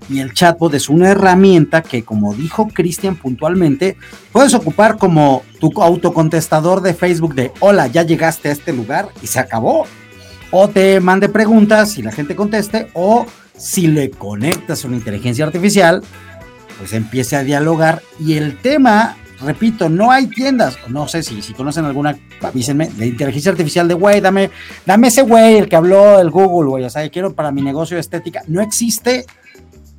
Y 0.09 0.19
el 0.19 0.33
chatbot 0.33 0.73
es 0.75 0.89
una 0.89 1.09
herramienta 1.09 1.81
que, 1.81 2.03
como 2.03 2.35
dijo 2.35 2.67
Cristian 2.67 3.15
puntualmente, 3.15 3.97
puedes 4.31 4.53
ocupar 4.53 4.97
como 4.97 5.41
tu 5.59 5.71
autocontestador 5.81 6.81
de 6.81 6.93
Facebook 6.93 7.33
de 7.33 7.51
hola, 7.61 7.87
ya 7.87 8.03
llegaste 8.03 8.49
a 8.49 8.51
este 8.51 8.73
lugar 8.73 9.09
y 9.23 9.27
se 9.27 9.39
acabó. 9.39 9.87
O 10.51 10.67
te 10.67 10.99
mande 10.99 11.29
preguntas 11.29 11.97
y 11.97 12.01
la 12.01 12.11
gente 12.11 12.35
conteste, 12.35 12.89
o 12.93 13.25
si 13.57 13.87
le 13.87 14.11
conectas 14.11 14.83
una 14.83 14.97
inteligencia 14.97 15.45
artificial, 15.45 16.03
pues 16.77 16.93
empiece 16.93 17.35
a 17.35 17.43
dialogar. 17.43 18.01
Y 18.19 18.33
el 18.33 18.57
tema, 18.57 19.15
repito, 19.41 19.87
no 19.87 20.11
hay 20.11 20.27
tiendas, 20.27 20.77
no 20.87 21.07
sé 21.07 21.23
si, 21.23 21.41
si 21.41 21.53
conocen 21.53 21.85
alguna, 21.85 22.17
avísenme, 22.41 22.89
de 22.89 23.07
inteligencia 23.07 23.51
artificial 23.51 23.87
de 23.87 23.93
güey, 23.93 24.19
dame, 24.19 24.49
dame 24.85 25.07
ese 25.07 25.21
güey, 25.21 25.57
el 25.57 25.69
que 25.69 25.75
habló 25.75 26.19
el 26.19 26.31
Google, 26.31 26.69
güey, 26.69 26.83
o 26.83 26.89
sea, 26.89 27.07
quiero 27.09 27.33
para 27.33 27.51
mi 27.51 27.61
negocio 27.61 27.95
de 27.95 28.01
estética, 28.01 28.41
no 28.47 28.61
existe, 28.61 29.25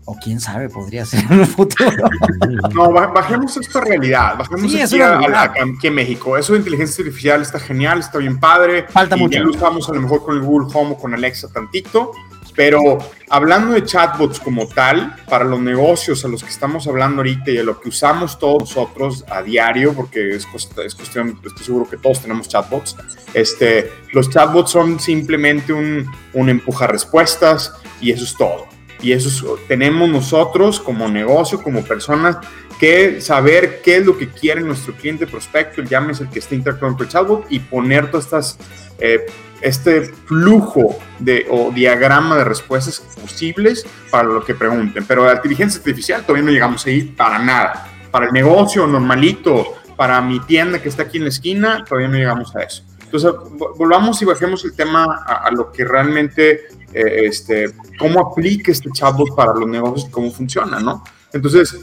o 0.05 0.17
quién 0.17 0.41
sabe, 0.41 0.69
podría 0.69 1.05
ser 1.05 1.25
en 1.31 1.41
el 1.41 1.47
futuro. 1.47 1.91
No, 2.75 2.91
bajemos 2.91 3.57
esta 3.57 3.81
realidad, 3.81 4.37
bajemos 4.37 4.75
aquí, 4.75 5.01
aquí, 5.01 5.87
en 5.87 5.95
México. 5.95 6.37
Eso 6.37 6.53
de 6.53 6.61
inteligencia 6.61 7.03
artificial 7.03 7.43
está 7.43 7.59
genial, 7.59 8.01
está 8.01 8.19
bien 8.19 8.39
padre. 8.41 8.87
Falta 8.89 9.17
mucho. 9.17 9.39
Ya 9.39 9.45
lo 9.45 9.51
usamos 9.51 9.89
a 9.89 9.93
lo 9.93 10.01
mejor 10.01 10.25
con 10.25 10.37
el 10.37 10.43
Google 10.43 10.69
Home 10.75 10.93
o 10.93 10.97
con 10.97 11.15
Alexa 11.15 11.49
tantito, 11.49 12.13
pero 12.55 12.99
hablando 13.29 13.75
de 13.75 13.85
chatbots 13.85 14.41
como 14.41 14.67
tal, 14.67 15.17
para 15.29 15.45
los 15.45 15.61
negocios 15.61 16.25
a 16.25 16.29
los 16.29 16.43
que 16.43 16.51
estamos 16.51 16.87
hablando 16.87 17.19
ahorita 17.19 17.51
y 17.51 17.59
a 17.59 17.63
lo 17.63 17.81
que 17.81 17.89
usamos 17.89 18.39
todos 18.39 18.63
nosotros 18.63 19.25
a 19.31 19.43
diario, 19.43 19.95
porque 19.95 20.31
es, 20.31 20.47
es 20.85 20.95
cuestión, 20.95 21.39
estoy 21.45 21.65
seguro 21.65 21.89
que 21.89 21.97
todos 21.97 22.21
tenemos 22.21 22.49
chatbots, 22.49 22.97
este, 23.35 23.91
los 24.13 24.31
chatbots 24.31 24.71
son 24.71 24.99
simplemente 24.99 25.73
un, 25.73 26.11
un 26.35 26.49
empuja 26.49 26.87
respuestas 26.87 27.73
y 28.01 28.11
eso 28.11 28.25
es 28.25 28.37
todo. 28.37 28.67
Y 29.03 29.13
eso 29.13 29.59
tenemos 29.69 30.09
nosotros 30.09 30.81
como 30.81 31.09
negocio, 31.09 31.61
como 31.63 31.85
personas, 31.85 32.39
que 32.79 33.21
saber 33.21 33.83
qué 33.83 33.97
es 33.97 34.07
lo 34.07 34.17
que 34.17 34.29
quiere 34.29 34.61
nuestro 34.61 34.95
cliente 34.95 35.27
prospecto, 35.27 35.83
llámese 35.83 36.25
el 36.25 36.31
que 36.31 36.39
esté 36.39 36.55
interactuando 36.55 36.97
con 36.97 37.07
el 37.07 37.13
chatbot 37.13 37.47
y 37.51 37.59
poner 37.59 38.11
todas 38.11 38.25
estas... 38.25 38.59
Eh, 38.99 39.27
este 39.63 40.03
flujo 40.03 40.99
de, 41.21 41.47
o 41.49 41.71
diagrama 41.71 42.37
de 42.37 42.45
respuestas 42.45 43.01
posibles 43.21 43.87
para 44.11 44.25
lo 44.25 44.45
que 44.45 44.55
pregunten. 44.55 45.05
Pero 45.07 45.25
la 45.25 45.35
inteligencia 45.35 45.79
artificial 45.79 46.23
todavía 46.23 46.45
no 46.45 46.51
llegamos 46.51 46.85
ahí 46.85 47.03
para 47.03 47.39
nada. 47.39 47.89
Para 48.11 48.27
el 48.27 48.33
negocio 48.33 48.87
normalito, 48.87 49.77
para 49.97 50.21
mi 50.21 50.41
tienda 50.41 50.83
que 50.83 50.89
está 50.89 51.05
aquí 51.05 51.19
en 51.19 51.25
la 51.25 51.29
esquina, 51.31 51.85
todavía 51.85 52.09
no 52.09 52.17
llegamos 52.17 52.55
a 52.57 52.63
eso. 52.63 52.83
Entonces, 53.05 53.31
volvamos 53.77 54.21
y 54.23 54.25
bajemos 54.25 54.65
el 54.65 54.75
tema 54.75 55.23
a, 55.27 55.51
lo 55.51 55.71
que 55.71 55.85
realmente, 55.85 56.63
eh, 56.93 57.27
este, 57.27 57.73
cómo 57.99 58.21
aplica 58.21 58.73
este 58.73 58.91
chatbot 58.91 59.35
para 59.35 59.55
los 59.55 59.69
negocios 59.69 60.09
y 60.09 60.13
cómo 60.13 60.31
funciona, 60.31 60.81
¿no? 60.81 61.03
Entonces, 61.33 61.77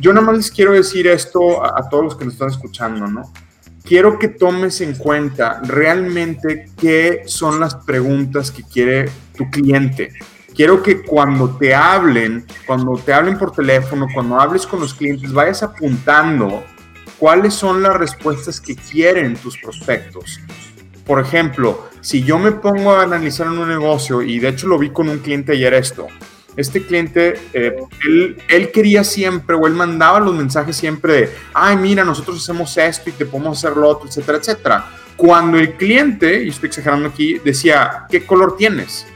yo 0.00 0.12
nada 0.12 0.26
más 0.26 0.36
les 0.36 0.50
quiero 0.50 0.72
decir 0.72 1.06
esto 1.06 1.64
a, 1.64 1.78
a 1.80 1.88
todos 1.88 2.04
los 2.04 2.16
que 2.16 2.24
nos 2.24 2.34
están 2.34 2.50
escuchando, 2.50 3.06
¿no? 3.06 3.22
quiero 3.86 4.18
que 4.18 4.28
tomes 4.28 4.80
en 4.80 4.94
cuenta 4.96 5.60
realmente 5.62 6.66
qué 6.78 7.22
son 7.26 7.60
las 7.60 7.74
preguntas 7.76 8.50
que 8.50 8.62
quiere 8.64 9.08
tu 9.36 9.48
cliente. 9.48 10.12
Quiero 10.54 10.82
que 10.82 11.02
cuando 11.02 11.56
te 11.56 11.74
hablen, 11.74 12.44
cuando 12.66 12.96
te 12.96 13.12
hablen 13.12 13.38
por 13.38 13.52
teléfono, 13.52 14.08
cuando 14.12 14.40
hables 14.40 14.66
con 14.66 14.80
los 14.80 14.94
clientes, 14.94 15.32
vayas 15.32 15.62
apuntando 15.62 16.64
cuáles 17.18 17.54
son 17.54 17.82
las 17.82 17.96
respuestas 17.96 18.60
que 18.60 18.74
quieren 18.74 19.36
tus 19.36 19.56
prospectos. 19.58 20.40
Por 21.06 21.20
ejemplo, 21.20 21.88
si 22.00 22.24
yo 22.24 22.38
me 22.38 22.50
pongo 22.52 22.92
a 22.92 23.02
analizar 23.02 23.46
en 23.46 23.58
un 23.58 23.68
negocio, 23.68 24.22
y 24.22 24.40
de 24.40 24.48
hecho 24.48 24.66
lo 24.66 24.78
vi 24.78 24.90
con 24.90 25.08
un 25.08 25.20
cliente 25.20 25.52
ayer 25.52 25.72
esto, 25.74 26.08
este 26.56 26.84
cliente, 26.84 27.34
eh, 27.52 27.76
él, 28.48 28.70
quería 28.72 29.04
siempre, 29.04 29.54
o 29.54 29.66
él 29.66 29.74
mandaba 29.74 30.18
los 30.18 30.34
mensajes 30.34 30.74
siempre 30.76 31.12
de, 31.12 31.30
ay, 31.54 31.76
mira, 31.76 32.04
nosotros 32.04 32.42
hacemos 32.42 32.76
esto 32.76 33.10
y 33.10 33.12
te 33.12 33.26
podemos 33.26 33.58
hacer 33.58 33.76
lo 33.76 33.88
otro, 33.88 34.08
etcétera, 34.08 34.38
etcétera. 34.38 34.90
Cuando 35.16 35.58
el 35.58 35.74
cliente, 35.74 36.42
y 36.42 36.48
estoy 36.48 36.68
exagerando 36.68 37.08
aquí, 37.08 37.38
decía, 37.44 38.06
¿qué 38.10 38.24
color 38.24 38.56
tienes? 38.56 39.06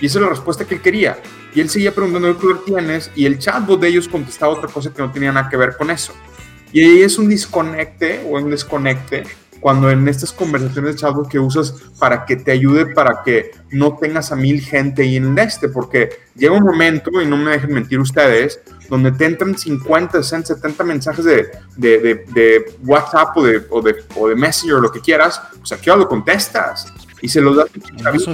Y 0.00 0.06
esa 0.06 0.18
es 0.18 0.22
la 0.24 0.30
respuesta 0.30 0.64
que 0.64 0.74
él 0.74 0.82
quería. 0.82 1.18
Y 1.54 1.60
él 1.60 1.70
seguía 1.70 1.94
preguntando 1.94 2.34
qué 2.34 2.40
color 2.40 2.64
tienes, 2.64 3.10
y 3.14 3.24
el 3.24 3.38
chatbot 3.38 3.80
de 3.80 3.88
ellos 3.88 4.08
contestaba 4.08 4.52
otra 4.52 4.68
cosa 4.68 4.92
que 4.92 5.00
no 5.00 5.10
tenía 5.10 5.32
nada 5.32 5.48
que 5.48 5.56
ver 5.56 5.76
con 5.76 5.90
eso. 5.90 6.12
Y 6.72 6.82
ahí 6.82 7.02
es 7.02 7.18
un 7.18 7.28
disconecte 7.28 8.20
o 8.28 8.36
un 8.36 8.50
desconecte 8.50 9.22
cuando 9.64 9.90
en 9.90 10.06
estas 10.08 10.30
conversaciones 10.30 10.92
de 10.92 11.00
chatbot 11.00 11.26
que 11.26 11.38
usas 11.38 11.74
para 11.98 12.26
que 12.26 12.36
te 12.36 12.52
ayude 12.52 12.84
para 12.84 13.22
que 13.24 13.50
no 13.70 13.96
tengas 13.96 14.30
a 14.30 14.36
mil 14.36 14.60
gente 14.60 15.00
ahí 15.00 15.16
en 15.16 15.38
este, 15.38 15.70
porque 15.70 16.10
llega 16.34 16.52
un 16.52 16.64
momento, 16.64 17.10
y 17.22 17.26
no 17.26 17.38
me 17.38 17.52
dejen 17.52 17.72
mentir 17.72 17.98
ustedes, 17.98 18.60
donde 18.90 19.10
te 19.12 19.24
entran 19.24 19.56
50, 19.56 20.22
60, 20.22 20.48
70 20.56 20.84
mensajes 20.84 21.24
de, 21.24 21.50
de, 21.78 22.26
de, 22.34 22.76
WhatsApp 22.84 23.34
o 23.38 23.42
de, 23.42 23.64
o, 23.70 23.80
de, 23.80 24.04
o 24.16 24.28
de 24.28 24.36
Messenger 24.36 24.76
o 24.76 24.80
lo 24.82 24.92
que 24.92 25.00
quieras, 25.00 25.40
pues 25.58 25.72
aquí 25.72 25.88
lo 25.88 26.06
contestas 26.06 26.92
y 27.22 27.28
se 27.30 27.40
los 27.40 27.56
das 27.56 27.70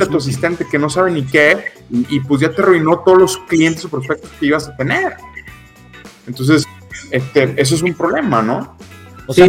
a 0.02 0.06
tu 0.06 0.16
asistente 0.16 0.66
que 0.68 0.80
no 0.80 0.90
sabe 0.90 1.12
ni 1.12 1.22
qué 1.22 1.66
y, 1.90 2.18
pues 2.18 2.40
ya 2.40 2.50
te 2.50 2.60
arruinó 2.60 3.04
todos 3.04 3.18
los 3.18 3.38
clientes 3.46 3.84
o 3.84 3.88
prospectos 3.88 4.32
que 4.40 4.46
ibas 4.46 4.66
a 4.66 4.76
tener. 4.76 5.14
Entonces, 6.26 6.66
este, 7.12 7.54
eso 7.56 7.76
es 7.76 7.82
un 7.82 7.94
problema, 7.94 8.42
¿no? 8.42 8.76
O 9.30 9.32
sea, 9.32 9.46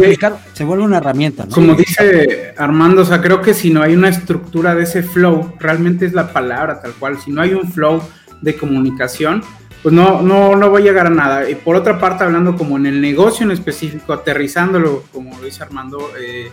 se 0.52 0.64
vuelve 0.64 0.84
una 0.84 0.98
herramienta. 0.98 1.44
Como 1.52 1.74
dice 1.74 2.54
Armando, 2.56 3.02
o 3.02 3.04
sea, 3.04 3.20
creo 3.20 3.40
que 3.40 3.52
si 3.52 3.70
no 3.70 3.82
hay 3.82 3.94
una 3.94 4.10
estructura 4.10 4.76
de 4.76 4.84
ese 4.84 5.02
flow, 5.02 5.54
realmente 5.58 6.06
es 6.06 6.12
la 6.12 6.32
palabra 6.32 6.80
tal 6.80 6.92
cual, 6.92 7.18
si 7.18 7.32
no 7.32 7.42
hay 7.42 7.52
un 7.52 7.72
flow 7.72 8.00
de 8.42 8.54
comunicación, 8.54 9.42
pues 9.82 9.92
no, 9.92 10.22
no, 10.22 10.54
no 10.54 10.70
voy 10.70 10.82
a 10.82 10.84
llegar 10.84 11.08
a 11.08 11.10
nada. 11.10 11.50
Y 11.50 11.56
por 11.56 11.74
otra 11.74 11.98
parte, 11.98 12.22
hablando 12.22 12.54
como 12.54 12.76
en 12.76 12.86
el 12.86 13.00
negocio 13.00 13.44
en 13.44 13.50
específico, 13.50 14.12
aterrizándolo, 14.12 15.02
como 15.12 15.36
lo 15.36 15.46
dice 15.46 15.64
Armando, 15.64 16.12
eh, 16.16 16.52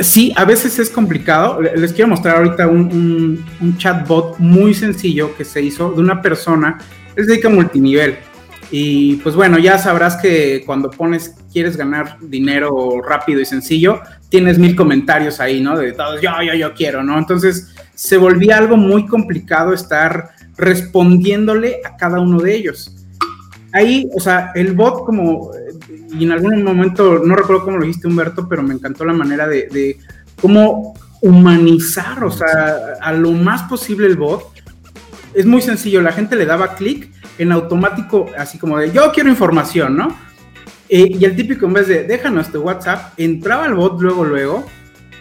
sí, 0.00 0.32
a 0.34 0.46
veces 0.46 0.78
es 0.78 0.88
complicado. 0.88 1.60
Les 1.60 1.92
quiero 1.92 2.08
mostrar 2.08 2.36
ahorita 2.36 2.66
un, 2.66 3.44
un, 3.60 3.76
chatbot 3.76 4.38
muy 4.38 4.72
sencillo 4.72 5.36
que 5.36 5.44
se 5.44 5.60
hizo 5.60 5.92
de 5.92 6.00
una 6.00 6.22
persona, 6.22 6.78
es 7.14 7.26
dedica 7.26 7.50
multinivel. 7.50 8.16
Y 8.70 9.16
pues 9.16 9.34
bueno, 9.36 9.58
ya 9.58 9.78
sabrás 9.78 10.16
que 10.16 10.62
cuando 10.66 10.90
pones, 10.90 11.34
quieres 11.52 11.76
ganar 11.76 12.18
dinero 12.20 13.00
rápido 13.00 13.40
y 13.40 13.46
sencillo, 13.46 14.00
tienes 14.28 14.58
mil 14.58 14.74
comentarios 14.74 15.40
ahí, 15.40 15.60
¿no? 15.60 15.76
De 15.76 15.92
todos, 15.92 16.20
yo, 16.20 16.30
yo, 16.44 16.54
yo 16.54 16.74
quiero, 16.74 17.02
¿no? 17.04 17.16
Entonces 17.18 17.74
se 17.94 18.16
volvía 18.16 18.58
algo 18.58 18.76
muy 18.76 19.06
complicado 19.06 19.72
estar 19.72 20.30
respondiéndole 20.56 21.80
a 21.84 21.96
cada 21.96 22.20
uno 22.20 22.40
de 22.40 22.56
ellos. 22.56 22.92
Ahí, 23.72 24.08
o 24.14 24.20
sea, 24.20 24.52
el 24.54 24.72
bot 24.72 25.04
como, 25.04 25.50
y 26.12 26.24
en 26.24 26.32
algún 26.32 26.62
momento, 26.62 27.20
no 27.24 27.36
recuerdo 27.36 27.64
cómo 27.64 27.78
lo 27.78 27.84
dijiste 27.86 28.08
Humberto, 28.08 28.48
pero 28.48 28.62
me 28.62 28.74
encantó 28.74 29.04
la 29.04 29.12
manera 29.12 29.46
de, 29.46 29.68
de 29.70 29.98
cómo 30.40 30.94
humanizar, 31.20 32.24
o 32.24 32.30
sea, 32.30 32.96
a 33.00 33.12
lo 33.12 33.32
más 33.32 33.62
posible 33.64 34.06
el 34.06 34.16
bot. 34.16 34.44
Es 35.34 35.46
muy 35.46 35.60
sencillo, 35.60 36.00
la 36.00 36.12
gente 36.12 36.36
le 36.36 36.46
daba 36.46 36.74
clic 36.74 37.10
en 37.38 37.52
automático, 37.52 38.26
así 38.36 38.58
como 38.58 38.78
de 38.78 38.92
yo 38.92 39.12
quiero 39.12 39.28
información, 39.28 39.96
¿no? 39.96 40.26
Eh, 40.88 41.16
y 41.18 41.24
el 41.24 41.34
típico, 41.34 41.66
en 41.66 41.72
vez 41.72 41.88
de 41.88 42.04
déjanos 42.04 42.50
tu 42.50 42.60
WhatsApp, 42.60 43.12
entraba 43.16 43.64
al 43.64 43.74
bot 43.74 44.00
luego, 44.00 44.24
luego. 44.24 44.66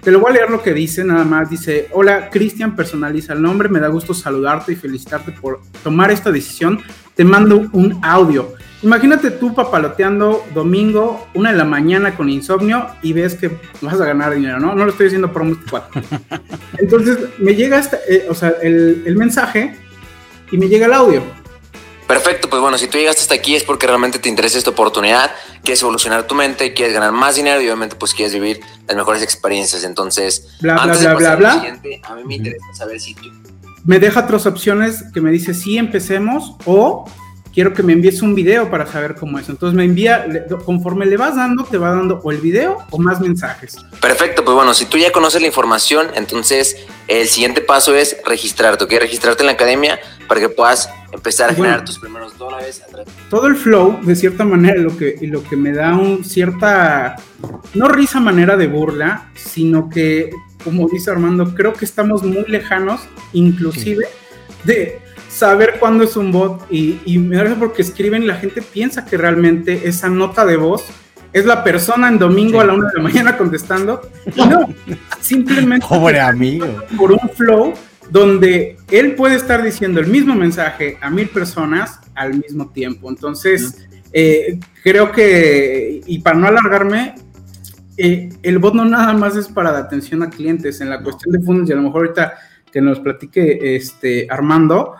Te 0.01 0.11
lo 0.11 0.19
voy 0.19 0.31
a 0.31 0.33
leer 0.35 0.51
lo 0.51 0.61
que 0.61 0.73
dice, 0.73 1.03
nada 1.03 1.23
más. 1.23 1.49
Dice: 1.49 1.87
Hola, 1.91 2.29
Cristian, 2.29 2.75
personaliza 2.75 3.33
el 3.33 3.41
nombre. 3.41 3.69
Me 3.69 3.79
da 3.79 3.87
gusto 3.87 4.13
saludarte 4.13 4.73
y 4.73 4.75
felicitarte 4.75 5.31
por 5.31 5.61
tomar 5.83 6.11
esta 6.11 6.31
decisión. 6.31 6.79
Te 7.15 7.25
mando 7.25 7.67
un 7.71 7.99
audio. 8.03 8.53
Imagínate 8.83 9.31
tú 9.31 9.55
papaloteando 9.55 10.45
domingo, 10.53 11.27
una 11.33 11.51
de 11.51 11.57
la 11.57 11.65
mañana 11.65 12.15
con 12.15 12.29
insomnio 12.29 12.85
y 13.01 13.13
ves 13.13 13.33
que 13.33 13.57
vas 13.81 13.99
a 13.99 14.05
ganar 14.05 14.35
dinero, 14.35 14.59
¿no? 14.59 14.75
No 14.75 14.85
lo 14.85 14.91
estoy 14.91 15.05
diciendo 15.05 15.31
por 15.31 15.41
un 15.41 15.59
Entonces 16.77 17.17
me 17.39 17.55
llega 17.55 17.79
este, 17.79 17.97
eh, 18.07 18.27
o 18.29 18.35
sea, 18.35 18.53
el, 18.61 19.01
el 19.07 19.15
mensaje 19.15 19.75
y 20.51 20.57
me 20.57 20.67
llega 20.67 20.85
el 20.85 20.93
audio 20.93 21.23
Perfecto, 22.07 22.49
pues 22.49 22.61
bueno, 22.61 22.77
si 22.77 22.87
tú 22.87 22.97
llegaste 22.97 23.21
hasta 23.21 23.33
aquí 23.33 23.55
es 23.55 23.63
porque 23.63 23.87
realmente 23.87 24.19
te 24.19 24.29
interesa 24.29 24.57
esta 24.57 24.69
oportunidad, 24.69 25.31
quieres 25.63 25.81
evolucionar 25.81 26.27
tu 26.27 26.35
mente, 26.35 26.73
quieres 26.73 26.93
ganar 26.93 27.11
más 27.11 27.35
dinero 27.35 27.59
y 27.61 27.65
obviamente 27.65 27.95
pues 27.95 28.13
quieres 28.13 28.33
vivir 28.33 28.59
las 28.87 28.95
mejores 28.95 29.23
experiencias. 29.23 29.83
Entonces, 29.83 30.55
bla, 30.61 30.85
bla, 30.85 30.95
bla, 30.95 31.15
bla, 31.15 31.35
bla. 31.35 31.79
A 32.03 32.15
mí 32.15 32.23
me 32.25 32.35
interesa 32.35 32.65
saber 32.73 32.99
si 32.99 33.15
tú... 33.15 33.31
Me 33.83 33.99
deja 33.99 34.21
otras 34.21 34.45
opciones 34.45 35.03
que 35.13 35.21
me 35.21 35.31
dice 35.31 35.53
sí, 35.53 35.77
empecemos 35.77 36.55
o 36.65 37.09
quiero 37.55 37.73
que 37.73 37.81
me 37.81 37.93
envíes 37.93 38.21
un 38.21 38.35
video 38.35 38.69
para 38.69 38.85
saber 38.85 39.15
cómo 39.15 39.39
es. 39.39 39.47
Entonces 39.47 39.75
me 39.75 39.85
envía, 39.85 40.27
conforme 40.65 41.05
le 41.05 41.15
vas 41.15 41.37
dando, 41.37 41.63
te 41.63 41.77
va 41.77 41.91
dando 41.91 42.19
o 42.21 42.31
el 42.31 42.37
video 42.39 42.79
o 42.91 42.99
más 42.99 43.21
mensajes. 43.21 43.77
Perfecto, 44.01 44.43
pues 44.43 44.53
bueno, 44.53 44.73
si 44.73 44.85
tú 44.85 44.97
ya 44.97 45.11
conoces 45.11 45.41
la 45.41 45.47
información, 45.47 46.07
entonces 46.15 46.85
el 47.07 47.27
siguiente 47.27 47.61
paso 47.61 47.95
es 47.95 48.17
registrarte, 48.25 48.83
¿ok? 48.83 48.91
Registrarte 48.99 49.43
en 49.43 49.47
la 49.47 49.53
academia 49.53 49.99
para 50.27 50.41
que 50.41 50.49
puedas 50.49 50.89
empezar 51.13 51.49
a 51.49 51.53
generar 51.53 51.85
tus 51.85 51.97
primeros 51.97 52.37
dólares. 52.37 52.83
Todo 53.29 53.47
el 53.47 53.55
flow, 53.55 53.99
de 54.03 54.15
cierta 54.17 54.43
manera, 54.43 54.75
lo 54.81 54.95
que, 54.97 55.17
lo 55.21 55.41
que 55.41 55.55
me 55.55 55.71
da 55.71 55.95
un 55.95 56.25
cierta, 56.25 57.15
no 57.73 57.87
risa 57.87 58.19
manera 58.19 58.57
de 58.57 58.67
burla, 58.67 59.29
sino 59.33 59.89
que, 59.89 60.29
como 60.63 60.89
dice 60.89 61.09
Armando, 61.09 61.55
creo 61.55 61.71
que 61.71 61.85
estamos 61.85 62.21
muy 62.23 62.43
lejanos, 62.47 63.01
inclusive, 63.31 64.07
de 64.65 65.04
saber 65.35 65.75
cuándo 65.79 66.05
es 66.05 66.15
un 66.15 66.31
bot 66.31 66.65
y, 66.71 66.99
y 67.05 67.17
me 67.17 67.35
da 67.35 67.55
porque 67.55 67.81
escriben 67.81 68.23
y 68.23 68.25
la 68.25 68.35
gente 68.35 68.61
piensa 68.61 69.05
que 69.05 69.17
realmente 69.17 69.81
esa 69.87 70.09
nota 70.09 70.45
de 70.45 70.55
voz 70.55 70.85
es 71.33 71.45
la 71.45 71.65
persona 71.65 72.07
en 72.07 72.17
domingo 72.17 72.61
a 72.61 72.63
la 72.63 72.73
una 72.73 72.87
de 72.87 72.93
la 72.95 73.03
mañana 73.03 73.37
contestando. 73.37 74.09
Y 74.33 74.45
no, 74.47 74.69
simplemente 75.19 75.85
Pobre 75.85 76.21
amigo. 76.21 76.65
por 76.97 77.11
un 77.11 77.29
flow 77.35 77.73
donde 78.09 78.77
él 78.89 79.15
puede 79.15 79.35
estar 79.35 79.61
diciendo 79.61 79.99
el 79.99 80.07
mismo 80.07 80.33
mensaje 80.33 80.97
a 81.01 81.09
mil 81.09 81.27
personas 81.27 81.99
al 82.13 82.35
mismo 82.35 82.69
tiempo. 82.69 83.09
Entonces, 83.09 83.85
eh, 84.13 84.57
creo 84.81 85.11
que, 85.11 86.01
y 86.05 86.19
para 86.19 86.37
no 86.37 86.47
alargarme, 86.47 87.15
eh, 87.97 88.29
el 88.41 88.59
bot 88.59 88.73
no 88.73 88.85
nada 88.85 89.11
más 89.11 89.35
es 89.35 89.49
para 89.49 89.73
la 89.73 89.79
atención 89.79 90.23
a 90.23 90.29
clientes 90.29 90.79
en 90.79 90.89
la 90.89 91.01
cuestión 91.03 91.33
de 91.33 91.45
fondos 91.45 91.69
y 91.69 91.73
a 91.73 91.75
lo 91.75 91.81
mejor 91.81 92.05
ahorita 92.05 92.33
que 92.71 92.79
nos 92.79 92.99
platique 93.01 93.75
este 93.75 94.27
Armando, 94.29 94.95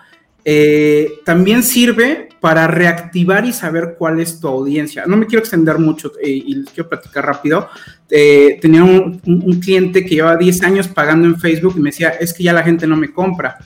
eh, 0.47 1.21
también 1.25 1.63
sirve 1.63 2.29
para 2.39 2.67
reactivar 2.67 3.45
y 3.45 3.51
saber 3.51 3.95
cuál 3.97 4.19
es 4.19 4.39
tu 4.39 4.47
audiencia. 4.47 5.05
No 5.08 5.17
me 5.17 5.25
quiero 5.25 5.39
extender 5.39 5.79
mucho 5.79 6.12
eh, 6.21 6.29
y 6.29 6.53
les 6.53 6.69
quiero 6.69 6.88
platicar 6.88 7.25
rápido. 7.25 7.67
Eh, 8.12 8.60
tenía 8.62 8.84
un, 8.84 9.19
cliente 9.60 10.05
que 10.05 10.13
llevaba 10.13 10.38
10 10.38 10.62
años 10.62 10.88
pagando 10.88 11.27
en 11.27 11.39
Facebook 11.39 11.73
y 11.75 11.79
me 11.79 11.89
decía, 11.89 12.10
es 12.10 12.31
que 12.31 12.43
ya 12.43 12.53
la 12.53 12.62
gente 12.62 12.86
no 12.86 12.95
me 12.95 13.12
compra. 13.12 13.58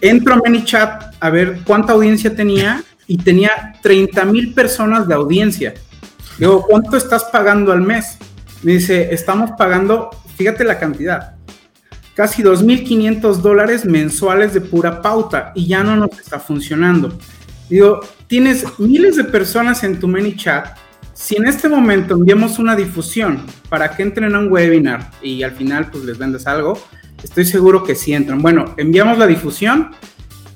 Entro 0.00 0.34
a 0.34 0.36
ManyChat 0.36 1.16
a 1.18 1.30
ver 1.30 1.62
cuánta 1.64 1.94
audiencia 1.94 2.32
tenía 2.36 2.84
y 3.08 3.18
tenía 3.18 3.74
30 3.82 4.24
mil 4.26 4.54
personas 4.54 5.08
de 5.08 5.14
audiencia. 5.14 5.74
Digo, 6.38 6.64
¿cuánto 6.68 6.96
estás 6.96 7.24
pagando 7.24 7.72
al 7.72 7.80
mes? 7.80 8.18
Me 8.62 8.74
dice, 8.74 9.12
estamos 9.12 9.50
pagando, 9.58 10.10
fíjate 10.36 10.62
la 10.62 10.78
cantidad, 10.78 11.35
casi 12.16 12.42
2.500 12.42 13.36
dólares 13.36 13.84
mensuales 13.84 14.54
de 14.54 14.62
pura 14.62 15.02
pauta 15.02 15.52
y 15.54 15.66
ya 15.66 15.84
no 15.84 15.96
nos 15.96 16.18
está 16.18 16.40
funcionando. 16.40 17.16
Digo, 17.68 18.00
tienes 18.26 18.64
miles 18.78 19.16
de 19.16 19.24
personas 19.24 19.84
en 19.84 20.00
tu 20.00 20.10
chat. 20.34 20.78
Si 21.12 21.36
en 21.36 21.46
este 21.46 21.68
momento 21.68 22.14
enviamos 22.14 22.58
una 22.58 22.74
difusión 22.74 23.44
para 23.68 23.90
que 23.90 24.02
entren 24.02 24.34
a 24.34 24.38
un 24.38 24.50
webinar 24.50 25.10
y 25.20 25.42
al 25.42 25.52
final 25.52 25.90
pues 25.90 26.04
les 26.04 26.16
vendes 26.16 26.46
algo, 26.46 26.80
estoy 27.22 27.44
seguro 27.44 27.84
que 27.84 27.94
sí 27.94 28.14
entran. 28.14 28.40
Bueno, 28.40 28.74
enviamos 28.78 29.18
la 29.18 29.26
difusión, 29.26 29.90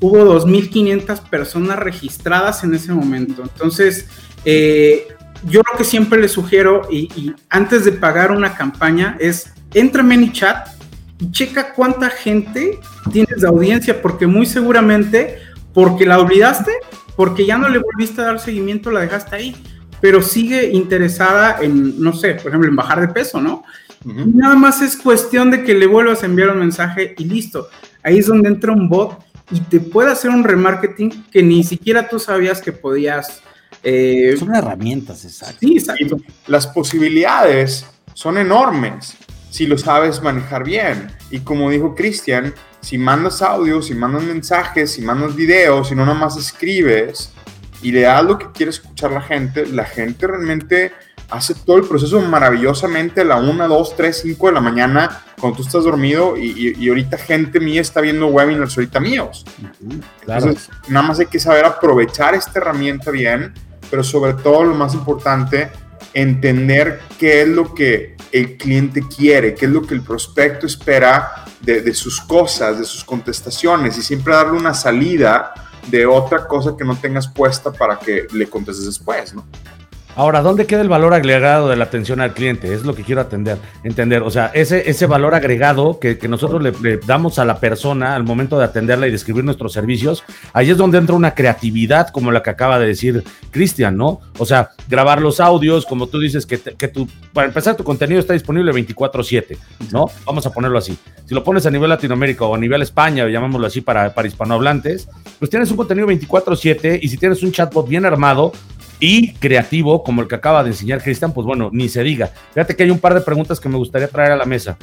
hubo 0.00 0.16
2.500 0.40 1.28
personas 1.28 1.78
registradas 1.78 2.64
en 2.64 2.74
ese 2.74 2.92
momento. 2.94 3.42
Entonces, 3.42 4.06
eh, 4.46 5.08
yo 5.44 5.60
lo 5.70 5.76
que 5.76 5.84
siempre 5.84 6.18
les 6.18 6.32
sugiero 6.32 6.88
y, 6.90 7.34
antes 7.50 7.84
de 7.84 7.92
pagar 7.92 8.32
una 8.32 8.54
campaña 8.54 9.18
es 9.20 9.52
entra 9.74 10.02
en 10.02 10.32
chat 10.32 10.79
y 11.20 11.30
checa 11.30 11.72
cuánta 11.74 12.08
gente 12.10 12.78
tienes 13.12 13.40
de 13.42 13.48
audiencia, 13.48 14.00
porque 14.00 14.26
muy 14.26 14.46
seguramente, 14.46 15.38
porque 15.74 16.06
la 16.06 16.18
olvidaste, 16.18 16.72
porque 17.14 17.44
ya 17.44 17.58
no 17.58 17.68
le 17.68 17.78
volviste 17.78 18.22
a 18.22 18.24
dar 18.24 18.40
seguimiento, 18.40 18.90
la 18.90 19.00
dejaste 19.00 19.36
ahí, 19.36 19.56
pero 20.00 20.22
sigue 20.22 20.70
interesada 20.70 21.58
en, 21.60 22.00
no 22.00 22.14
sé, 22.14 22.34
por 22.34 22.48
ejemplo, 22.48 22.68
en 22.68 22.76
bajar 22.76 23.00
de 23.00 23.08
peso, 23.08 23.40
¿no? 23.40 23.64
Nada 24.02 24.54
más 24.54 24.80
es 24.80 24.96
cuestión 24.96 25.50
de 25.50 25.62
que 25.62 25.74
le 25.74 25.86
vuelvas 25.86 26.22
a 26.22 26.26
enviar 26.26 26.48
un 26.50 26.60
mensaje 26.60 27.14
y 27.18 27.24
listo. 27.24 27.68
Ahí 28.02 28.18
es 28.18 28.26
donde 28.28 28.48
entra 28.48 28.72
un 28.72 28.88
bot 28.88 29.22
y 29.50 29.60
te 29.60 29.78
puede 29.78 30.10
hacer 30.10 30.30
un 30.30 30.42
remarketing 30.42 31.24
que 31.30 31.42
ni 31.42 31.62
siquiera 31.64 32.08
tú 32.08 32.18
sabías 32.18 32.62
que 32.62 32.72
podías. 32.72 33.42
Eh, 33.82 34.36
son 34.38 34.54
herramientas, 34.54 35.26
exacto. 35.26 35.58
Sí, 35.60 35.76
exacto. 35.76 36.16
las 36.46 36.66
posibilidades 36.66 37.84
son 38.14 38.38
enormes 38.38 39.18
si 39.50 39.66
lo 39.66 39.76
sabes 39.76 40.22
manejar 40.22 40.64
bien. 40.64 41.08
Y 41.30 41.40
como 41.40 41.70
dijo 41.70 41.94
Cristian, 41.94 42.54
si 42.80 42.96
mandas 42.96 43.42
audios, 43.42 43.86
si 43.86 43.94
mandas 43.94 44.22
mensajes, 44.22 44.92
si 44.92 45.02
mandas 45.02 45.34
videos, 45.34 45.88
si 45.88 45.94
no 45.94 46.06
nada 46.06 46.18
más 46.18 46.36
escribes 46.36 47.32
y 47.82 47.92
le 47.92 48.02
das 48.02 48.24
lo 48.24 48.38
que 48.38 48.50
quiere 48.52 48.70
escuchar 48.70 49.10
la 49.10 49.20
gente, 49.20 49.66
la 49.66 49.84
gente 49.84 50.26
realmente 50.26 50.92
hace 51.30 51.54
todo 51.54 51.76
el 51.76 51.84
proceso 51.84 52.20
maravillosamente 52.20 53.20
a 53.20 53.24
la 53.24 53.36
1, 53.36 53.68
2, 53.68 53.96
3, 53.96 54.20
5 54.22 54.46
de 54.48 54.52
la 54.52 54.60
mañana 54.60 55.22
cuando 55.40 55.58
tú 55.58 55.62
estás 55.62 55.84
dormido 55.84 56.36
y, 56.36 56.88
ahorita 56.88 57.16
gente 57.18 57.60
mía 57.60 57.80
está 57.80 58.00
viendo 58.00 58.26
webinars 58.26 58.76
ahorita 58.76 59.00
míos. 59.00 59.44
Entonces, 60.26 60.68
nada 60.88 61.06
más 61.06 61.18
hay 61.20 61.26
que 61.26 61.38
saber 61.38 61.64
aprovechar 61.64 62.34
esta 62.34 62.58
herramienta 62.58 63.10
bien, 63.10 63.54
pero 63.90 64.02
sobre 64.02 64.34
todo 64.34 64.64
lo 64.64 64.74
más 64.74 64.92
importante, 64.94 65.70
entender 66.14 67.00
qué 67.18 67.42
es 67.42 67.48
lo 67.48 67.74
que 67.74 68.16
el 68.32 68.56
cliente 68.56 69.02
quiere, 69.14 69.54
qué 69.54 69.66
es 69.66 69.72
lo 69.72 69.82
que 69.82 69.94
el 69.94 70.02
prospecto 70.02 70.66
espera 70.66 71.44
de, 71.60 71.94
sus 71.94 72.20
cosas, 72.20 72.78
de 72.78 72.84
sus 72.84 73.04
contestaciones 73.04 73.98
y 73.98 74.02
siempre 74.02 74.34
darle 74.34 74.58
una 74.58 74.74
salida 74.74 75.52
de 75.88 76.06
otra 76.06 76.46
cosa 76.46 76.74
que 76.76 76.84
no 76.84 76.96
tengas 76.96 77.28
puesta 77.28 77.72
para 77.72 77.98
que 77.98 78.26
le 78.32 78.48
contestes 78.48 78.86
después, 78.86 79.34
¿no? 79.34 79.44
Ahora, 80.16 80.42
¿dónde 80.42 80.66
queda 80.66 80.80
el 80.82 80.88
valor 80.88 81.14
agregado 81.14 81.68
de 81.68 81.76
la 81.76 81.84
atención 81.84 82.20
al 82.20 82.34
cliente? 82.34 82.74
Es 82.74 82.84
lo 82.84 82.94
que 82.94 83.04
quiero 83.04 83.20
atender, 83.20 83.58
entender. 83.84 84.22
O 84.22 84.30
sea, 84.30 84.50
ese, 84.54 84.90
ese 84.90 85.06
valor 85.06 85.34
agregado 85.34 85.98
que, 85.98 86.18
nosotros 86.28 86.62
le, 86.62 86.98
damos 86.98 87.38
a 87.38 87.44
la 87.44 87.58
persona 87.58 88.14
al 88.14 88.24
momento 88.24 88.58
de 88.58 88.64
atenderla 88.64 89.06
y 89.06 89.10
describir 89.12 89.44
nuestros 89.44 89.72
servicios, 89.72 90.24
ahí 90.52 90.70
es 90.70 90.76
donde 90.76 90.98
entra 90.98 91.14
una 91.14 91.34
creatividad 91.34 92.08
como 92.08 92.32
la 92.32 92.42
que 92.42 92.50
acaba 92.50 92.78
de 92.78 92.86
decir 92.86 93.24
Cristian, 93.50 93.96
¿no? 93.96 94.20
O 94.38 94.46
sea, 94.46 94.70
grabar 94.88 95.20
los 95.20 95.40
audios, 95.40 95.86
como 95.86 96.06
tú 96.08 96.18
dices, 96.18 96.44
que, 96.44 96.58
que 96.58 96.88
tu, 96.88 97.08
para 97.32 97.46
empezar, 97.46 97.76
tu 97.76 97.84
contenido 97.84 98.20
está 98.20 98.32
disponible 98.32 98.72
24/7, 98.72 99.56
¿no? 99.92 100.06
Vamos 100.26 100.44
a 100.46 100.52
ponerlo 100.52 100.78
así. 100.78 100.98
Si 101.24 101.34
lo 101.34 101.44
pones 101.44 101.66
a 101.66 101.70
nivel 101.70 101.88
Latinoamérica 101.88 102.44
o 102.44 102.54
a 102.54 102.58
nivel 102.58 102.82
España, 102.82 103.28
llamámoslo 103.28 103.66
así 103.66 103.80
para, 103.80 104.12
para 104.12 104.26
hispanohablantes, 104.26 105.08
pues 105.38 105.50
tienes 105.50 105.70
un 105.70 105.76
contenido 105.76 106.08
24/7 106.08 106.98
y 107.00 107.08
si 107.08 107.16
tienes 107.16 107.42
un 107.42 107.52
chatbot 107.52 107.88
bien 107.88 108.04
armado, 108.04 108.52
y 109.00 109.32
creativo 109.34 110.04
como 110.04 110.22
el 110.22 110.28
que 110.28 110.36
acaba 110.36 110.62
de 110.62 110.70
enseñar 110.70 111.02
Cristian, 111.02 111.32
pues 111.32 111.46
bueno, 111.46 111.70
ni 111.72 111.88
se 111.88 112.02
diga. 112.02 112.30
Fíjate 112.54 112.76
que 112.76 112.84
hay 112.84 112.90
un 112.90 112.98
par 112.98 113.14
de 113.14 113.22
preguntas 113.22 113.58
que 113.58 113.68
me 113.68 113.76
gustaría 113.76 114.08
traer 114.08 114.32
a 114.32 114.36
la 114.36 114.44
mesa. 114.44 114.76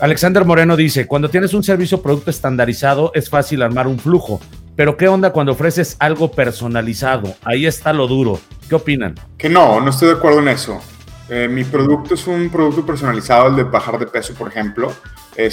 Alexander 0.00 0.44
Moreno 0.44 0.76
dice, 0.76 1.06
cuando 1.06 1.30
tienes 1.30 1.54
un 1.54 1.62
servicio 1.62 1.98
o 1.98 2.02
producto 2.02 2.30
estandarizado 2.30 3.12
es 3.14 3.30
fácil 3.30 3.62
armar 3.62 3.86
un 3.86 3.98
flujo, 3.98 4.40
pero 4.76 4.96
¿qué 4.96 5.06
onda 5.06 5.32
cuando 5.32 5.52
ofreces 5.52 5.96
algo 6.00 6.32
personalizado? 6.32 7.34
Ahí 7.44 7.64
está 7.64 7.92
lo 7.92 8.08
duro. 8.08 8.40
¿Qué 8.68 8.74
opinan? 8.74 9.14
Que 9.38 9.48
no, 9.48 9.80
no 9.80 9.90
estoy 9.90 10.08
de 10.08 10.14
acuerdo 10.14 10.40
en 10.40 10.48
eso. 10.48 10.80
Eh, 11.28 11.48
mi 11.48 11.64
producto 11.64 12.14
es 12.14 12.26
un 12.26 12.50
producto 12.50 12.84
personalizado, 12.84 13.48
el 13.48 13.56
de 13.56 13.62
bajar 13.62 13.98
de 13.98 14.06
peso, 14.06 14.34
por 14.34 14.48
ejemplo. 14.48 14.92
Eh, 15.36 15.50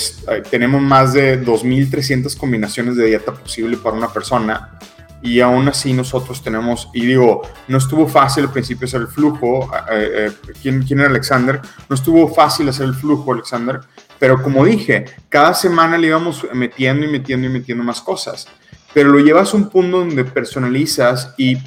tenemos 0.50 0.82
más 0.82 1.14
de 1.14 1.44
2.300 1.44 2.36
combinaciones 2.36 2.96
de 2.96 3.06
dieta 3.06 3.32
posible 3.34 3.78
para 3.78 3.96
una 3.96 4.12
persona 4.12 4.80
y 5.22 5.40
aún 5.40 5.68
así 5.68 5.94
nosotros 5.94 6.44
tenemos, 6.44 6.90
y 6.94 7.06
digo, 7.06 7.42
no 7.68 7.78
estuvo 7.78 8.08
fácil 8.08 8.46
al 8.46 8.52
principio 8.52 8.86
hacer 8.86 9.02
el 9.02 9.08
flujo, 9.08 9.70
eh, 9.92 10.28
eh, 10.28 10.54
¿quién, 10.62 10.84
¿quién, 10.84 11.00
era 11.00 11.10
Alexander? 11.10 11.62
No 11.88 11.96
estuvo 11.96 12.28
fácil 12.34 12.70
hacer 12.70 12.88
el 12.88 12.96
flujo, 12.96 13.34
Alexander, 13.34 13.80
pero 14.20 14.42
como 14.42 14.66
dije, 14.66 15.06
cada 15.30 15.54
semana 15.54 15.98
le 15.98 16.08
íbamos 16.08 16.46
metiendo 16.54 17.06
y 17.06 17.10
metiendo 17.10 17.48
y 17.48 17.50
metiendo 17.50 17.84
más 17.84 18.02
cosas, 18.02 18.48
pero 18.94 19.10
lo 19.10 19.20
llevas 19.20 19.54
a 19.54 19.58
un 19.58 19.70
punto 19.70 20.00
donde 20.00 20.26
personalizas 20.26 21.34
y 21.38 21.58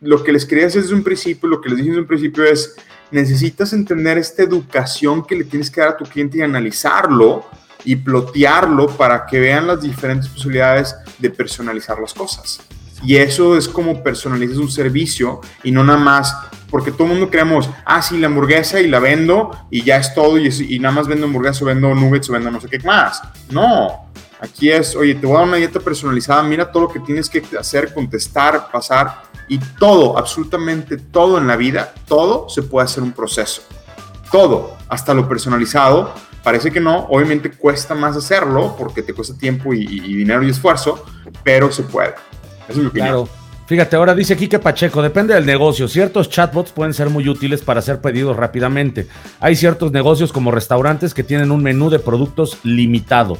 lo 0.00 0.24
que 0.24 0.32
les 0.32 0.46
quería 0.46 0.66
hacer 0.66 0.82
desde 0.82 0.94
un 0.94 1.04
principio, 1.04 1.48
lo 1.48 1.60
que 1.60 1.68
les 1.68 1.78
dije 1.78 1.90
desde 1.90 2.00
un 2.00 2.06
principio 2.06 2.44
es, 2.44 2.74
necesitas 3.10 3.72
entender 3.72 4.18
esta 4.18 4.42
educación 4.42 5.24
que 5.24 5.36
le 5.36 5.44
tienes 5.44 5.70
que 5.70 5.80
dar 5.80 5.90
a 5.90 5.96
tu 5.96 6.04
cliente 6.04 6.38
y 6.38 6.42
analizarlo 6.42 7.44
y 7.84 7.96
plotearlo 7.96 8.88
para 8.88 9.26
que 9.26 9.40
vean 9.40 9.66
las 9.66 9.80
diferentes 9.82 10.28
posibilidades 10.28 10.94
de 11.18 11.30
personalizar 11.30 11.98
las 11.98 12.14
cosas. 12.14 12.60
Y 13.02 13.16
eso 13.16 13.56
es 13.56 13.68
como 13.68 14.02
personalizas 14.02 14.58
un 14.58 14.70
servicio 14.70 15.40
y 15.62 15.70
no 15.70 15.82
nada 15.82 15.98
más, 15.98 16.36
porque 16.70 16.92
todo 16.92 17.04
el 17.04 17.14
mundo 17.14 17.30
creemos, 17.30 17.68
ah, 17.84 18.02
sí, 18.02 18.18
la 18.18 18.26
hamburguesa 18.26 18.80
y 18.80 18.88
la 18.88 18.98
vendo 18.98 19.50
y 19.70 19.82
ya 19.82 19.96
es 19.96 20.14
todo 20.14 20.38
y, 20.38 20.48
y 20.68 20.78
nada 20.78 20.94
más 20.94 21.08
vendo 21.08 21.26
hamburguesa 21.26 21.64
o 21.64 21.66
vendo 21.66 21.94
nuggets 21.94 22.28
o 22.28 22.32
vendo 22.32 22.50
no 22.50 22.60
sé 22.60 22.68
qué 22.68 22.78
más. 22.80 23.22
No, 23.50 24.10
aquí 24.40 24.70
es, 24.70 24.94
oye, 24.94 25.14
te 25.14 25.26
voy 25.26 25.36
a 25.36 25.38
dar 25.40 25.48
una 25.48 25.56
dieta 25.56 25.80
personalizada, 25.80 26.42
mira 26.42 26.70
todo 26.70 26.84
lo 26.84 26.88
que 26.90 27.00
tienes 27.00 27.28
que 27.30 27.42
hacer, 27.58 27.94
contestar, 27.94 28.70
pasar 28.70 29.22
y 29.48 29.58
todo, 29.58 30.18
absolutamente 30.18 30.96
todo 30.96 31.38
en 31.38 31.46
la 31.46 31.56
vida, 31.56 31.94
todo 32.06 32.48
se 32.48 32.62
puede 32.62 32.84
hacer 32.84 33.02
un 33.02 33.12
proceso. 33.12 33.62
Todo, 34.30 34.76
hasta 34.88 35.12
lo 35.12 35.28
personalizado. 35.28 36.14
Parece 36.44 36.70
que 36.70 36.80
no, 36.80 37.00
obviamente 37.10 37.50
cuesta 37.50 37.94
más 37.94 38.16
hacerlo 38.16 38.76
porque 38.78 39.02
te 39.02 39.12
cuesta 39.12 39.36
tiempo 39.36 39.74
y 39.74 39.84
dinero 39.86 40.42
y 40.42 40.50
esfuerzo, 40.50 41.04
pero 41.42 41.70
se 41.70 41.82
puede 41.82 42.14
claro. 42.92 43.28
Fíjate, 43.70 43.94
ahora 43.94 44.16
dice 44.16 44.32
aquí 44.32 44.48
que 44.48 44.58
Pacheco, 44.58 45.00
depende 45.00 45.32
del 45.32 45.46
negocio. 45.46 45.86
Ciertos 45.86 46.28
chatbots 46.28 46.72
pueden 46.72 46.92
ser 46.92 47.08
muy 47.08 47.28
útiles 47.28 47.62
para 47.62 47.78
hacer 47.78 48.00
pedidos 48.00 48.36
rápidamente. 48.36 49.06
Hay 49.38 49.54
ciertos 49.54 49.92
negocios 49.92 50.32
como 50.32 50.50
restaurantes 50.50 51.14
que 51.14 51.22
tienen 51.22 51.52
un 51.52 51.62
menú 51.62 51.88
de 51.88 52.00
productos 52.00 52.58
limitado. 52.64 53.38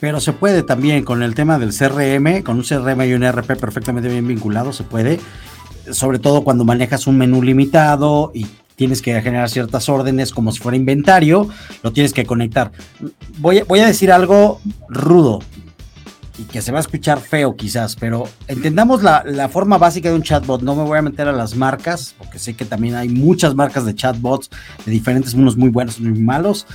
Pero 0.00 0.20
se 0.20 0.32
puede 0.32 0.62
también 0.62 1.04
con 1.04 1.22
el 1.22 1.34
tema 1.34 1.58
del 1.58 1.76
CRM, 1.76 2.42
con 2.42 2.56
un 2.56 2.64
CRM 2.64 3.02
y 3.02 3.12
un 3.12 3.24
ERP 3.24 3.58
perfectamente 3.58 4.08
bien 4.08 4.26
vinculados, 4.26 4.76
se 4.76 4.84
puede. 4.84 5.20
Sobre 5.90 6.18
todo 6.18 6.42
cuando 6.42 6.64
manejas 6.64 7.06
un 7.06 7.18
menú 7.18 7.42
limitado 7.42 8.32
y 8.34 8.46
tienes 8.74 9.02
que 9.02 9.20
generar 9.20 9.50
ciertas 9.50 9.90
órdenes 9.90 10.32
como 10.32 10.50
si 10.50 10.60
fuera 10.60 10.78
inventario, 10.78 11.46
lo 11.82 11.92
tienes 11.92 12.14
que 12.14 12.24
conectar. 12.24 12.72
Voy, 13.36 13.64
voy 13.68 13.80
a 13.80 13.86
decir 13.86 14.10
algo 14.10 14.62
rudo 14.88 15.40
que 16.44 16.62
se 16.62 16.72
va 16.72 16.78
a 16.78 16.80
escuchar 16.80 17.20
feo 17.20 17.56
quizás, 17.56 17.96
pero 17.96 18.28
entendamos 18.48 19.02
la, 19.02 19.48
forma 19.48 19.78
básica 19.78 20.08
de 20.08 20.14
un 20.14 20.22
chatbot. 20.22 20.62
No 20.62 20.74
me 20.74 20.84
voy 20.84 20.98
a 20.98 21.02
meter 21.02 21.28
a 21.28 21.32
las 21.32 21.56
marcas, 21.56 22.14
porque 22.18 22.38
sé 22.38 22.54
que 22.54 22.64
también 22.64 22.94
hay 22.94 23.08
muchas 23.08 23.54
marcas 23.54 23.84
de 23.84 23.94
chatbots, 23.94 24.50
de 24.84 24.92
diferentes, 24.92 25.34
unos 25.34 25.56
muy 25.56 25.68
buenos, 25.68 26.00
muy 26.00 26.18
malos. 26.18 26.66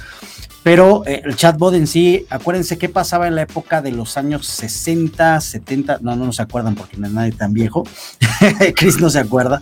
Pero 0.63 1.03
eh, 1.05 1.21
el 1.23 1.35
chatbot 1.35 1.73
en 1.73 1.87
sí, 1.87 2.25
acuérdense 2.29 2.77
qué 2.77 2.89
pasaba 2.89 3.27
en 3.27 3.35
la 3.35 3.43
época 3.43 3.81
de 3.81 3.91
los 3.91 4.17
años 4.17 4.45
60, 4.47 5.39
70, 5.39 5.99
no, 6.01 6.15
no, 6.15 6.25
no 6.25 6.33
se 6.33 6.41
acuerdan 6.41 6.75
porque 6.75 6.97
no 6.97 7.07
es 7.07 7.13
nadie 7.13 7.31
tan 7.31 7.53
viejo, 7.53 7.83
Chris 8.75 8.99
no 8.99 9.09
se 9.09 9.19
acuerda, 9.19 9.61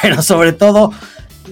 pero 0.00 0.22
sobre 0.22 0.52
todo, 0.52 0.92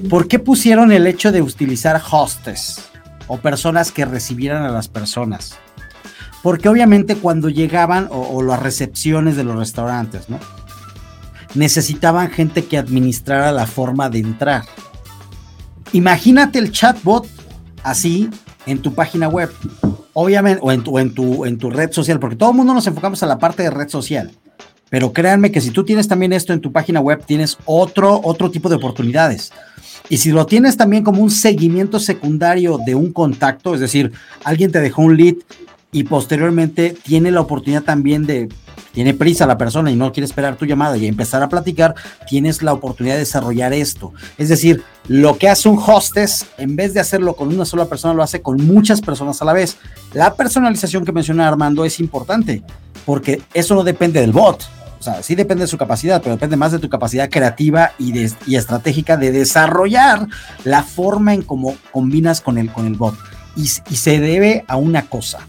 ¿por 0.08 0.26
qué 0.26 0.38
pusieron 0.38 0.90
el 0.90 1.06
hecho 1.06 1.32
de 1.32 1.42
utilizar 1.42 2.00
hostes 2.10 2.80
o 3.26 3.38
personas 3.38 3.92
que 3.92 4.06
recibieran 4.06 4.62
a 4.62 4.70
las 4.70 4.88
personas? 4.88 5.58
Porque 6.44 6.68
obviamente 6.68 7.16
cuando 7.16 7.48
llegaban 7.48 8.06
o, 8.10 8.42
las 8.42 8.60
recepciones 8.60 9.34
de 9.34 9.44
los 9.44 9.56
restaurantes. 9.56 10.26
Necesitaban 11.54 12.30
gente 12.30 12.66
que 12.66 12.76
administrara 12.76 13.50
la 13.50 13.66
forma 13.66 14.10
de 14.10 14.18
entrar. 14.18 14.64
Imagínate 15.94 16.58
el 16.58 16.70
chatbot 16.70 17.26
así 17.82 18.28
en 18.66 18.82
tu 18.82 18.92
página 18.92 19.26
web, 19.26 19.50
obviamente, 20.12 20.60
o 20.62 20.70
en 20.70 20.82
tu, 20.82 20.98
en 20.98 21.14
tu, 21.14 21.46
en 21.46 21.58
red 21.58 21.92
social, 21.92 22.20
porque 22.20 22.36
todo 22.36 22.50
el 22.50 22.56
mundo 22.56 22.74
nos 22.74 22.86
enfocamos 22.86 23.22
a 23.22 23.26
la 23.26 23.38
parte 23.38 23.62
de 23.62 23.70
red 23.70 23.88
social. 23.88 24.30
Pero 24.90 25.14
créanme 25.14 25.50
que 25.50 25.62
si 25.62 25.70
tú 25.70 25.82
tienes 25.82 26.08
también 26.08 26.34
esto 26.34 26.52
en 26.52 26.60
tu 26.60 26.72
página 26.72 27.00
web, 27.00 27.24
tienes 27.24 27.56
otro, 27.64 28.20
otro 28.22 28.50
tipo 28.50 28.68
de 28.68 28.74
oportunidades. 28.74 29.50
Y 30.10 30.18
si 30.18 30.30
lo 30.30 30.44
tienes 30.44 30.76
también 30.76 31.04
como 31.04 31.22
un 31.22 31.30
seguimiento 31.30 31.98
secundario 31.98 32.78
de 32.84 32.94
un 32.94 33.14
contacto, 33.14 33.74
es 33.74 33.80
decir, 33.80 34.12
alguien 34.44 34.70
te 34.70 34.82
dejó 34.82 35.00
un 35.00 35.16
lead 35.16 35.36
y 35.94 36.02
posteriormente 36.02 36.96
tiene 37.04 37.30
la 37.30 37.40
oportunidad 37.40 37.84
también 37.84 38.26
de, 38.26 38.48
tiene 38.90 39.14
prisa 39.14 39.46
la 39.46 39.56
persona 39.56 39.92
y 39.92 39.96
no 39.96 40.12
quiere 40.12 40.24
esperar 40.24 40.56
tu 40.56 40.66
llamada 40.66 40.96
y 40.96 41.06
empezar 41.06 41.40
a 41.40 41.48
platicar, 41.48 41.94
tienes 42.26 42.62
la 42.62 42.72
oportunidad 42.72 43.14
de 43.14 43.20
desarrollar 43.20 43.72
esto. 43.72 44.12
Es 44.36 44.48
decir, 44.48 44.82
lo 45.06 45.38
que 45.38 45.48
hace 45.48 45.68
un 45.68 45.78
hostess, 45.78 46.46
en 46.58 46.74
vez 46.74 46.94
de 46.94 47.00
hacerlo 47.00 47.36
con 47.36 47.54
una 47.54 47.64
sola 47.64 47.84
persona, 47.84 48.12
lo 48.12 48.24
hace 48.24 48.42
con 48.42 48.56
muchas 48.66 49.00
personas 49.00 49.40
a 49.40 49.44
la 49.44 49.52
vez. 49.52 49.76
La 50.12 50.34
personalización 50.34 51.04
que 51.04 51.12
menciona 51.12 51.46
Armando 51.46 51.84
es 51.84 52.00
importante, 52.00 52.64
porque 53.06 53.40
eso 53.54 53.76
no 53.76 53.84
depende 53.84 54.20
del 54.20 54.32
bot. 54.32 54.68
O 54.98 55.02
sea, 55.04 55.22
sí 55.22 55.36
depende 55.36 55.62
de 55.62 55.68
su 55.68 55.78
capacidad, 55.78 56.20
pero 56.20 56.34
depende 56.34 56.56
más 56.56 56.72
de 56.72 56.80
tu 56.80 56.88
capacidad 56.88 57.30
creativa 57.30 57.92
y, 58.00 58.10
de, 58.10 58.32
y 58.48 58.56
estratégica 58.56 59.16
de 59.16 59.30
desarrollar 59.30 60.26
la 60.64 60.82
forma 60.82 61.34
en 61.34 61.42
cómo 61.42 61.76
combinas 61.92 62.40
con 62.40 62.58
el, 62.58 62.72
con 62.72 62.88
el 62.88 62.94
bot. 62.94 63.14
Y, 63.54 63.62
y 63.62 63.96
se 63.96 64.18
debe 64.18 64.64
a 64.66 64.74
una 64.74 65.02
cosa. 65.02 65.46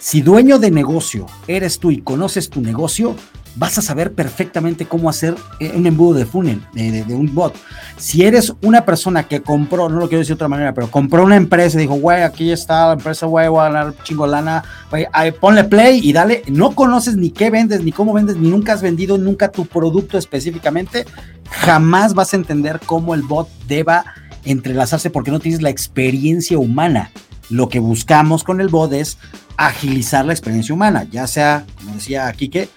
Si 0.00 0.22
dueño 0.22 0.58
de 0.58 0.70
negocio 0.70 1.26
eres 1.46 1.78
tú 1.78 1.90
y 1.90 2.00
conoces 2.00 2.48
tu 2.48 2.62
negocio, 2.62 3.14
vas 3.56 3.76
a 3.76 3.82
saber 3.82 4.14
perfectamente 4.14 4.86
cómo 4.86 5.10
hacer 5.10 5.34
un 5.74 5.86
embudo 5.86 6.18
de 6.18 6.24
funnel, 6.24 6.62
de, 6.72 7.04
de, 7.04 7.14
un 7.14 7.34
bot. 7.34 7.54
Si 7.98 8.24
eres 8.24 8.54
una 8.62 8.86
persona 8.86 9.28
que 9.28 9.42
compró, 9.42 9.90
no 9.90 9.98
lo 9.98 10.08
quiero 10.08 10.20
decir 10.20 10.30
de 10.30 10.36
otra 10.36 10.48
manera, 10.48 10.72
pero 10.72 10.90
compró 10.90 11.22
una 11.22 11.36
empresa 11.36 11.76
y 11.76 11.82
dijo, 11.82 11.96
güey, 11.96 12.22
aquí 12.22 12.50
está 12.50 12.86
la 12.86 12.92
empresa, 12.94 13.26
güey, 13.26 13.48
voy 13.48 13.60
a 13.60 13.64
ganar 13.64 13.94
chingolana, 14.02 14.64
güey, 14.88 15.06
ponle 15.38 15.64
play 15.64 16.00
y 16.02 16.14
dale, 16.14 16.44
no 16.48 16.74
conoces 16.74 17.16
ni 17.16 17.30
qué 17.30 17.50
vendes, 17.50 17.84
ni 17.84 17.92
cómo 17.92 18.14
vendes, 18.14 18.38
ni 18.38 18.48
nunca 18.48 18.72
has 18.72 18.80
vendido 18.80 19.18
nunca 19.18 19.52
tu 19.52 19.66
producto 19.66 20.16
específicamente, 20.16 21.04
jamás 21.50 22.14
vas 22.14 22.32
a 22.32 22.36
entender 22.36 22.80
cómo 22.86 23.14
el 23.14 23.22
bot 23.22 23.50
deba 23.68 24.06
entrelazarse 24.46 25.10
porque 25.10 25.30
no 25.30 25.40
tienes 25.40 25.60
la 25.60 25.68
experiencia 25.68 26.58
humana. 26.58 27.10
Lo 27.50 27.68
que 27.68 27.80
buscamos 27.80 28.44
con 28.44 28.60
el 28.60 28.68
bot 28.68 28.92
es 28.92 29.18
agilizar 29.56 30.24
la 30.24 30.32
experiencia 30.32 30.74
humana, 30.74 31.06
ya 31.10 31.26
sea, 31.26 31.66
como 31.76 31.94
decía 31.94 32.32
Kike, 32.32 32.68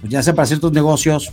pues 0.00 0.12
ya 0.12 0.22
sea 0.22 0.34
para 0.34 0.46
ciertos 0.46 0.72
negocios 0.72 1.32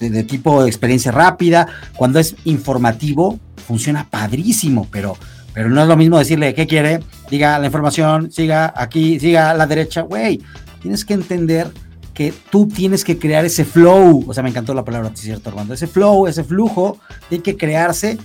eh, 0.00 0.08
de, 0.10 0.24
tipo 0.24 0.64
experiencia 0.64 1.12
rápida, 1.12 1.68
cuando 1.94 2.18
es 2.18 2.34
informativo, 2.44 3.38
funciona 3.64 4.08
padrísimo, 4.10 4.88
pero, 4.90 5.16
pero 5.54 5.70
no 5.70 5.82
es 5.82 5.86
lo 5.86 5.96
mismo 5.96 6.18
decirle 6.18 6.54
qué 6.54 6.66
quiere, 6.66 7.00
diga 7.30 7.58
la 7.58 7.66
información, 7.66 8.32
siga 8.32 8.72
aquí, 8.74 9.20
siga 9.20 9.50
a 9.50 9.54
la 9.54 9.66
derecha, 9.66 10.00
güey, 10.00 10.40
tienes 10.80 11.04
que 11.04 11.14
entender 11.14 11.70
que 12.12 12.34
tú 12.50 12.66
tienes 12.66 13.04
que 13.04 13.18
crear 13.18 13.44
ese 13.44 13.64
flow, 13.64 14.24
o 14.26 14.34
sea, 14.34 14.42
me 14.42 14.50
encantó 14.50 14.74
la 14.74 14.84
palabra, 14.84 15.12
¿cierto, 15.14 15.50
Armando? 15.50 15.74
Ese 15.74 15.86
flow, 15.86 16.26
ese 16.26 16.44
flujo, 16.44 16.98
tiene 17.28 17.42
que 17.42 17.56
crearse 17.56 18.18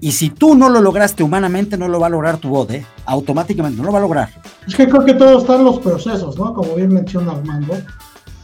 y 0.00 0.12
si 0.12 0.30
tú 0.30 0.54
no 0.54 0.68
lo 0.68 0.80
lograste 0.80 1.22
humanamente, 1.22 1.78
no 1.78 1.88
lo 1.88 1.98
va 1.98 2.06
a 2.06 2.10
lograr 2.10 2.38
tu 2.38 2.48
bot, 2.48 2.70
¿eh? 2.70 2.84
Automáticamente, 3.06 3.78
no 3.78 3.84
lo 3.84 3.92
va 3.92 3.98
a 3.98 4.02
lograr. 4.02 4.28
Es 4.66 4.74
que 4.74 4.88
creo 4.88 5.04
que 5.04 5.14
todo 5.14 5.38
está 5.38 5.56
en 5.56 5.64
los 5.64 5.78
procesos, 5.78 6.38
¿no? 6.38 6.52
Como 6.52 6.74
bien 6.74 6.92
menciona 6.92 7.32
Armando, 7.32 7.74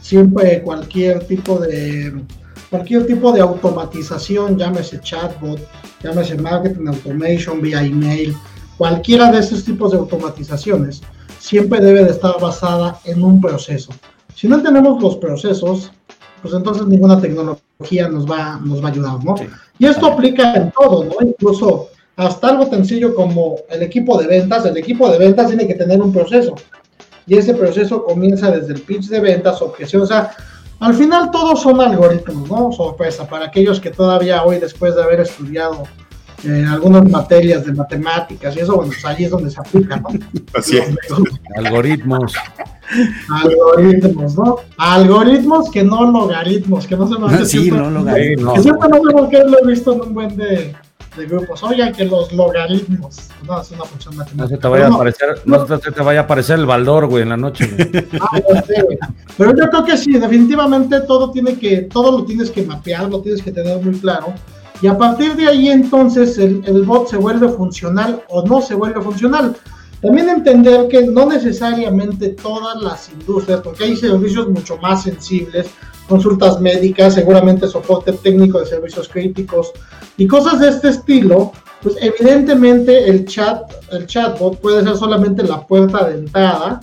siempre 0.01 0.61
cualquier 0.63 1.25
tipo 1.25 1.59
de 1.59 2.23
cualquier 2.69 3.05
tipo 3.05 3.31
de 3.31 3.41
automatización, 3.41 4.57
llámese 4.57 4.99
chatbot, 4.99 5.59
llámese 6.01 6.35
marketing 6.37 6.87
automation 6.87 7.61
vía 7.61 7.83
email, 7.83 8.35
cualquiera 8.77 9.31
de 9.31 9.39
esos 9.39 9.63
tipos 9.63 9.91
de 9.91 9.99
automatizaciones 9.99 11.03
siempre 11.37 11.79
debe 11.79 12.03
de 12.03 12.09
estar 12.09 12.39
basada 12.41 12.99
en 13.05 13.23
un 13.23 13.39
proceso. 13.39 13.93
Si 14.33 14.47
no 14.47 14.61
tenemos 14.63 15.01
los 15.03 15.17
procesos, 15.17 15.91
pues 16.41 16.53
entonces 16.53 16.87
ninguna 16.87 17.21
tecnología 17.21 18.09
nos 18.09 18.25
va, 18.29 18.59
nos 18.63 18.83
va 18.83 18.87
a 18.87 18.91
ayudar, 18.91 19.23
¿no? 19.23 19.37
Sí. 19.37 19.45
Y 19.79 19.85
esto 19.85 20.07
aplica 20.07 20.53
en 20.55 20.71
todo, 20.71 21.05
¿no? 21.05 21.15
Incluso 21.21 21.89
hasta 22.15 22.49
algo 22.49 22.67
tan 22.67 22.85
sencillo 22.85 23.15
como 23.15 23.57
el 23.69 23.83
equipo 23.83 24.19
de 24.19 24.27
ventas. 24.27 24.65
El 24.65 24.77
equipo 24.77 25.09
de 25.09 25.17
ventas 25.17 25.47
tiene 25.47 25.67
que 25.67 25.73
tener 25.73 26.01
un 26.01 26.13
proceso. 26.13 26.55
Y 27.25 27.37
ese 27.37 27.53
proceso 27.53 28.03
comienza 28.03 28.51
desde 28.51 28.73
el 28.73 28.81
pitch 28.81 29.07
de 29.07 29.19
ventas, 29.19 29.61
objeción, 29.61 30.01
o 30.01 30.05
sea, 30.05 30.31
al 30.79 30.93
final 30.93 31.31
todos 31.31 31.61
son 31.61 31.79
algoritmos, 31.79 32.49
¿no? 32.49 32.71
Sorpresa, 32.73 33.25
para 33.25 33.45
aquellos 33.45 33.79
que 33.79 33.89
todavía 33.89 34.43
hoy, 34.43 34.59
después 34.59 34.95
de 34.95 35.03
haber 35.03 35.21
estudiado 35.21 35.87
eh, 36.43 36.65
algunas 36.69 37.09
materias 37.09 37.65
de 37.65 37.71
matemáticas 37.71 38.53
y 38.57 38.59
eso, 38.59 38.75
bueno, 38.75 38.91
pues 38.91 39.05
ahí 39.05 39.23
es 39.23 39.31
donde 39.31 39.49
se 39.49 39.61
aplica, 39.61 39.95
¿no? 39.95 40.09
Así 40.53 40.77
es. 40.77 40.89
Algoritmos. 41.55 42.33
Algoritmos, 43.29 44.35
¿no? 44.35 44.57
Algoritmos 44.77 45.69
que 45.71 45.83
no 45.83 46.11
logaritmos, 46.11 46.87
que 46.87 46.95
no 46.95 47.07
se 47.07 47.19
me 47.19 47.45
Sí, 47.45 47.71
no 47.71 47.89
logaritmos. 47.89 48.53
Que 48.55 48.61
siempre 48.61 48.89
no 48.89 48.97
sé 48.97 49.11
por 49.11 49.29
qué 49.29 49.39
lo 49.39 49.59
he 49.59 49.67
visto 49.67 49.93
en 49.93 50.01
un 50.01 50.13
buen 50.13 50.35
de, 50.35 50.75
de 51.17 51.25
grupos. 51.25 51.63
Oigan, 51.63 51.93
que 51.93 52.05
los 52.05 52.31
logaritmos. 52.33 53.29
No, 53.45 53.61
es 53.61 53.71
una 53.71 53.83
función 53.83 54.15
matemática. 54.15 54.43
No 54.43 54.47
se 54.49 54.57
te 54.57 54.67
vaya, 54.67 54.87
no, 54.87 54.93
a, 54.93 54.95
aparecer, 54.95 55.41
no, 55.45 55.65
no 55.65 55.79
se 55.79 55.91
te 55.91 56.01
vaya 56.01 56.21
a 56.21 56.23
aparecer 56.23 56.59
el 56.59 56.65
baldor, 56.65 57.07
güey, 57.07 57.23
en 57.23 57.29
la 57.29 57.37
noche. 57.37 57.67
Güey. 57.67 58.05
Ah, 58.21 58.39
no 58.53 58.61
sé, 58.61 58.81
güey. 58.83 58.97
Pero 59.37 59.55
yo 59.55 59.69
creo 59.69 59.85
que 59.85 59.97
sí, 59.97 60.13
definitivamente 60.13 61.01
todo 61.01 61.31
tiene 61.31 61.57
que, 61.57 61.81
todo 61.81 62.19
lo 62.19 62.25
tienes 62.25 62.49
que 62.51 62.63
mapear, 62.63 63.09
lo 63.09 63.21
tienes 63.21 63.41
que 63.41 63.51
tener 63.51 63.81
muy 63.83 63.97
claro. 63.99 64.33
Y 64.81 64.87
a 64.87 64.97
partir 64.97 65.35
de 65.35 65.47
ahí 65.47 65.69
entonces 65.69 66.37
el, 66.37 66.61
el 66.65 66.83
bot 66.83 67.07
se 67.07 67.17
vuelve 67.17 67.47
funcional 67.49 68.21
o 68.29 68.45
no 68.45 68.61
se 68.61 68.75
vuelve 68.75 69.01
funcional. 69.01 69.55
También 70.03 70.27
entender 70.27 70.89
que 70.89 71.07
no 71.07 71.27
necesariamente 71.27 72.29
todas 72.29 72.81
las 72.81 73.09
industrias, 73.09 73.61
porque 73.61 73.85
hay 73.85 73.95
servicios 73.95 74.49
mucho 74.49 74.77
más 74.79 75.03
sensibles, 75.03 75.67
consultas 76.09 76.59
médicas, 76.59 77.13
seguramente 77.13 77.69
soporte 77.69 78.11
técnico 78.11 78.59
de 78.59 78.65
servicios 78.65 79.07
críticos 79.07 79.71
y 80.17 80.27
cosas 80.27 80.59
de 80.59 80.67
este 80.67 80.89
estilo, 80.89 81.53
pues 81.81 81.95
evidentemente 82.01 83.09
el 83.09 83.25
chat, 83.25 83.71
el 83.93 84.05
chatbot 84.05 84.59
puede 84.59 84.83
ser 84.83 84.97
solamente 84.97 85.41
la 85.41 85.65
puerta 85.65 86.09
de 86.09 86.15
entrada, 86.15 86.81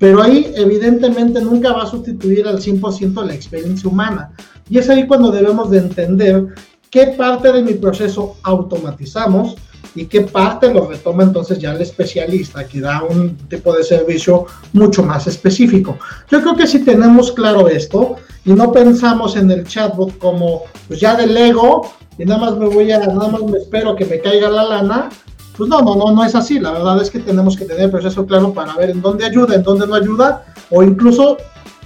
pero 0.00 0.20
ahí 0.20 0.52
evidentemente 0.56 1.40
nunca 1.40 1.72
va 1.72 1.84
a 1.84 1.86
sustituir 1.86 2.48
al 2.48 2.58
100% 2.58 3.24
la 3.24 3.34
experiencia 3.34 3.88
humana. 3.88 4.32
Y 4.68 4.78
es 4.78 4.90
ahí 4.90 5.06
cuando 5.06 5.30
debemos 5.30 5.70
de 5.70 5.78
entender 5.78 6.46
qué 6.90 7.06
parte 7.16 7.52
de 7.52 7.62
mi 7.62 7.74
proceso 7.74 8.34
automatizamos 8.42 9.54
y 9.94 10.06
qué 10.06 10.22
parte 10.22 10.72
lo 10.72 10.88
retoma 10.88 11.22
entonces 11.22 11.58
ya 11.58 11.72
el 11.72 11.82
especialista 11.82 12.66
que 12.66 12.80
da 12.80 13.02
un 13.02 13.36
tipo 13.48 13.72
de 13.74 13.84
servicio 13.84 14.46
mucho 14.72 15.02
más 15.02 15.26
específico. 15.26 15.98
Yo 16.30 16.40
creo 16.40 16.56
que 16.56 16.66
si 16.66 16.84
tenemos 16.84 17.32
claro 17.32 17.68
esto 17.68 18.16
y 18.44 18.52
no 18.52 18.72
pensamos 18.72 19.36
en 19.36 19.50
el 19.50 19.66
chatbot 19.66 20.18
como 20.18 20.62
pues 20.88 21.00
ya 21.00 21.14
del 21.14 21.36
ego 21.36 21.92
y 22.18 22.24
nada 22.24 22.40
más 22.40 22.56
me 22.56 22.68
voy 22.68 22.90
a, 22.92 22.98
nada 22.98 23.28
más 23.28 23.42
me 23.42 23.58
espero 23.58 23.96
que 23.96 24.04
me 24.04 24.20
caiga 24.20 24.48
la 24.48 24.64
lana, 24.64 25.08
pues 25.56 25.68
no, 25.68 25.80
no, 25.80 25.94
no, 25.94 26.12
no 26.12 26.24
es 26.24 26.34
así. 26.34 26.58
La 26.58 26.72
verdad 26.72 27.00
es 27.00 27.10
que 27.10 27.20
tenemos 27.20 27.56
que 27.56 27.64
tener 27.64 27.84
el 27.84 27.90
proceso 27.90 28.26
claro 28.26 28.52
para 28.52 28.74
ver 28.74 28.90
en 28.90 29.00
dónde 29.00 29.24
ayuda, 29.24 29.54
en 29.54 29.62
dónde 29.62 29.86
no 29.86 29.94
ayuda, 29.94 30.44
o 30.70 30.82
incluso 30.82 31.38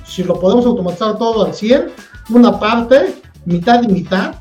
si 0.04 0.24
lo 0.24 0.38
podemos 0.38 0.66
automatizar 0.66 1.18
todo 1.18 1.44
al 1.44 1.54
100, 1.54 1.90
una 2.30 2.58
parte, 2.58 3.20
mitad 3.44 3.82
y 3.82 3.88
mitad, 3.88 4.36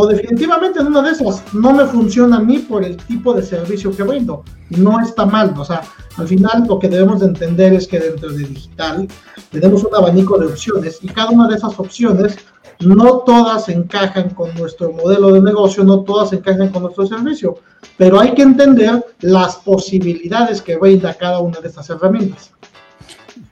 o 0.00 0.06
definitivamente 0.06 0.78
en 0.78 0.86
una 0.86 1.02
de 1.02 1.10
esas 1.10 1.42
no 1.52 1.72
me 1.72 1.84
funciona 1.84 2.36
a 2.36 2.40
mí 2.40 2.60
por 2.60 2.84
el 2.84 2.96
tipo 2.96 3.34
de 3.34 3.42
servicio 3.42 3.90
que 3.90 4.04
brindo. 4.04 4.44
No 4.70 5.00
está 5.00 5.26
mal, 5.26 5.52
o 5.58 5.64
sea, 5.64 5.82
al 6.16 6.28
final 6.28 6.66
lo 6.68 6.78
que 6.78 6.88
debemos 6.88 7.18
de 7.18 7.26
entender 7.26 7.72
es 7.72 7.88
que 7.88 7.98
dentro 7.98 8.30
de 8.30 8.44
digital 8.44 9.08
tenemos 9.50 9.82
un 9.82 9.92
abanico 9.96 10.38
de 10.38 10.46
opciones 10.46 11.00
y 11.02 11.08
cada 11.08 11.30
una 11.30 11.48
de 11.48 11.56
esas 11.56 11.76
opciones 11.80 12.38
no 12.78 13.24
todas 13.26 13.68
encajan 13.70 14.30
con 14.30 14.54
nuestro 14.54 14.92
modelo 14.92 15.32
de 15.32 15.40
negocio, 15.40 15.82
no 15.82 16.02
todas 16.02 16.32
encajan 16.32 16.68
con 16.68 16.84
nuestro 16.84 17.04
servicio, 17.04 17.56
pero 17.96 18.20
hay 18.20 18.34
que 18.34 18.42
entender 18.42 19.04
las 19.22 19.56
posibilidades 19.56 20.62
que 20.62 20.76
brinda 20.76 21.12
cada 21.14 21.40
una 21.40 21.58
de 21.58 21.66
estas 21.66 21.90
herramientas. 21.90 22.52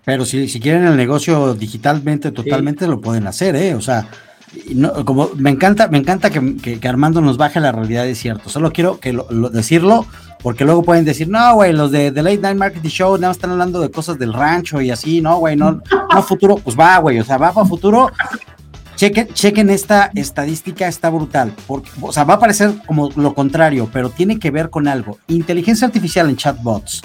Pero 0.04 0.24
si, 0.24 0.48
si 0.48 0.60
quieren 0.60 0.86
el 0.86 0.96
negocio 0.96 1.54
digitalmente, 1.54 2.30
totalmente 2.30 2.84
sí. 2.84 2.90
lo 2.92 3.00
pueden 3.00 3.26
hacer, 3.26 3.56
¿eh? 3.56 3.74
O 3.74 3.80
sea, 3.80 4.08
no, 4.74 5.04
como 5.04 5.30
me 5.36 5.50
encanta, 5.50 5.88
me 5.88 5.98
encanta 5.98 6.30
que, 6.30 6.56
que, 6.56 6.88
Armando 6.88 7.20
nos 7.20 7.36
baje 7.36 7.60
la 7.60 7.72
realidad, 7.72 8.06
es 8.06 8.18
cierto. 8.18 8.48
Solo 8.48 8.72
quiero 8.72 9.00
que 9.00 9.12
lo, 9.12 9.26
lo, 9.30 9.50
decirlo, 9.50 10.06
porque 10.42 10.64
luego 10.64 10.82
pueden 10.82 11.04
decir, 11.04 11.28
no, 11.28 11.54
güey, 11.54 11.72
los 11.72 11.90
de, 11.90 12.10
de, 12.10 12.22
Late 12.22 12.38
Night 12.38 12.56
Marketing 12.56 12.88
Show 12.88 13.16
nada 13.16 13.28
más 13.28 13.36
están 13.36 13.50
hablando 13.50 13.80
de 13.80 13.90
cosas 13.90 14.18
del 14.18 14.32
rancho 14.32 14.80
y 14.80 14.90
así, 14.90 15.20
no, 15.20 15.38
güey, 15.38 15.56
no, 15.56 15.82
no 16.12 16.22
futuro, 16.22 16.56
pues 16.56 16.78
va, 16.78 16.98
güey, 16.98 17.18
o 17.18 17.24
sea, 17.24 17.38
va 17.38 17.52
para 17.52 17.66
futuro. 17.66 18.10
Chequen, 18.96 19.28
chequen 19.34 19.68
esta 19.68 20.10
estadística, 20.14 20.88
está 20.88 21.10
brutal. 21.10 21.52
Porque, 21.66 21.90
o 22.00 22.12
sea, 22.12 22.24
va 22.24 22.34
a 22.34 22.38
parecer 22.38 22.72
como 22.86 23.10
lo 23.14 23.34
contrario, 23.34 23.90
pero 23.92 24.08
tiene 24.08 24.38
que 24.38 24.50
ver 24.50 24.70
con 24.70 24.88
algo. 24.88 25.18
Inteligencia 25.28 25.86
artificial 25.86 26.30
en 26.30 26.36
chatbots. 26.36 27.02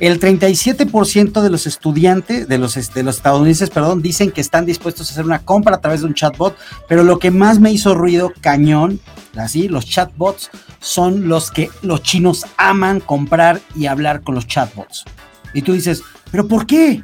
El 0.00 0.20
37% 0.20 1.42
de 1.42 1.50
los 1.50 1.66
estudiantes, 1.66 2.46
de 2.46 2.58
los, 2.58 2.74
de 2.94 3.02
los 3.02 3.16
estadounidenses, 3.16 3.70
perdón, 3.70 4.00
dicen 4.00 4.30
que 4.30 4.40
están 4.40 4.64
dispuestos 4.64 5.08
a 5.08 5.12
hacer 5.12 5.24
una 5.24 5.40
compra 5.40 5.76
a 5.76 5.80
través 5.80 6.00
de 6.00 6.06
un 6.06 6.14
chatbot, 6.14 6.56
pero 6.88 7.02
lo 7.02 7.18
que 7.18 7.32
más 7.32 7.58
me 7.58 7.72
hizo 7.72 7.94
ruido, 7.94 8.32
cañón, 8.40 9.00
así, 9.36 9.68
los 9.68 9.86
chatbots 9.86 10.50
son 10.80 11.28
los 11.28 11.50
que 11.50 11.70
los 11.82 12.02
chinos 12.02 12.46
aman 12.56 13.00
comprar 13.00 13.60
y 13.74 13.86
hablar 13.86 14.22
con 14.22 14.36
los 14.36 14.46
chatbots. 14.46 15.04
Y 15.52 15.62
tú 15.62 15.72
dices, 15.72 16.02
¿pero 16.30 16.46
por 16.46 16.66
qué? 16.66 17.02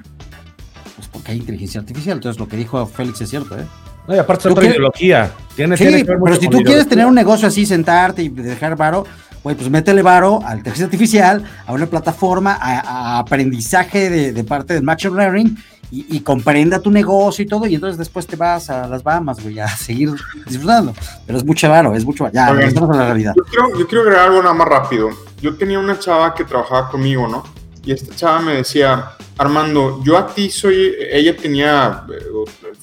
Pues 0.95 1.09
porque 1.09 1.32
hay 1.32 1.38
inteligencia 1.38 1.80
artificial. 1.80 2.18
Entonces 2.18 2.38
lo 2.38 2.49
que 2.49 2.57
dijo 2.57 2.86
Félix 2.86 3.20
es 3.22 3.30
cierto, 3.30 3.59
¿eh? 3.59 3.66
No, 4.07 4.14
y 4.14 4.18
aparte 4.18 4.49
es 4.49 4.53
otra 4.53 4.66
ideología. 4.66 5.32
Tiene, 5.57 5.76
sí, 5.76 5.86
tiene 5.86 6.05
pero 6.05 6.36
si 6.36 6.49
tú 6.49 6.59
quieres 6.59 6.86
tener 6.86 7.07
un 7.07 7.14
negocio 7.14 7.49
así, 7.49 7.64
sentarte 7.64 8.22
y 8.22 8.28
dejar 8.28 8.76
varo, 8.76 9.07
güey, 9.45 9.55
pues 9.55 9.70
métele 9.70 10.03
varo 10.03 10.40
a 10.45 10.57
inteligencia 10.57 10.86
artificial, 10.86 11.45
a 11.66 11.72
una 11.72 11.86
plataforma, 11.86 12.59
a, 12.61 12.80
a 12.80 13.18
aprendizaje 13.18 14.09
de, 14.09 14.32
de, 14.32 14.42
parte 14.42 14.72
del 14.72 14.82
machine 14.82 15.14
learning 15.14 15.57
y, 15.90 16.16
y, 16.16 16.20
comprenda 16.20 16.80
tu 16.80 16.90
negocio 16.90 17.45
y 17.45 17.47
todo, 17.47 17.66
y 17.66 17.74
entonces 17.74 17.99
después 17.99 18.26
te 18.26 18.36
vas 18.36 18.70
a 18.70 18.88
las 18.88 19.05
Bahamas, 19.05 19.40
güey, 19.42 19.61
a 19.61 19.68
seguir 19.68 20.11
disfrutando. 20.47 20.95
Pero 21.26 21.38
es 21.38 21.45
mucho 21.45 21.68
varo, 21.68 21.95
es 21.95 22.05
mucho 22.05 22.28
Ya, 22.32 22.53
okay. 22.53 22.68
estamos 22.68 22.90
en 22.90 22.97
la 22.97 23.05
realidad. 23.05 23.34
Yo 23.36 23.45
quiero, 23.45 23.78
yo 23.78 23.86
quiero 23.86 24.03
agregar 24.03 24.28
algo 24.28 24.42
nada 24.42 24.55
más 24.55 24.66
rápido. 24.66 25.11
Yo 25.42 25.55
tenía 25.57 25.78
una 25.78 25.99
chava 25.99 26.34
que 26.34 26.45
trabajaba 26.45 26.88
conmigo, 26.88 27.28
¿no? 27.28 27.45
Y 27.84 27.92
esta 27.92 28.16
chava 28.16 28.40
me 28.40 28.55
decía, 28.55 29.11
Armando, 29.36 30.03
yo 30.03 30.16
a 30.16 30.26
ti 30.26 30.49
soy, 30.49 30.95
ella 31.11 31.36
tenía, 31.36 32.05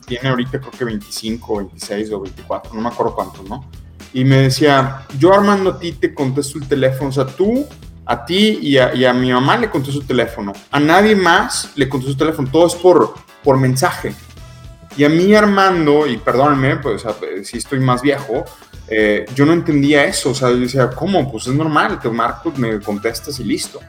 tiene 0.05 0.29
ahorita 0.29 0.59
creo 0.59 0.71
que 0.71 0.85
25, 0.85 1.57
26 1.57 2.11
o 2.11 2.21
24, 2.21 2.73
no 2.75 2.81
me 2.81 2.89
acuerdo 2.89 3.15
cuántos, 3.15 3.49
¿no? 3.49 3.65
Y 4.13 4.25
me 4.25 4.37
decía, 4.37 5.05
yo 5.17 5.33
Armando 5.33 5.71
a 5.71 5.79
ti 5.79 5.93
te 5.93 6.13
contesto 6.13 6.57
el 6.57 6.67
teléfono, 6.67 7.09
o 7.09 7.13
sea, 7.13 7.25
tú, 7.25 7.65
a 8.05 8.25
ti 8.25 8.59
y 8.61 8.77
a, 8.77 9.13
mi 9.13 9.31
mamá 9.31 9.57
le 9.57 9.69
contesto 9.69 10.01
el 10.01 10.07
teléfono, 10.07 10.51
a 10.69 10.79
nadie 10.79 11.15
más 11.15 11.71
le 11.75 11.87
contesto 11.87 12.11
el 12.11 12.17
teléfono, 12.17 12.49
todo 12.51 12.67
es 12.67 12.75
por, 12.75 13.13
por 13.43 13.57
mensaje. 13.57 14.13
Y 14.97 15.05
a 15.05 15.09
mí 15.09 15.33
Armando, 15.33 16.05
y 16.05 16.17
perdónenme, 16.17 16.75
pues 16.77 17.05
si 17.43 17.57
estoy 17.57 17.79
más 17.79 18.01
viejo, 18.01 18.43
eh, 18.89 19.25
yo 19.33 19.45
no 19.45 19.53
entendía 19.53 20.03
eso, 20.03 20.31
o 20.31 20.35
sea, 20.35 20.49
yo 20.49 20.57
decía, 20.57 20.89
¿cómo? 20.89 21.31
Pues 21.31 21.47
es 21.47 21.53
normal, 21.53 21.99
te 22.01 22.09
marco, 22.09 22.51
me 22.57 22.81
contestas 22.81 23.39
y 23.39 23.45
listo. 23.45 23.79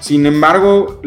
Sin 0.00 0.24
embargo, 0.24 1.02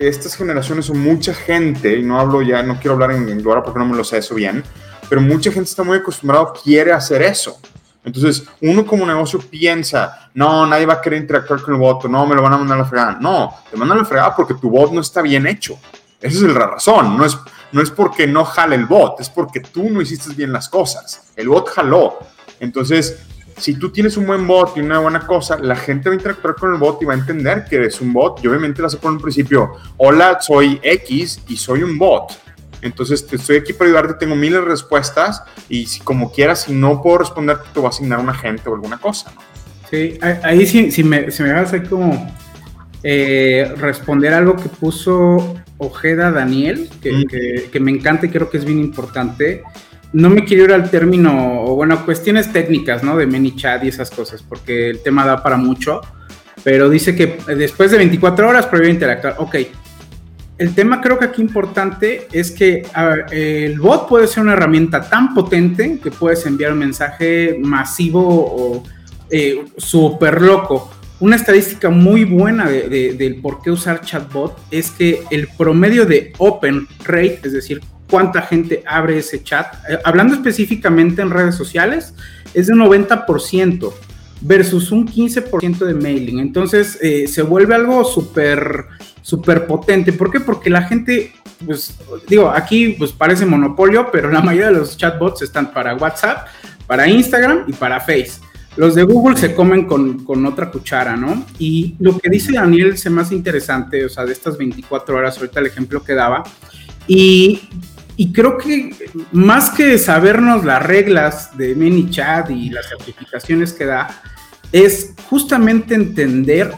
estas 0.00 0.34
generaciones 0.36 0.90
o 0.90 0.94
mucha 0.94 1.32
gente, 1.32 1.96
y 1.96 2.02
no 2.02 2.18
hablo 2.18 2.42
ya, 2.42 2.62
no 2.64 2.78
quiero 2.80 2.94
hablar 2.94 3.12
en 3.12 3.40
Glora 3.40 3.62
porque 3.62 3.78
no 3.78 3.86
me 3.86 3.96
lo 3.96 4.02
sé 4.02 4.18
eso 4.18 4.34
bien, 4.34 4.64
pero 5.08 5.20
mucha 5.20 5.50
gente 5.52 5.70
está 5.70 5.84
muy 5.84 5.98
acostumbrada, 5.98 6.52
quiere 6.62 6.92
hacer 6.92 7.22
eso. 7.22 7.60
Entonces, 8.06 8.44
uno 8.60 8.86
como 8.86 9.04
negocio 9.04 9.40
piensa, 9.40 10.30
no, 10.34 10.64
nadie 10.64 10.86
va 10.86 10.94
a 10.94 11.00
querer 11.00 11.20
interactuar 11.20 11.60
con 11.60 11.74
el 11.74 11.80
bot, 11.80 12.04
no, 12.04 12.24
me 12.24 12.36
lo 12.36 12.42
van 12.42 12.52
a 12.52 12.56
mandar 12.56 12.78
a 12.78 12.82
la 12.82 12.86
fregada. 12.86 13.18
No, 13.20 13.52
te 13.68 13.76
mandan 13.76 13.98
a 13.98 14.02
la 14.02 14.06
fregada 14.06 14.36
porque 14.36 14.54
tu 14.54 14.70
bot 14.70 14.92
no 14.92 15.00
está 15.00 15.22
bien 15.22 15.44
hecho. 15.44 15.76
Esa 16.20 16.46
es 16.46 16.54
la 16.54 16.68
razón, 16.68 17.16
no 17.16 17.24
es, 17.24 17.36
no 17.72 17.82
es 17.82 17.90
porque 17.90 18.28
no 18.28 18.44
jale 18.44 18.76
el 18.76 18.86
bot, 18.86 19.20
es 19.20 19.28
porque 19.28 19.58
tú 19.58 19.90
no 19.90 20.00
hiciste 20.00 20.32
bien 20.34 20.52
las 20.52 20.68
cosas. 20.68 21.32
El 21.34 21.48
bot 21.48 21.68
jaló. 21.68 22.20
Entonces, 22.60 23.18
si 23.56 23.74
tú 23.74 23.90
tienes 23.90 24.16
un 24.16 24.24
buen 24.24 24.46
bot 24.46 24.76
y 24.76 24.80
una 24.80 25.00
buena 25.00 25.26
cosa, 25.26 25.58
la 25.58 25.74
gente 25.74 26.08
va 26.08 26.14
a 26.14 26.16
interactuar 26.16 26.54
con 26.54 26.72
el 26.72 26.78
bot 26.78 27.02
y 27.02 27.06
va 27.06 27.14
a 27.14 27.16
entender 27.16 27.64
que 27.68 27.74
eres 27.74 28.00
un 28.00 28.12
bot. 28.12 28.38
Y 28.44 28.46
obviamente 28.46 28.82
vas 28.82 28.94
a 28.94 28.98
poner 28.98 29.16
un 29.16 29.22
principio, 29.22 29.72
hola, 29.96 30.40
soy 30.40 30.78
X 30.80 31.42
y 31.48 31.56
soy 31.56 31.82
un 31.82 31.98
bot. 31.98 32.38
Entonces, 32.86 33.26
estoy 33.30 33.56
aquí 33.56 33.72
para 33.72 33.88
ayudarte, 33.88 34.14
tengo 34.14 34.36
miles 34.36 34.60
de 34.60 34.66
respuestas 34.66 35.42
y 35.68 35.86
si 35.86 36.00
como 36.00 36.32
quieras, 36.32 36.62
si 36.62 36.72
no 36.72 37.02
puedo 37.02 37.18
responder, 37.18 37.58
te 37.72 37.80
voy 37.80 37.86
a 37.86 37.90
asignar 37.90 38.18
un 38.18 38.28
agente 38.28 38.68
o 38.68 38.74
alguna 38.74 38.98
cosa. 38.98 39.32
Sí, 39.90 40.18
ahí 40.42 40.66
sí, 40.66 41.04
me, 41.04 41.30
si 41.30 41.42
me 41.42 41.52
vas 41.52 41.72
a 41.72 41.82
como 41.82 42.34
eh, 43.02 43.72
responder 43.76 44.34
algo 44.34 44.56
que 44.56 44.68
puso 44.68 45.54
Ojeda 45.78 46.32
Daniel, 46.32 46.88
que, 47.00 47.12
mm. 47.12 47.24
que, 47.26 47.70
que 47.70 47.80
me 47.80 47.92
encanta 47.92 48.26
y 48.26 48.30
creo 48.30 48.50
que 48.50 48.58
es 48.58 48.64
bien 48.64 48.80
importante 48.80 49.62
no 50.12 50.30
me 50.30 50.44
quiero 50.44 50.64
ir 50.64 50.72
al 50.72 50.90
término, 50.90 51.64
bueno, 51.74 52.04
cuestiones 52.06 52.50
técnicas, 52.52 53.02
¿no? 53.02 53.16
De 53.16 53.26
ManyChat 53.26 53.84
y 53.84 53.88
esas 53.88 54.10
cosas, 54.10 54.42
porque 54.42 54.88
el 54.88 55.02
tema 55.02 55.26
da 55.26 55.42
para 55.42 55.58
mucho, 55.58 56.00
pero 56.64 56.88
dice 56.88 57.14
que 57.14 57.38
después 57.54 57.90
de 57.90 57.98
24 57.98 58.48
horas 58.48 58.66
prohíbe 58.66 58.88
interactuar. 58.90 59.36
Ok, 59.38 59.56
el 60.58 60.74
tema 60.74 61.00
creo 61.00 61.18
que 61.18 61.26
aquí 61.26 61.42
importante 61.42 62.28
es 62.32 62.50
que 62.50 62.82
el 63.30 63.78
bot 63.78 64.08
puede 64.08 64.26
ser 64.26 64.42
una 64.42 64.54
herramienta 64.54 65.08
tan 65.08 65.34
potente 65.34 65.98
que 66.02 66.10
puedes 66.10 66.46
enviar 66.46 66.72
un 66.72 66.78
mensaje 66.78 67.58
masivo 67.60 68.22
o 68.26 68.82
eh, 69.30 69.64
súper 69.76 70.40
loco. 70.40 70.90
Una 71.20 71.36
estadística 71.36 71.90
muy 71.90 72.24
buena 72.24 72.68
del 72.68 73.40
por 73.42 73.62
qué 73.62 73.70
usar 73.70 74.00
chatbot 74.02 74.58
es 74.70 74.90
que 74.90 75.22
el 75.30 75.48
promedio 75.48 76.06
de 76.06 76.32
open 76.38 76.86
rate, 77.04 77.40
es 77.44 77.52
decir, 77.52 77.80
cuánta 78.08 78.42
gente 78.42 78.82
abre 78.86 79.18
ese 79.18 79.42
chat. 79.42 79.74
Eh, 79.88 79.98
hablando 80.04 80.34
específicamente 80.34 81.22
en 81.22 81.30
redes 81.30 81.54
sociales, 81.54 82.14
es 82.54 82.66
de 82.68 82.74
90% 82.74 83.92
versus 84.40 84.90
un 84.92 85.06
15% 85.06 85.78
de 85.78 85.94
mailing. 85.94 86.38
Entonces 86.38 86.98
eh, 87.02 87.26
se 87.26 87.42
vuelve 87.42 87.74
algo 87.74 88.04
súper, 88.04 88.86
súper 89.22 89.66
potente. 89.66 90.12
¿Por 90.12 90.30
qué? 90.30 90.40
Porque 90.40 90.70
la 90.70 90.82
gente, 90.82 91.32
pues 91.64 91.96
digo, 92.28 92.50
aquí 92.50 92.90
pues 92.98 93.12
parece 93.12 93.46
monopolio, 93.46 94.08
pero 94.10 94.30
la 94.30 94.40
mayoría 94.40 94.68
de 94.68 94.78
los 94.78 94.96
chatbots 94.96 95.42
están 95.42 95.72
para 95.72 95.94
WhatsApp, 95.94 96.48
para 96.86 97.08
Instagram 97.08 97.64
y 97.66 97.72
para 97.72 98.00
Face. 98.00 98.40
Los 98.76 98.94
de 98.94 99.04
Google 99.04 99.38
se 99.38 99.54
comen 99.54 99.86
con, 99.86 100.22
con, 100.24 100.44
otra 100.44 100.70
cuchara, 100.70 101.16
¿no? 101.16 101.46
Y 101.58 101.94
lo 101.98 102.18
que 102.18 102.28
dice 102.28 102.52
Daniel 102.52 102.98
se 102.98 103.08
hace 103.08 103.34
interesante, 103.34 104.04
o 104.04 104.08
sea, 104.10 104.26
de 104.26 104.34
estas 104.34 104.58
24 104.58 105.16
horas, 105.16 105.38
ahorita 105.38 105.60
el 105.60 105.66
ejemplo 105.66 106.04
que 106.04 106.12
daba, 106.12 106.44
y 107.08 107.70
y 108.16 108.32
creo 108.32 108.56
que 108.56 108.94
más 109.32 109.70
que 109.70 109.98
sabernos 109.98 110.64
las 110.64 110.82
reglas 110.82 111.56
de 111.56 111.74
ManyChat 111.74 112.50
y 112.50 112.70
las 112.70 112.88
certificaciones 112.88 113.74
que 113.74 113.84
da, 113.84 114.22
es 114.72 115.14
justamente 115.28 115.94
entender 115.94 116.72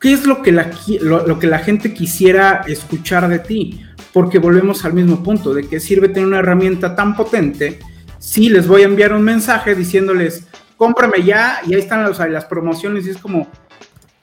qué 0.00 0.12
es 0.12 0.26
lo 0.26 0.42
que, 0.42 0.50
la, 0.50 0.70
lo, 1.00 1.38
que 1.38 1.46
la 1.46 1.60
gente 1.60 1.94
quisiera 1.94 2.64
escuchar 2.66 3.28
de 3.28 3.38
ti. 3.38 3.86
Porque 4.12 4.38
volvemos 4.38 4.84
al 4.84 4.92
mismo 4.92 5.22
punto, 5.22 5.54
de 5.54 5.66
que 5.66 5.80
sirve 5.80 6.08
tener 6.08 6.26
una 6.26 6.40
herramienta 6.40 6.94
tan 6.94 7.16
potente 7.16 7.78
si 8.18 8.48
les 8.48 8.66
voy 8.66 8.82
a 8.82 8.86
enviar 8.86 9.12
un 9.14 9.22
mensaje 9.22 9.74
diciéndoles, 9.74 10.46
cómprame 10.76 11.22
ya, 11.22 11.60
y 11.66 11.74
ahí 11.74 11.80
están 11.80 12.02
las, 12.02 12.18
las 12.18 12.44
promociones, 12.44 13.06
y 13.06 13.10
es 13.10 13.16
como, 13.16 13.48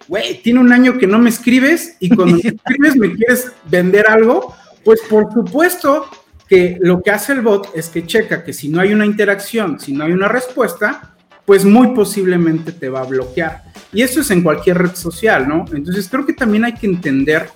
güey, 0.07 0.41
tiene 0.41 0.59
un 0.59 0.71
año 0.71 0.97
que 0.97 1.07
no 1.07 1.17
me 1.17 1.29
escribes, 1.29 1.95
y 1.99 2.09
cuando 2.09 2.37
me 2.37 2.41
escribes 2.49 2.95
me 2.95 3.13
quieres 3.15 3.51
vender 3.69 4.07
algo, 4.07 4.53
pues 4.89 5.01
por 5.07 5.31
supuesto 5.31 6.07
que 6.47 6.79
lo 6.81 7.03
que 7.03 7.11
hace 7.11 7.33
el 7.33 7.41
bot 7.41 7.69
es 7.75 7.89
que 7.89 8.07
checa 8.07 8.43
que 8.43 8.53
si 8.53 8.69
no 8.69 8.81
hay 8.81 8.91
una 8.91 9.05
interacción, 9.05 9.79
si 9.79 9.93
no 9.93 10.03
hay 10.03 10.11
una 10.13 10.27
respuesta, 10.27 11.13
pues 11.45 11.63
muy 11.63 11.89
posiblemente 11.89 12.71
te 12.71 12.89
va 12.89 13.01
a 13.01 13.03
bloquear. 13.03 13.65
Y 13.93 14.01
eso 14.01 14.21
es 14.21 14.31
en 14.31 14.41
cualquier 14.41 14.79
red 14.79 14.95
social, 14.95 15.47
¿no? 15.47 15.65
Entonces 15.71 16.07
creo 16.09 16.25
que 16.25 16.33
también 16.33 16.65
hay 16.65 16.73
que 16.73 16.87
entender 16.87 17.51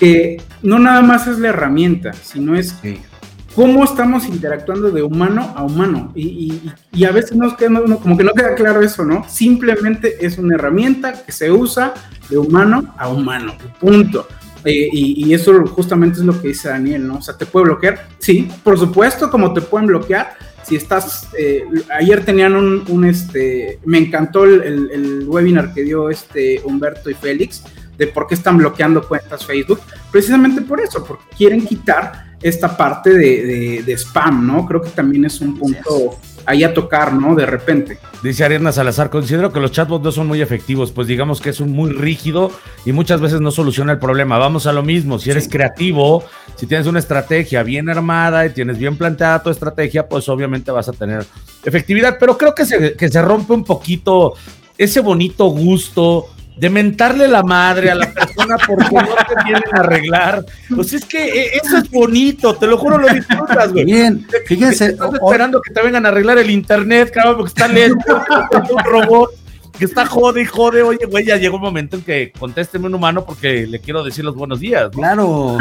que 0.00 0.40
no 0.62 0.78
nada 0.78 1.02
más 1.02 1.26
es 1.26 1.38
la 1.38 1.48
herramienta, 1.48 2.14
sino 2.14 2.56
es 2.56 2.74
cómo 3.54 3.84
estamos 3.84 4.26
interactuando 4.26 4.90
de 4.90 5.02
humano 5.02 5.52
a 5.54 5.64
humano. 5.64 6.10
Y, 6.14 6.72
a 7.06 7.10
veces 7.10 7.36
nos 7.36 7.54
queda, 7.54 7.82
como 8.02 8.16
que 8.16 8.24
no 8.24 8.32
queda 8.32 8.54
claro 8.54 8.80
eso, 8.80 9.04
¿no? 9.04 9.28
Simplemente 9.28 10.24
es 10.24 10.38
una 10.38 10.54
herramienta 10.54 11.22
que 11.22 11.32
se 11.32 11.52
usa 11.52 11.92
de 12.30 12.38
humano 12.38 12.94
a 12.96 13.10
humano. 13.10 13.52
Punto. 13.78 14.26
Eh, 14.64 14.88
y, 14.92 15.34
eso 15.34 15.66
justamente 15.66 16.18
es 16.18 16.24
lo 16.24 16.40
que 16.40 16.48
dice 16.48 16.68
Daniel, 16.68 17.06
¿no? 17.06 17.16
O 17.16 17.22
sea, 17.22 17.36
¿te 17.36 17.46
puede 17.46 17.66
bloquear? 17.66 18.06
Sí, 18.18 18.48
por 18.62 18.78
supuesto, 18.78 19.30
como 19.30 19.52
te 19.52 19.60
pueden 19.60 19.86
bloquear. 19.86 20.36
Si 20.62 20.76
estás, 20.76 21.28
eh, 21.36 21.64
ayer 21.98 22.24
tenían 22.24 22.54
un, 22.54 23.04
este, 23.04 23.80
me 23.84 23.98
encantó 23.98 24.44
el, 24.44 25.24
webinar 25.26 25.74
que 25.74 25.82
dio 25.82 26.08
este 26.08 26.60
Humberto 26.64 27.10
y 27.10 27.14
Félix 27.14 27.64
de 27.98 28.06
por 28.06 28.26
qué 28.28 28.34
están 28.34 28.58
bloqueando 28.58 29.06
cuentas 29.06 29.44
Facebook, 29.44 29.80
precisamente 30.10 30.62
por 30.62 30.80
eso, 30.80 31.04
porque 31.04 31.24
quieren 31.36 31.66
quitar 31.66 32.36
esta 32.40 32.76
parte 32.76 33.10
de, 33.10 33.82
de 33.84 33.92
spam, 33.98 34.46
¿no? 34.46 34.66
Creo 34.66 34.80
que 34.80 34.90
también 34.90 35.24
es 35.24 35.40
un 35.40 35.58
punto 35.58 36.18
ahí 36.46 36.64
a 36.64 36.74
tocar, 36.74 37.12
¿no? 37.12 37.34
De 37.34 37.46
repente. 37.46 37.98
Dice 38.22 38.44
Ariadna 38.44 38.72
Salazar, 38.72 39.10
considero 39.10 39.52
que 39.52 39.60
los 39.60 39.72
chatbots 39.72 40.04
no 40.04 40.12
son 40.12 40.26
muy 40.26 40.40
efectivos, 40.40 40.92
pues 40.92 41.08
digamos 41.08 41.40
que 41.40 41.50
es 41.50 41.60
un 41.60 41.72
muy 41.72 41.90
rígido 41.90 42.52
y 42.84 42.92
muchas 42.92 43.20
veces 43.20 43.40
no 43.40 43.50
soluciona 43.50 43.92
el 43.92 43.98
problema. 43.98 44.38
Vamos 44.38 44.66
a 44.66 44.72
lo 44.72 44.82
mismo, 44.82 45.18
si 45.18 45.30
eres 45.30 45.48
creativo, 45.48 46.24
si 46.54 46.66
tienes 46.66 46.86
una 46.86 46.98
estrategia 46.98 47.62
bien 47.62 47.88
armada 47.88 48.46
y 48.46 48.50
tienes 48.50 48.78
bien 48.78 48.96
planteada 48.96 49.42
tu 49.42 49.50
estrategia, 49.50 50.08
pues 50.08 50.28
obviamente 50.28 50.70
vas 50.70 50.88
a 50.88 50.92
tener 50.92 51.26
efectividad, 51.64 52.16
pero 52.18 52.38
creo 52.38 52.54
que 52.54 52.64
se, 52.64 52.94
que 52.94 53.08
se 53.08 53.22
rompe 53.22 53.52
un 53.52 53.64
poquito 53.64 54.34
ese 54.78 55.00
bonito 55.00 55.46
gusto 55.46 56.28
de 56.56 56.70
mentarle 56.70 57.28
la 57.28 57.42
madre 57.42 57.90
a 57.90 57.94
la 57.94 58.12
persona 58.12 58.56
porque 58.66 58.94
no 58.94 59.14
te 59.28 59.44
vienen 59.44 59.62
a 59.72 59.80
arreglar. 59.80 60.44
Pues 60.74 60.92
es 60.92 61.04
que 61.04 61.24
eh, 61.24 61.60
eso 61.62 61.78
es 61.78 61.90
bonito, 61.90 62.54
te 62.54 62.66
lo 62.66 62.78
juro, 62.78 62.98
lo 62.98 63.08
disfrutas, 63.08 63.72
güey. 63.72 63.84
Bien, 63.84 64.26
fíjense. 64.46 64.86
Estás 64.86 65.14
esperando 65.14 65.60
que 65.60 65.72
te 65.72 65.82
vengan 65.82 66.06
a 66.06 66.10
arreglar 66.10 66.38
el 66.38 66.50
internet, 66.50 67.10
cabrón, 67.12 67.36
porque 67.36 67.48
está 67.48 67.68
lento, 67.68 68.22
un 68.70 68.84
robot 68.84 69.30
que 69.78 69.86
está 69.86 70.06
jode 70.06 70.42
y 70.42 70.44
jode. 70.44 70.82
Oye, 70.82 71.06
güey, 71.06 71.24
ya 71.24 71.36
llegó 71.36 71.56
un 71.56 71.62
momento 71.62 71.96
en 71.96 72.02
que 72.02 72.32
contésteme 72.38 72.86
un 72.86 72.94
humano 72.94 73.24
porque 73.24 73.66
le 73.66 73.80
quiero 73.80 74.04
decir 74.04 74.24
los 74.24 74.34
buenos 74.34 74.60
días. 74.60 74.90
Claro, 74.92 75.56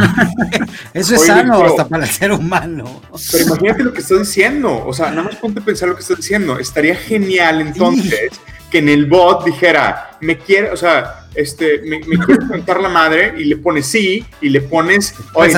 eso 0.94 1.16
es 1.16 1.26
sano 1.26 1.64
hasta 1.64 1.88
para 1.88 2.04
el 2.04 2.10
ser 2.10 2.32
humano. 2.32 3.02
Pero 3.32 3.46
imagínate 3.46 3.84
lo 3.84 3.94
que 3.94 4.02
estás 4.02 4.20
diciendo, 4.20 4.84
o 4.86 4.94
sea, 4.94 5.10
nada 5.10 5.24
más 5.24 5.36
ponte 5.38 5.62
a 5.62 5.64
pensar 5.64 5.89
lo 5.89 5.96
que 5.96 6.02
estás 6.02 6.18
diciendo. 6.18 6.60
Estaría 6.60 6.96
genial 6.96 7.62
entonces 7.62 8.32
que 8.72 8.80
en 8.80 8.89
el 8.89 9.05
bot 9.05 9.43
dijera, 9.43 10.17
me 10.22 10.38
quiere, 10.38 10.72
o 10.72 10.78
sea, 10.78 11.28
este, 11.36 11.82
me, 11.82 11.99
me 11.99 12.17
quiere 12.17 12.47
contar 12.49 12.82
la 12.82 12.89
madre 12.89 13.34
y 13.38 13.43
le 13.43 13.57
pones 13.57 13.86
sí 13.86 14.26
y 14.39 14.49
le 14.49 14.61
pones, 14.61 15.13
oye, 15.34 15.53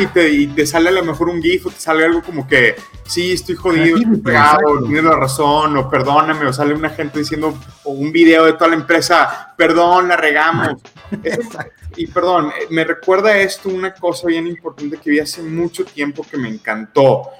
y 0.00 0.06
te, 0.06 0.28
y 0.28 0.46
te 0.48 0.66
sale 0.66 0.88
a 0.88 0.92
lo 0.92 1.04
mejor 1.04 1.28
un 1.28 1.40
GIF 1.40 1.66
o 1.66 1.70
te 1.70 1.80
sale 1.80 2.04
algo 2.04 2.22
como 2.22 2.46
que, 2.46 2.74
sí, 3.06 3.32
estoy 3.32 3.54
jodido, 3.54 3.96
estoy 3.96 4.16
pegado, 4.18 4.82
tienes 4.84 5.04
la 5.04 5.16
razón, 5.16 5.76
o 5.76 5.88
perdóname, 5.88 6.46
o 6.46 6.52
sale 6.52 6.74
una 6.74 6.90
gente 6.90 7.20
diciendo, 7.20 7.56
o 7.84 7.92
un 7.92 8.10
video 8.10 8.44
de 8.44 8.54
toda 8.54 8.68
la 8.68 8.76
empresa, 8.76 9.54
perdón, 9.56 10.08
la 10.08 10.16
regamos. 10.16 10.82
y 11.96 12.06
perdón, 12.08 12.52
me 12.70 12.84
recuerda 12.84 13.38
esto 13.38 13.68
una 13.68 13.94
cosa 13.94 14.26
bien 14.26 14.46
importante 14.48 14.98
que 14.98 15.10
vi 15.10 15.20
hace 15.20 15.42
mucho 15.42 15.84
tiempo 15.84 16.26
que 16.28 16.36
me 16.36 16.48
encantó, 16.48 17.30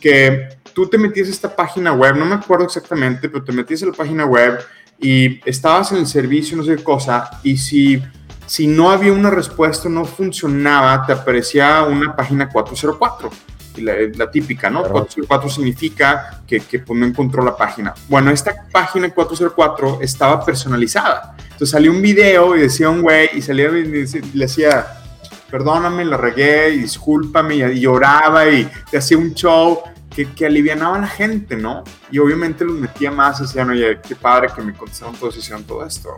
que 0.00 0.48
tú 0.74 0.88
te 0.88 0.98
metías 0.98 1.28
a 1.28 1.30
esta 1.30 1.56
página 1.56 1.92
web, 1.92 2.16
no 2.16 2.26
me 2.26 2.34
acuerdo 2.34 2.66
exactamente, 2.66 3.28
pero 3.28 3.44
te 3.44 3.52
metías 3.52 3.82
a 3.84 3.86
la 3.86 3.92
página 3.92 4.26
web 4.26 4.58
y 4.98 5.40
estabas 5.48 5.92
en 5.92 5.98
el 5.98 6.06
servicio, 6.06 6.56
no 6.56 6.64
sé 6.64 6.76
qué 6.76 6.82
cosa, 6.82 7.30
y 7.42 7.56
si, 7.56 8.02
si 8.46 8.66
no 8.66 8.90
había 8.90 9.12
una 9.12 9.30
respuesta, 9.30 9.88
no 9.88 10.04
funcionaba, 10.04 11.06
te 11.06 11.12
aparecía 11.12 11.84
una 11.84 12.14
página 12.14 12.48
404. 12.48 13.30
la, 13.76 13.94
la 14.14 14.30
típica, 14.30 14.68
¿no? 14.70 14.82
404 14.82 15.48
significa 15.48 16.42
que, 16.46 16.60
que 16.60 16.80
pues, 16.80 16.98
no 16.98 17.06
encontró 17.06 17.44
la 17.44 17.56
página. 17.56 17.94
Bueno, 18.08 18.30
esta 18.30 18.54
página 18.70 19.10
404 19.10 19.98
estaba 20.00 20.44
personalizada. 20.44 21.36
Entonces 21.38 21.70
salió 21.70 21.90
un 21.90 22.02
video 22.02 22.56
y 22.56 22.60
decía 22.60 22.88
un 22.88 23.02
güey 23.02 23.30
y 23.34 23.42
salía 23.42 23.68
y 23.68 23.84
le 23.84 24.06
decía, 24.34 24.86
perdóname, 25.50 26.04
la 26.04 26.16
regué, 26.16 26.70
y 26.70 26.78
discúlpame, 26.78 27.56
y 27.56 27.80
lloraba 27.80 28.48
y 28.48 28.68
te 28.90 28.98
hacía 28.98 29.18
un 29.18 29.34
show 29.34 29.82
que, 30.14 30.30
que 30.32 30.46
alivianaba 30.46 30.96
a 30.96 31.00
la 31.00 31.06
gente, 31.06 31.56
¿no? 31.56 31.82
Y 32.10 32.18
obviamente 32.18 32.64
los 32.64 32.76
metía 32.76 33.10
más, 33.10 33.40
decían, 33.40 33.70
oye, 33.70 33.98
qué 34.06 34.14
padre 34.14 34.48
que 34.54 34.62
me 34.62 34.72
contestaron 34.72 35.14
todos 35.16 35.36
y 35.36 35.40
hicieron 35.40 35.64
todo 35.64 35.84
esto. 35.84 36.10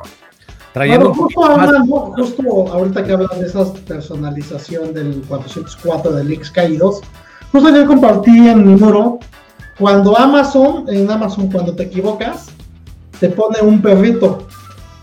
Trayendo 0.73 1.15
justo, 1.15 1.45
hablando, 1.45 2.13
justo 2.17 2.43
ahorita 2.71 3.03
que 3.03 3.13
hablan 3.13 3.41
de 3.41 3.47
esa 3.47 3.73
personalización 3.73 4.93
del 4.93 5.23
404 5.27 6.13
de 6.13 6.25
Leaks 6.25 6.51
Caídos, 6.51 7.01
justo 7.51 7.75
yo 7.75 7.87
compartí 7.87 8.49
en 8.49 8.67
mi 8.67 8.77
muro, 8.79 9.19
cuando 9.79 10.19
Amazon, 10.19 10.85
en 10.89 11.11
Amazon 11.11 11.51
cuando 11.51 11.75
te 11.75 11.85
equivocas, 11.85 12.49
te 13.19 13.31
pone 13.31 13.61
un 13.63 13.81
perrito 13.81 14.47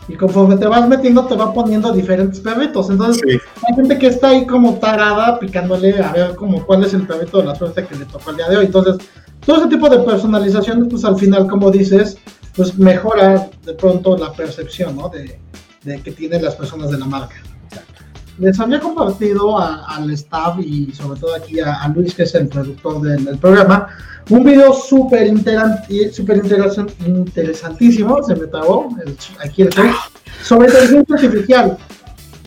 y 0.07 0.15
conforme 0.15 0.57
te 0.57 0.67
vas 0.67 0.87
metiendo 0.87 1.25
te 1.25 1.35
va 1.35 1.53
poniendo 1.53 1.91
diferentes 1.91 2.39
perritos. 2.39 2.89
Entonces 2.89 3.21
hay 3.25 3.75
gente 3.75 3.97
que 3.97 4.07
está 4.07 4.29
ahí 4.29 4.45
como 4.45 4.75
tarada 4.75 5.39
picándole 5.39 6.01
a 6.01 6.11
ver 6.11 6.35
como 6.35 6.65
cuál 6.65 6.83
es 6.83 6.93
el 6.93 7.07
perrito 7.07 7.39
de 7.39 7.45
la 7.45 7.55
suerte 7.55 7.85
que 7.85 7.95
le 7.95 8.05
tocó 8.05 8.31
el 8.31 8.37
día 8.37 8.49
de 8.49 8.57
hoy. 8.57 8.65
Entonces 8.65 8.97
todo 9.45 9.57
ese 9.57 9.67
tipo 9.67 9.89
de 9.89 9.99
personalizaciones 9.99 10.87
pues 10.89 11.05
al 11.05 11.17
final 11.17 11.47
como 11.47 11.71
dices 11.71 12.17
pues 12.55 12.77
mejora 12.77 13.49
de 13.63 13.73
pronto 13.73 14.17
la 14.17 14.31
percepción 14.33 14.95
¿no? 14.95 15.09
de, 15.09 15.39
de 15.83 16.01
que 16.01 16.11
tienen 16.11 16.43
las 16.43 16.55
personas 16.55 16.91
de 16.91 16.99
la 16.99 17.05
marca. 17.05 17.35
Les 18.39 18.59
había 18.59 18.79
compartido 18.79 19.59
al 19.59 20.09
staff 20.11 20.57
y 20.59 20.91
sobre 20.91 21.19
todo 21.19 21.35
aquí 21.35 21.59
a, 21.59 21.87
Luis, 21.89 22.15
que 22.15 22.23
es 22.23 22.33
el 22.33 22.47
productor 22.47 23.01
del, 23.01 23.37
programa, 23.37 23.89
un 24.29 24.43
video 24.43 24.73
súper 24.73 25.31
super 26.11 26.37
interesantísimo, 26.37 28.23
se 28.23 28.35
me 28.35 28.47
trabó, 28.47 28.89
aquí 29.39 29.61
el 29.61 29.69
sobre 30.43 30.67
inteligencia 30.67 31.15
artificial. 31.15 31.77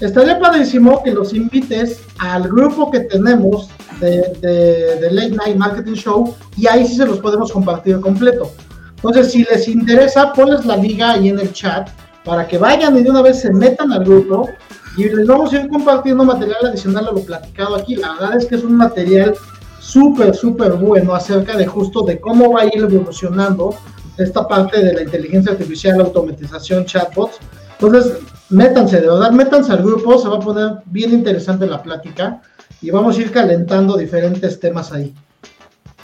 Estaría 0.01 0.39
padrísimo 0.39 1.03
que 1.03 1.13
los 1.13 1.33
invites 1.33 2.01
al 2.19 2.49
grupo 2.49 2.91
que 2.91 3.01
tenemos 3.01 3.71
de, 4.01 4.23
de, 4.41 4.97
de, 5.01 5.11
Late 5.11 5.31
Night 5.31 5.57
Marketing 5.57 5.95
Show 5.95 6.35
y 6.57 6.67
ahí 6.67 6.87
sí 6.87 6.97
se 6.97 7.07
los 7.07 7.19
podemos 7.21 7.51
compartir 7.51 7.99
completo. 8.01 8.51
Entonces, 8.97 9.33
si 9.33 9.45
les 9.45 9.69
interesa, 9.69 10.33
ponles 10.33 10.67
la 10.67 10.77
liga 10.77 11.13
ahí 11.13 11.29
en 11.29 11.39
el 11.39 11.53
chat 11.53 11.89
para 12.25 12.47
que 12.47 12.59
vayan 12.59 12.99
y 12.99 13.03
de 13.03 13.11
una 13.11 13.23
vez 13.23 13.41
se 13.41 13.53
metan 13.53 13.93
al 13.93 14.05
grupo 14.05 14.51
y 14.97 15.05
les 15.05 15.27
vamos 15.27 15.53
a 15.53 15.61
ir 15.61 15.69
compartiendo 15.69 16.25
material 16.25 16.67
adicional 16.67 17.09
a 17.09 17.13
lo 17.13 17.21
platicado 17.21 17.77
aquí. 17.77 17.97
La 17.97 18.15
verdad 18.15 18.37
es 18.39 18.47
que 18.47 18.55
es 18.55 18.65
un 18.65 18.77
material 18.77 19.35
súper, 19.79 20.35
súper 20.35 20.73
bueno 20.73 21.15
acerca 21.15 21.57
de 21.57 21.67
justo 21.67 22.03
de 22.03 22.19
cómo 22.19 22.55
va 22.55 22.63
a 22.63 22.67
ir 22.67 22.79
evolucionando 22.79 23.75
esta 24.17 24.49
parte 24.49 24.83
de 24.83 24.95
la 24.95 25.03
inteligencia 25.03 25.53
artificial, 25.53 26.01
automatización, 26.01 26.87
chatbots. 26.87 27.37
Entonces, 27.79 28.15
métanse, 28.49 29.01
de 29.01 29.07
verdad, 29.07 29.31
métanse 29.31 29.73
al 29.73 29.83
grupo, 29.83 30.19
se 30.19 30.29
va 30.29 30.37
a 30.37 30.41
poner 30.41 30.79
bien 30.87 31.13
interesante 31.13 31.67
la 31.67 31.83
plática 31.83 32.41
y 32.81 32.91
vamos 32.91 33.19
a 33.19 33.21
ir 33.21 33.31
calentando 33.31 33.97
diferentes 33.97 34.59
temas 34.59 34.93
ahí. 34.93 35.15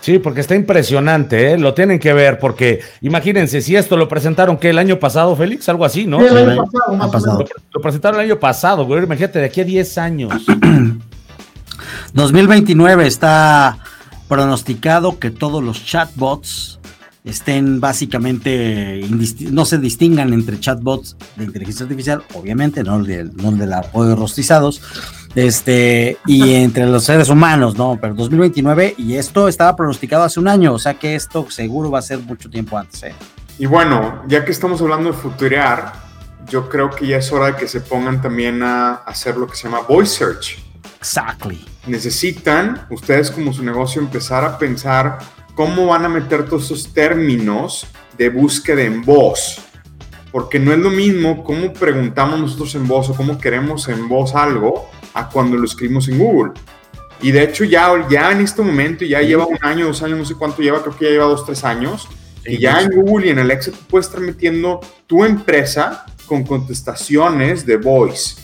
Sí, 0.03 0.19
porque 0.19 0.41
está 0.41 0.57
impresionante, 0.57 1.53
¿eh? 1.53 1.59
lo 1.59 1.75
tienen 1.75 2.01
que 2.01 2.13
ver, 2.13 2.41
porque 2.41 2.81
imagínense, 3.03 3.63
si 3.63 3.77
esto 3.77 3.97
lo 3.97 4.09
presentaron 4.09 4.57
que 4.57 4.71
el 4.71 4.79
año 4.79 4.99
pasado, 4.99 5.37
Félix, 5.37 5.69
algo 5.69 5.85
así, 5.85 6.07
¿no? 6.07 6.21
el 6.21 6.51
año 6.51 6.65
pasado, 7.09 7.45
Lo, 7.73 7.81
presentaron 7.81 8.19
el 8.19 8.27
año 8.27 8.41
pasado, 8.41 8.85
güey, 8.85 9.05
imagínate, 9.05 9.39
de 9.39 9.45
aquí 9.45 9.61
a 9.61 9.65
10 9.65 9.99
años. 9.99 10.45
2029 12.15 13.07
está 13.07 13.79
pronosticado 14.27 15.21
que 15.21 15.31
todos 15.31 15.63
los 15.63 15.85
chatbots 15.85 16.81
estén 17.25 17.81
básicamente, 17.81 19.07
no 19.53 19.65
se 19.65 19.79
distingan 19.79 20.33
entre 20.33 20.59
chatbots 20.59 21.17
de 21.37 21.45
inteligencia 21.45 21.85
artificial, 21.85 22.25
obviamente, 22.35 22.83
no 22.83 23.01
de, 23.05 23.25
no 23.25 23.53
de 23.53 23.67
la 23.67 23.89
o 23.93 24.05
de 24.05 24.17
rostizados, 24.17 24.83
este, 25.35 26.19
y 26.27 26.55
entre 26.55 26.87
los 26.87 27.05
seres 27.05 27.29
humanos, 27.29 27.77
¿no? 27.77 27.99
Pero 28.01 28.15
2029, 28.15 28.95
y 28.99 29.17
esto 29.17 29.49
estaba 29.49 29.75
pronosticado 29.77 30.25
hace 30.25 30.41
un 30.41 30.49
año, 30.49 30.73
o 30.73 30.79
sea 30.79 30.95
que 30.95 31.15
esto 31.15 31.51
seguro 31.51 31.91
va 31.91 31.99
a 31.99 32.03
ser 32.03 32.19
mucho 32.19 32.49
tiempo 32.51 32.77
antes, 32.79 33.03
¿eh? 33.05 33.15
Y 33.59 33.67
bueno, 33.67 34.23
ya 34.27 34.45
que 34.45 34.51
estamos 34.51 34.81
hablando 34.81 35.13
de 35.13 35.17
futurear, 35.17 35.93
yo 36.49 36.69
creo 36.69 36.91
que 36.91 37.07
ya 37.07 37.19
es 37.19 37.31
hora 37.33 37.47
de 37.47 37.57
que 37.57 37.69
se 37.69 37.81
pongan 37.81 38.21
también 38.21 38.63
a 38.63 38.95
hacer 38.95 39.37
lo 39.37 39.47
que 39.47 39.57
se 39.57 39.65
llama 39.65 39.81
voice 39.81 40.17
search. 40.19 40.59
Exactly. 40.99 41.65
Necesitan 41.87 42.87
ustedes 42.91 43.31
como 43.31 43.53
su 43.53 43.63
negocio 43.63 44.01
empezar 44.01 44.45
a 44.45 44.59
pensar 44.59 45.19
cómo 45.55 45.87
van 45.87 46.05
a 46.05 46.09
meter 46.09 46.47
todos 46.47 46.65
esos 46.65 46.93
términos 46.93 47.87
de 48.17 48.31
búsqueda 48.31 48.83
en 48.83 49.03
voz. 49.03 49.61
Porque 50.31 50.59
no 50.59 50.73
es 50.73 50.79
lo 50.79 50.91
mismo 50.91 51.45
cómo 51.45 51.73
preguntamos 51.73 52.41
nosotros 52.41 52.75
en 52.75 52.89
voz 52.89 53.11
o 53.11 53.15
cómo 53.15 53.39
queremos 53.39 53.89
en 53.89 54.09
voz 54.09 54.35
algo 54.35 54.89
a 55.15 55.29
cuando 55.29 55.57
lo 55.57 55.65
escribimos 55.65 56.09
en 56.09 56.19
Google. 56.19 56.53
Y 57.21 57.31
de 57.31 57.45
hecho 57.45 57.65
ya, 57.65 58.07
ya 58.11 58.33
en 58.33 58.41
este 58.41 58.63
momento, 58.63 59.05
ya 59.05 59.21
lleva 59.23 59.47
un 59.47 59.59
año, 59.61 59.87
dos 59.87 60.03
años, 60.03 60.19
no 60.19 60.25
sé 60.25 60.35
cuánto 60.35 60.61
lleva, 60.61 60.83
creo 60.83 60.97
que 60.97 61.05
ya 61.05 61.11
lleva 61.13 61.27
dos, 61.27 61.47
tres 61.47 61.63
años, 61.65 62.09
y 62.45 62.59
ya 62.59 62.81
en 62.81 62.91
Google 62.91 63.29
y 63.29 63.31
en 63.31 63.39
el 63.39 63.51
Excel 63.51 63.75
puedes 63.89 64.07
estar 64.07 64.21
metiendo 64.21 64.81
tu 65.07 65.25
empresa 65.25 66.05
con 66.27 66.43
contestaciones 66.43 67.65
de 67.65 67.77
voice. 67.77 68.43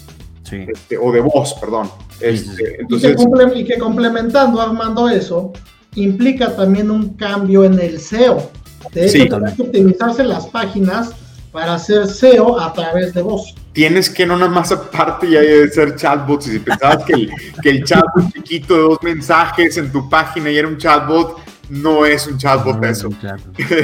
Este, 0.51 0.97
o 0.97 1.13
de 1.13 1.21
voz, 1.21 1.55
perdón. 1.55 1.91
Este, 2.21 2.81
entonces, 2.81 3.17
y, 3.55 3.65
que 3.65 3.79
complementando, 3.79 4.61
Armando, 4.61 5.09
eso, 5.09 5.53
implica 5.95 6.55
también 6.57 6.91
un 6.91 7.15
cambio 7.15 7.65
en 7.65 7.79
el 7.79 8.01
SEO. 8.01 8.51
De 8.93 9.07
hecho, 9.07 9.39
que 9.57 9.63
optimizarse 9.63 10.25
las 10.25 10.47
páginas 10.47 11.11
para 11.53 11.75
hacer 11.75 12.07
SEO 12.07 12.59
a 12.59 12.73
través 12.73 13.15
de 13.15 13.23
voz. 13.23 13.55
Tienes 13.73 14.11
que 14.11 14.27
no 14.27 14.37
nada 14.37 14.51
más 14.51 14.73
aparte 14.73 15.31
ya 15.31 15.41
de 15.41 15.69
ser 15.71 15.97
chatbots, 15.97 16.49
y 16.49 16.53
si 16.53 16.59
pensabas 16.59 17.05
que 17.05 17.13
el, 17.13 17.33
que 17.63 17.71
el 17.71 17.85
chatbot 17.85 18.33
chiquito 18.33 18.75
de 18.75 18.81
dos 18.81 18.99
mensajes 19.03 19.77
en 19.77 19.93
tu 19.93 20.09
página 20.09 20.51
y 20.51 20.57
era 20.57 20.69
un 20.69 20.79
chatbot, 20.79 21.39
no 21.71 22.05
es 22.05 22.27
un 22.27 22.39
chatbot 22.39 22.83
eso. 22.85 23.09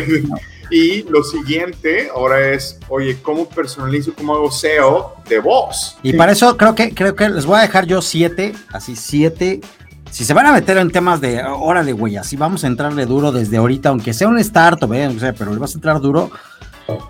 y 0.70 1.02
lo 1.04 1.22
siguiente 1.22 2.08
ahora 2.14 2.50
es, 2.50 2.78
oye, 2.88 3.18
¿cómo 3.22 3.48
personalizo, 3.48 4.12
cómo 4.14 4.34
hago 4.34 4.50
SEO 4.50 5.16
de 5.28 5.38
voz? 5.38 5.96
Y 6.02 6.12
para 6.14 6.32
eso 6.32 6.56
creo 6.56 6.74
que, 6.74 6.92
creo 6.92 7.14
que 7.14 7.28
les 7.28 7.46
voy 7.46 7.58
a 7.58 7.62
dejar 7.62 7.86
yo 7.86 8.02
siete, 8.02 8.54
así 8.72 8.96
siete 8.96 9.60
si 10.14 10.24
se 10.24 10.32
van 10.32 10.46
a 10.46 10.52
meter 10.52 10.78
en 10.78 10.92
temas 10.92 11.20
de 11.20 11.42
hora 11.42 11.82
de 11.82 11.92
güey, 11.92 12.16
así 12.16 12.36
vamos 12.36 12.62
a 12.62 12.68
entrarle 12.68 13.04
duro 13.04 13.32
desde 13.32 13.56
ahorita, 13.56 13.88
aunque 13.88 14.14
sea 14.14 14.28
un 14.28 14.38
startup, 14.38 14.92
¿eh? 14.92 15.08
o 15.08 15.18
sea, 15.18 15.32
pero 15.32 15.52
le 15.52 15.58
vas 15.58 15.72
a 15.72 15.74
entrar 15.74 16.00
duro, 16.00 16.30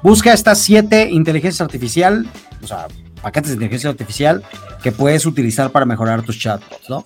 Busca 0.02 0.32
estas 0.32 0.58
siete 0.58 1.10
inteligencia 1.10 1.64
artificial, 1.64 2.26
o 2.62 2.66
sea, 2.66 2.86
paquetes 3.22 3.50
de 3.50 3.54
inteligencia 3.54 3.90
artificial 3.90 4.42
que 4.82 4.92
puedes 4.92 5.26
utilizar 5.26 5.70
para 5.70 5.86
mejorar 5.86 6.22
tus 6.22 6.38
chatbots, 6.38 6.88
¿no? 6.88 7.04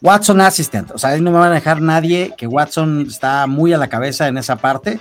Watson 0.00 0.40
Assistant, 0.40 0.92
o 0.92 0.98
sea, 0.98 1.10
ahí 1.10 1.20
no 1.20 1.32
me 1.32 1.38
van 1.38 1.50
a 1.50 1.54
dejar 1.54 1.80
nadie 1.80 2.32
que 2.36 2.46
Watson 2.46 3.06
está 3.08 3.46
muy 3.46 3.72
a 3.72 3.78
la 3.78 3.88
cabeza 3.88 4.28
en 4.28 4.38
esa 4.38 4.56
parte. 4.56 5.00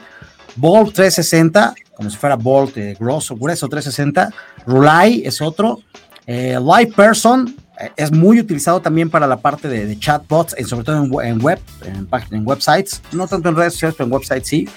Bolt 0.55 0.95
360, 0.95 1.75
como 1.95 2.09
si 2.09 2.17
fuera 2.17 2.35
Bolt 2.35 2.75
eh, 2.77 2.95
grueso, 2.99 3.35
grueso 3.35 3.67
360. 3.67 4.33
Rulai 4.65 5.21
es 5.23 5.39
otro. 5.39 5.81
Eh, 6.25 6.59
Live 6.59 6.93
Person 6.95 7.55
eh, 7.79 7.91
es 7.95 8.11
muy 8.11 8.39
utilizado 8.39 8.81
también 8.81 9.09
para 9.11 9.27
la 9.27 9.37
parte 9.37 9.67
de, 9.67 9.99
chatbots, 9.99 10.55
sobre 10.67 10.83
todo 10.83 11.21
en, 11.21 11.41
web, 11.41 11.59
en, 11.85 12.07
en 12.31 12.47
websites, 12.47 13.01
no 13.11 13.27
tanto 13.27 13.49
en 13.49 13.55
redes 13.55 13.73
sociales, 13.73 13.95
pero 13.97 14.07
en 14.07 14.13
websites 14.13 14.47
sí. 14.47 14.67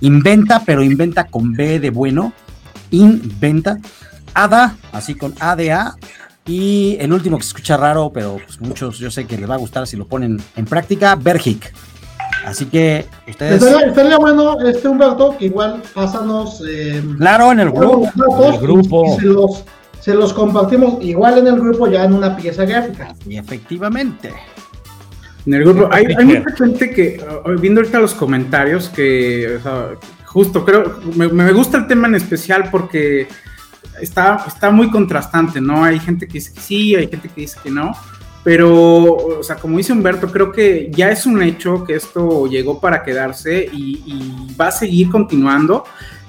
Inventa, 0.00 0.62
pero 0.64 0.82
inventa 0.82 1.24
con 1.24 1.52
B 1.52 1.80
de 1.80 1.90
bueno. 1.90 2.32
Inventa. 2.90 3.78
ADA, 4.34 4.76
así 4.92 5.14
con 5.14 5.34
ADA. 5.40 5.96
Y 6.46 6.96
el 7.00 7.12
último 7.12 7.36
que 7.36 7.42
se 7.42 7.48
escucha 7.48 7.76
raro, 7.76 8.10
pero 8.12 8.38
pues 8.44 8.60
muchos 8.60 8.98
yo 8.98 9.10
sé 9.10 9.26
que 9.26 9.36
les 9.36 9.48
va 9.48 9.54
a 9.54 9.58
gustar 9.58 9.86
si 9.86 9.96
lo 9.96 10.06
ponen 10.06 10.40
en 10.56 10.64
práctica, 10.64 11.14
Bergic. 11.14 11.72
Así 12.46 12.64
que 12.66 13.04
ustedes. 13.28 13.62
Estaría, 13.62 14.16
bueno, 14.16 14.58
este 14.60 14.88
Humberto, 14.88 15.36
que 15.36 15.46
igual 15.46 15.82
pásanos. 15.92 16.62
Eh, 16.66 17.02
claro, 17.18 17.52
en 17.52 17.60
el 17.60 17.70
grupo. 17.70 18.08
en 18.46 18.54
el 18.54 18.60
grupo. 18.60 19.16
se, 19.18 19.26
los, 19.26 19.64
se 20.00 20.14
los 20.14 20.32
compartimos 20.32 21.02
igual 21.02 21.38
en 21.38 21.48
el 21.48 21.60
grupo, 21.60 21.86
ya 21.88 22.04
en 22.04 22.14
una 22.14 22.34
pieza 22.36 22.64
gráfica. 22.64 23.14
Y 23.26 23.36
efectivamente. 23.36 24.32
En 25.46 25.54
el 25.54 25.64
grupo. 25.64 25.88
Hay, 25.92 26.06
mucha 26.24 26.56
gente 26.56 26.90
que, 26.90 27.24
viendo 27.60 27.80
ahorita 27.80 27.98
los 27.98 28.14
comentarios, 28.14 28.88
que 28.88 29.58
justo 30.24 30.64
creo, 30.64 31.00
me, 31.14 31.52
gusta 31.52 31.78
el 31.78 31.86
tema 31.86 32.06
en 32.08 32.16
especial 32.16 32.68
porque 32.70 33.28
está, 34.00 34.44
está 34.46 34.70
muy 34.70 34.90
contrastante, 34.90 35.60
¿no? 35.60 35.84
Hay 35.84 35.98
gente 35.98 36.26
que 36.26 36.34
dice 36.34 36.52
que 36.52 36.60
sí, 36.60 36.94
hay 36.94 37.08
gente 37.08 37.28
que 37.28 37.42
dice 37.42 37.58
que 37.62 37.70
no. 37.70 37.92
Pero, 38.44 39.14
o 39.14 39.42
sea, 39.42 39.56
como 39.56 39.78
dice 39.78 39.92
Humberto, 39.92 40.30
creo 40.30 40.52
que 40.52 40.90
ya 40.92 41.10
es 41.10 41.26
un 41.26 41.42
hecho 41.42 41.84
que 41.84 41.94
esto 41.94 42.46
llegó 42.46 42.80
para 42.80 43.02
quedarse 43.02 43.68
y, 43.72 44.54
va 44.58 44.68
a 44.68 44.72
seguir 44.72 45.10
continuando. 45.10 45.84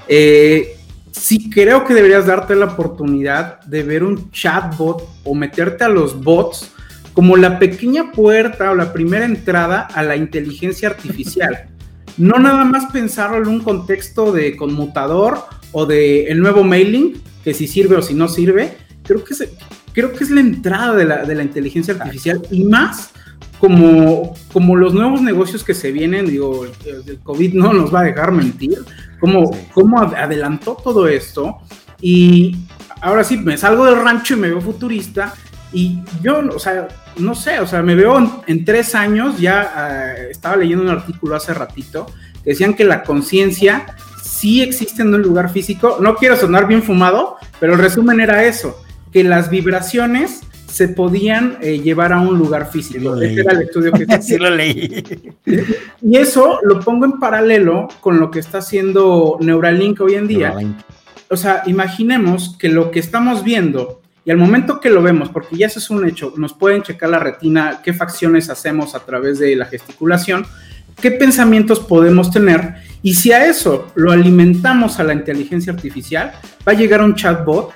Eh, 0.08 0.76
sí 1.12 1.50
creo 1.50 1.86
que 1.86 1.94
deberías 1.94 2.26
darte 2.26 2.56
la 2.56 2.66
oportunidad 2.66 3.62
de 3.62 3.84
ver 3.84 4.04
un 4.04 4.32
chatbot 4.32 5.04
o 5.24 5.36
meterte 5.36 5.84
a 5.84 5.90
los 5.90 6.22
bots 6.22 6.72
como 7.14 7.38
la 7.38 7.60
pequeña 7.60 8.12
puerta 8.12 8.72
o 8.72 8.76
la 8.76 8.94
primera 8.94 9.26
entrada 9.26 9.82
a 9.82 10.04
la 10.04 10.16
inteligencia 10.16 10.90
artificial. 10.90 11.68
No 12.18 12.38
nada 12.38 12.66
más 12.66 12.92
pensarlo 12.92 13.38
en 13.38 13.48
un 13.48 13.62
contexto 13.62 14.34
de 14.34 14.58
conmutador 14.58 15.40
o 15.72 15.86
de 15.86 16.26
el 16.26 16.42
nuevo 16.42 16.66
mailing, 16.66 17.14
que 17.46 17.54
si 17.54 17.66
sirve 17.66 17.96
o 17.96 18.02
si 18.02 18.14
no 18.14 18.28
sirve, 18.28 18.76
creo 19.04 19.24
que 19.24 19.34
es, 19.34 19.48
creo 19.94 20.12
que 20.12 20.26
es 20.26 20.30
la 20.30 20.42
entrada 20.42 20.96
de 20.96 21.06
la, 21.06 21.24
de 21.24 21.34
la 21.34 21.44
inteligencia 21.44 21.94
artificial 21.94 22.42
y 22.52 22.66
más 22.66 23.12
como, 23.60 24.36
como 24.54 24.76
los 24.76 24.94
nuevos 24.94 25.22
negocios 25.22 25.64
que 25.64 25.74
se 25.74 25.92
vienen, 25.92 26.26
digo, 26.26 26.66
el, 26.66 27.20
COVID 27.20 27.54
no 27.54 27.74
nos 27.74 27.94
va 27.94 28.02
a 28.02 28.04
dejar 28.04 28.32
mentir, 28.32 28.80
como, 29.20 29.52
como 29.74 30.02
adelantó 30.02 30.78
todo 30.82 31.08
esto 31.08 31.58
y 32.02 32.56
ahora 33.02 33.24
sí 33.24 33.38
me 33.38 33.58
salgo 33.58 33.86
del 33.86 34.02
rancho 34.02 34.36
y 34.36 34.38
me 34.38 34.50
veo 34.50 34.62
futurista 34.62 35.34
y 35.72 36.00
yo, 36.22 36.40
o 36.54 36.60
sea, 36.60 36.88
no 37.18 37.36
sé, 37.36 37.60
o 37.60 37.68
sea, 37.68 37.82
me 37.82 37.96
veo 37.96 38.18
en, 38.48 38.66
tres 38.66 38.96
años, 38.96 39.40
ya 39.40 40.16
eh, 40.18 40.28
estaba 40.32 40.56
leyendo 40.56 40.84
un 40.84 40.90
artículo 40.90 41.36
hace 41.36 41.54
ratito, 41.54 42.08
que 42.44 42.52
decían 42.52 42.74
que 42.74 42.86
la 42.86 43.04
conciencia 43.04 43.86
sí 44.24 44.62
existe 44.62 45.02
en 45.02 45.14
un 45.14 45.22
lugar 45.22 45.52
físico, 45.52 45.98
no 46.02 46.16
quiero 46.16 46.36
sonar 46.36 46.68
bien 46.68 46.82
fumado, 46.82 47.38
pero 47.60 47.74
el 47.74 47.80
resumen 47.80 48.20
era 48.20 48.46
eso, 48.46 48.82
que 49.12 49.24
las 49.24 49.50
vibraciones 49.50 50.42
se 50.68 50.88
podían 50.88 51.58
eh, 51.62 51.80
llevar 51.80 52.14
a 52.14 52.22
un 52.22 52.38
lugar 52.38 52.70
físico. 52.72 53.16
Ese 53.16 53.42
era 53.42 53.54
el 53.54 53.64
estudio 53.64 53.92
que 53.92 54.06
sí 54.22 54.38
lo 54.38 54.50
leí. 54.50 55.04
Y 56.02 56.18
eso 56.18 56.60
lo 56.64 56.80
pongo 56.80 57.06
en 57.06 57.20
paralelo 57.20 57.88
con 58.00 58.20
lo 58.20 58.30
que 58.30 58.40
está 58.40 58.60
haciendo 58.60 59.38
Neuralink 59.40 60.00
hoy 60.02 60.16
en 60.16 60.28
día. 60.28 60.56
O 61.30 61.38
sea, 61.38 61.64
imaginemos 61.66 62.56
que 62.58 62.70
lo 62.70 62.92
que 62.92 63.00
estamos 63.00 63.44
viendo 63.44 63.99
y 64.30 64.32
al 64.32 64.38
momento 64.38 64.80
que 64.80 64.92
lo 64.92 65.02
vemos, 65.02 65.30
porque 65.30 65.58
ya 65.58 65.66
eso 65.66 65.80
es 65.80 65.90
un 65.90 66.08
hecho, 66.08 66.36
nos 66.38 66.54
pueden 66.54 66.84
checar 66.84 67.10
la 67.10 67.18
retina, 67.18 67.82
qué 67.84 67.94
facciones 67.94 68.52
hacemos 68.52 68.94
a 68.94 69.00
través 69.00 69.40
de 69.40 69.56
la 69.56 69.66
gesticulación, 69.66 70.46
qué 71.02 71.10
pensamientos 71.10 71.80
podemos 71.80 72.30
tener 72.30 72.76
y 73.02 73.16
si 73.16 73.32
a 73.32 73.48
eso 73.48 73.88
lo 73.96 74.12
alimentamos 74.12 75.00
a 75.00 75.04
la 75.04 75.16
inteligencia 75.16 75.74
artificial, 75.74 76.34
va 76.68 76.74
a 76.74 76.76
llegar 76.76 77.02
un 77.02 77.16
chatbot 77.16 77.72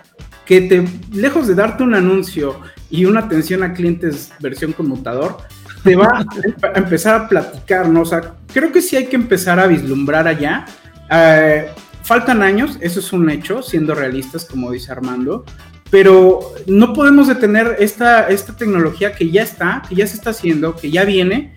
que 0.45 0.61
te, 0.61 0.87
lejos 1.11 1.47
de 1.47 1.55
darte 1.55 1.81
un 1.81 1.95
anuncio 1.95 2.59
y 2.87 3.05
una 3.05 3.21
atención 3.21 3.63
a 3.63 3.73
clientes 3.73 4.31
versión 4.39 4.73
conmutador, 4.73 5.37
te 5.83 5.95
va 5.95 6.23
a 6.61 6.77
empezar 6.77 7.15
a 7.15 7.27
platicar, 7.27 7.89
¿no? 7.89 8.01
O 8.01 8.05
sea, 8.05 8.35
creo 8.53 8.71
que 8.71 8.83
sí 8.83 8.95
hay 8.95 9.07
que 9.07 9.15
empezar 9.15 9.59
a 9.59 9.65
vislumbrar 9.65 10.27
allá. 10.27 10.65
Eh, 11.09 11.71
faltan 12.03 12.43
años, 12.43 12.77
eso 12.79 12.99
es 12.99 13.11
un 13.11 13.27
hecho, 13.31 13.63
siendo 13.63 13.95
realistas, 13.95 14.45
como 14.45 14.69
dice 14.69 14.91
Armando, 14.91 15.45
pero 15.93 16.55
no 16.65 16.91
podemos 16.91 17.27
detener 17.27 17.75
esta, 17.77 18.27
esta 18.27 18.55
tecnología 18.55 19.13
que 19.13 19.29
ya 19.29 19.43
está, 19.43 19.83
que 19.87 19.93
ya 19.93 20.07
se 20.07 20.15
está 20.15 20.31
haciendo, 20.31 20.75
que 20.75 20.89
ya 20.89 21.05
viene. 21.05 21.53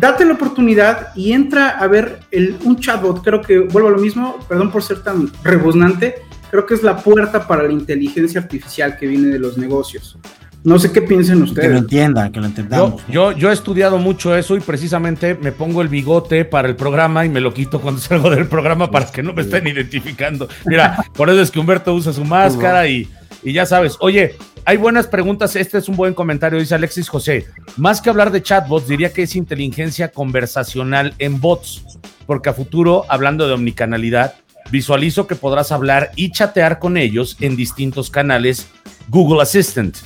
Date 0.00 0.24
la 0.24 0.32
oportunidad 0.32 1.14
y 1.14 1.32
entra 1.32 1.68
a 1.78 1.86
ver 1.86 2.20
un 2.64 2.78
chatbot. 2.78 3.22
Creo 3.22 3.42
que 3.42 3.58
vuelvo 3.58 3.88
a 3.88 3.90
lo 3.90 3.98
mismo, 3.98 4.38
perdón 4.48 4.70
por 4.70 4.82
ser 4.82 5.02
tan 5.02 5.30
rebuznante, 5.44 6.14
creo 6.50 6.64
que 6.64 6.72
es 6.72 6.82
la 6.82 6.96
puerta 6.96 7.46
para 7.46 7.64
la 7.64 7.72
inteligencia 7.72 8.40
artificial 8.40 8.96
que 8.96 9.06
viene 9.06 9.28
de 9.28 9.38
los 9.38 9.58
negocios. 9.58 10.16
No 10.64 10.78
sé 10.78 10.92
qué 10.92 11.02
piensen 11.02 11.42
ustedes. 11.42 11.68
Que 11.68 11.72
lo 11.72 11.78
entiendan, 11.78 12.32
que 12.32 12.40
lo 12.40 12.46
entendamos. 12.46 13.02
Yo, 13.08 13.32
yo, 13.32 13.50
he 13.50 13.52
estudiado 13.52 13.98
mucho 13.98 14.36
eso 14.36 14.56
y 14.56 14.60
precisamente 14.60 15.34
me 15.34 15.52
pongo 15.52 15.82
el 15.82 15.88
bigote 15.88 16.44
para 16.44 16.68
el 16.68 16.76
programa 16.76 17.24
y 17.24 17.28
me 17.28 17.40
lo 17.40 17.54
quito 17.54 17.80
cuando 17.80 18.00
salgo 18.02 18.30
del 18.30 18.46
programa 18.48 18.90
para 18.90 19.06
que 19.06 19.22
no 19.22 19.32
me 19.32 19.42
estén 19.42 19.66
identificando. 19.66 20.48
Mira, 20.66 21.04
por 21.14 21.30
eso 21.30 21.40
es 21.40 21.50
que 21.50 21.60
Humberto 21.60 21.94
usa 21.94 22.12
su 22.12 22.24
máscara 22.24 22.86
y, 22.88 23.08
y 23.42 23.52
ya 23.52 23.66
sabes. 23.66 23.96
Oye, 24.00 24.36
hay 24.64 24.76
buenas 24.76 25.06
preguntas. 25.06 25.54
Este 25.54 25.78
es 25.78 25.88
un 25.88 25.96
buen 25.96 26.12
comentario, 26.12 26.58
dice 26.58 26.74
Alexis 26.74 27.08
José. 27.08 27.46
Más 27.76 28.02
que 28.02 28.10
hablar 28.10 28.32
de 28.32 28.42
chatbots, 28.42 28.88
diría 28.88 29.12
que 29.12 29.22
es 29.22 29.36
inteligencia 29.36 30.08
conversacional 30.08 31.14
en 31.18 31.40
bots, 31.40 31.84
porque 32.26 32.48
a 32.48 32.52
futuro, 32.52 33.04
hablando 33.08 33.46
de 33.46 33.54
omnicanalidad, 33.54 34.34
visualizo 34.70 35.26
que 35.26 35.36
podrás 35.36 35.72
hablar 35.72 36.10
y 36.16 36.32
chatear 36.32 36.78
con 36.78 36.96
ellos 36.96 37.36
en 37.40 37.56
distintos 37.56 38.10
canales 38.10 38.66
Google 39.08 39.40
Assistant 39.40 39.96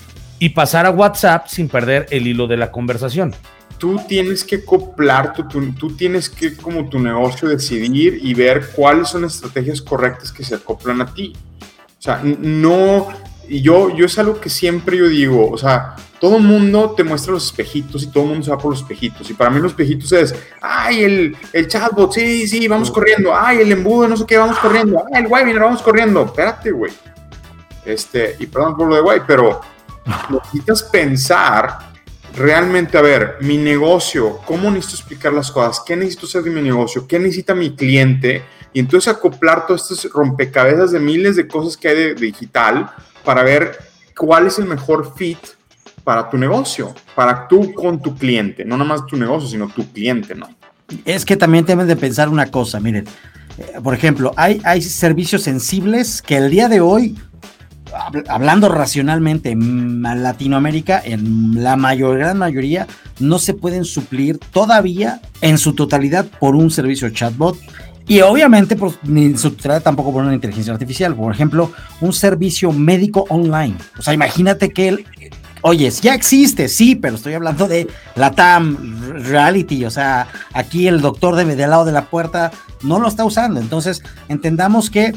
y 0.43 0.49
pasar 0.49 0.87
a 0.87 0.91
WhatsApp 0.91 1.47
sin 1.47 1.69
perder 1.69 2.09
el 2.11 2.27
hilo 2.27 2.49
de 2.49 2.57
la 2.57 2.73
conversación. 2.73 3.33
Tú 3.79 4.01
tienes 4.09 4.43
que 4.43 4.57
acoplar, 4.57 5.35
tú, 5.35 5.45
tú, 5.79 5.95
tienes 5.95 6.29
que 6.29 6.57
como 6.57 6.89
tu 6.89 6.99
negocio 6.99 7.49
decidir 7.49 8.19
y 8.21 8.35
ver 8.35 8.71
cuáles 8.75 9.11
son 9.11 9.23
las 9.23 9.37
estrategias 9.37 9.81
correctas 9.81 10.33
que 10.33 10.43
se 10.43 10.57
acoplan 10.57 11.01
a 11.01 11.15
ti. 11.15 11.33
O 11.97 12.03
sea, 12.03 12.21
no, 12.25 13.07
y 13.49 13.61
yo, 13.61 13.95
yo 13.95 14.05
es 14.05 14.19
algo 14.19 14.41
que 14.41 14.51
siempre 14.51 14.97
yo 14.97 15.07
digo, 15.07 15.49
o 15.49 15.57
sea, 15.57 15.95
todo 16.21 16.39
el 16.39 16.43
mundo 16.43 16.93
te 16.97 17.05
muestra 17.05 17.35
los 17.35 17.47
espejitos 17.47 18.03
y 18.03 18.09
todo 18.09 18.25
el 18.25 18.31
mundo 18.31 18.45
se 18.45 18.51
va 18.51 18.59
por 18.59 18.73
los 18.73 18.81
espejitos. 18.81 19.31
Y 19.31 19.35
para 19.35 19.49
mí 19.49 19.61
los 19.61 19.71
espejitos 19.71 20.11
es, 20.11 20.35
ay, 20.61 21.05
el, 21.05 21.37
el 21.53 21.69
chatbot, 21.69 22.13
sí, 22.13 22.49
sí, 22.49 22.67
vamos 22.67 22.91
corriendo. 22.91 23.33
Ay, 23.33 23.59
el 23.61 23.71
embudo, 23.71 24.09
no 24.09 24.17
sé 24.17 24.27
qué, 24.27 24.39
vamos 24.39 24.59
corriendo. 24.59 25.05
Ay, 25.15 25.23
el 25.23 25.29
webinar, 25.29 25.63
vamos 25.63 25.83
corriendo. 25.83 26.25
Espérate, 26.25 26.73
güey. 26.73 26.91
Este, 27.85 28.35
y 28.41 28.47
perdón 28.47 28.77
por 28.77 28.89
lo 28.89 28.97
de 28.97 29.03
güey, 29.03 29.21
pero 29.25 29.61
necesitas 30.31 30.83
pensar 30.83 31.93
realmente, 32.35 32.97
a 32.97 33.03
ver, 33.03 33.37
mi 33.41 33.59
negocio, 33.59 34.39
¿cómo 34.47 34.71
necesito 34.71 34.97
explicar 34.97 35.33
las 35.33 35.51
cosas? 35.51 35.83
¿Qué 35.87 35.97
necesito 35.97 36.27
hacer 36.27 36.43
de 36.43 36.51
mi 36.51 36.63
negocio? 36.63 37.07
¿Qué 37.07 37.19
necesita 37.19 37.55
mi 37.55 37.75
cliente? 37.75 38.43
Y 38.73 38.81
entonces 38.81 39.13
acoplar 39.13 39.67
todos 39.67 39.91
estos 39.91 40.13
rompecabezas 40.13 40.93
de 40.93 41.01
miles 41.01 41.37
de 41.37 41.47
cosas 41.47 41.77
que 41.77 41.89
hay 41.89 41.97
de 41.97 42.15
digital 42.15 42.91
para 43.25 43.43
ver 43.43 43.79
cuál 44.17 44.47
es 44.47 44.59
el 44.59 44.65
mejor 44.65 45.15
fit 45.17 45.39
para 46.05 46.29
tu 46.29 46.37
negocio, 46.37 46.95
para 47.15 47.47
tú 47.47 47.73
con 47.75 48.01
tu 48.01 48.17
cliente, 48.17 48.65
no 48.65 48.77
nada 48.77 48.89
más 48.89 49.07
tu 49.07 49.17
negocio, 49.17 49.49
sino 49.49 49.69
tu 49.69 49.91
cliente, 49.93 50.35
¿no? 50.35 50.49
Es 51.05 51.25
que 51.25 51.37
también 51.37 51.65
deben 51.65 51.87
de 51.87 51.97
pensar 51.97 52.29
una 52.29 52.51
cosa, 52.51 52.81
miren, 52.81 53.07
eh, 53.59 53.81
por 53.83 53.95
ejemplo, 53.95 54.33
hay, 54.37 54.61
hay 54.65 54.83
servicios 54.83 55.43
sensibles 55.43 56.21
que 56.21 56.37
el 56.37 56.51
día 56.51 56.69
de 56.69 56.81
hoy, 56.81 57.19
hablando 58.29 58.69
racionalmente, 58.69 59.51
en 59.51 60.03
Latinoamérica, 60.03 61.01
en 61.05 61.63
la 61.63 61.77
mayor, 61.77 62.19
gran 62.19 62.39
mayoría, 62.39 62.87
no 63.19 63.39
se 63.39 63.55
pueden 63.55 63.85
suplir 63.85 64.39
todavía 64.39 65.21
en 65.41 65.59
su 65.59 65.75
totalidad 65.75 66.27
por 66.41 66.55
un 66.57 66.71
servicio 66.71 67.11
chatbot. 67.11 67.59
Y 68.09 68.21
obviamente, 68.21 68.77
pues, 68.77 68.99
ni 69.05 69.27
en 69.27 69.39
su 69.39 69.53
totalidad 69.53 69.83
tampoco 69.83 70.13
por 70.13 70.25
una 70.25 70.35
inteligencia 70.35 70.73
artificial. 70.73 71.15
Por 71.15 71.33
ejemplo, 71.33 71.71
un 72.01 72.13
servicio 72.13 72.73
médico 72.73 73.27
online. 73.29 73.77
O 73.99 74.03
sea, 74.03 74.13
imagínate 74.13 74.71
que 74.71 74.89
el, 74.89 75.07
Oye, 75.65 75.89
ya 75.91 76.15
existe, 76.15 76.69
sí, 76.69 76.97
pero 76.97 77.15
estoy 77.15 77.35
hablando 77.35 77.69
de 77.69 77.87
la 78.17 78.33
TAM 78.33 79.01
Reality, 79.23 79.85
o 79.85 79.93
sea, 79.93 80.27
aquí 80.53 80.89
el 80.89 81.01
doctor 81.01 81.37
de, 81.37 81.45
del 81.45 81.71
lado 81.71 81.85
de 81.85 81.93
la 81.93 82.07
puerta 82.07 82.51
no 82.83 82.99
lo 82.99 83.07
está 83.07 83.25
usando. 83.25 83.61
Entonces, 83.61 84.03
entendamos 84.29 84.91
que, 84.91 85.13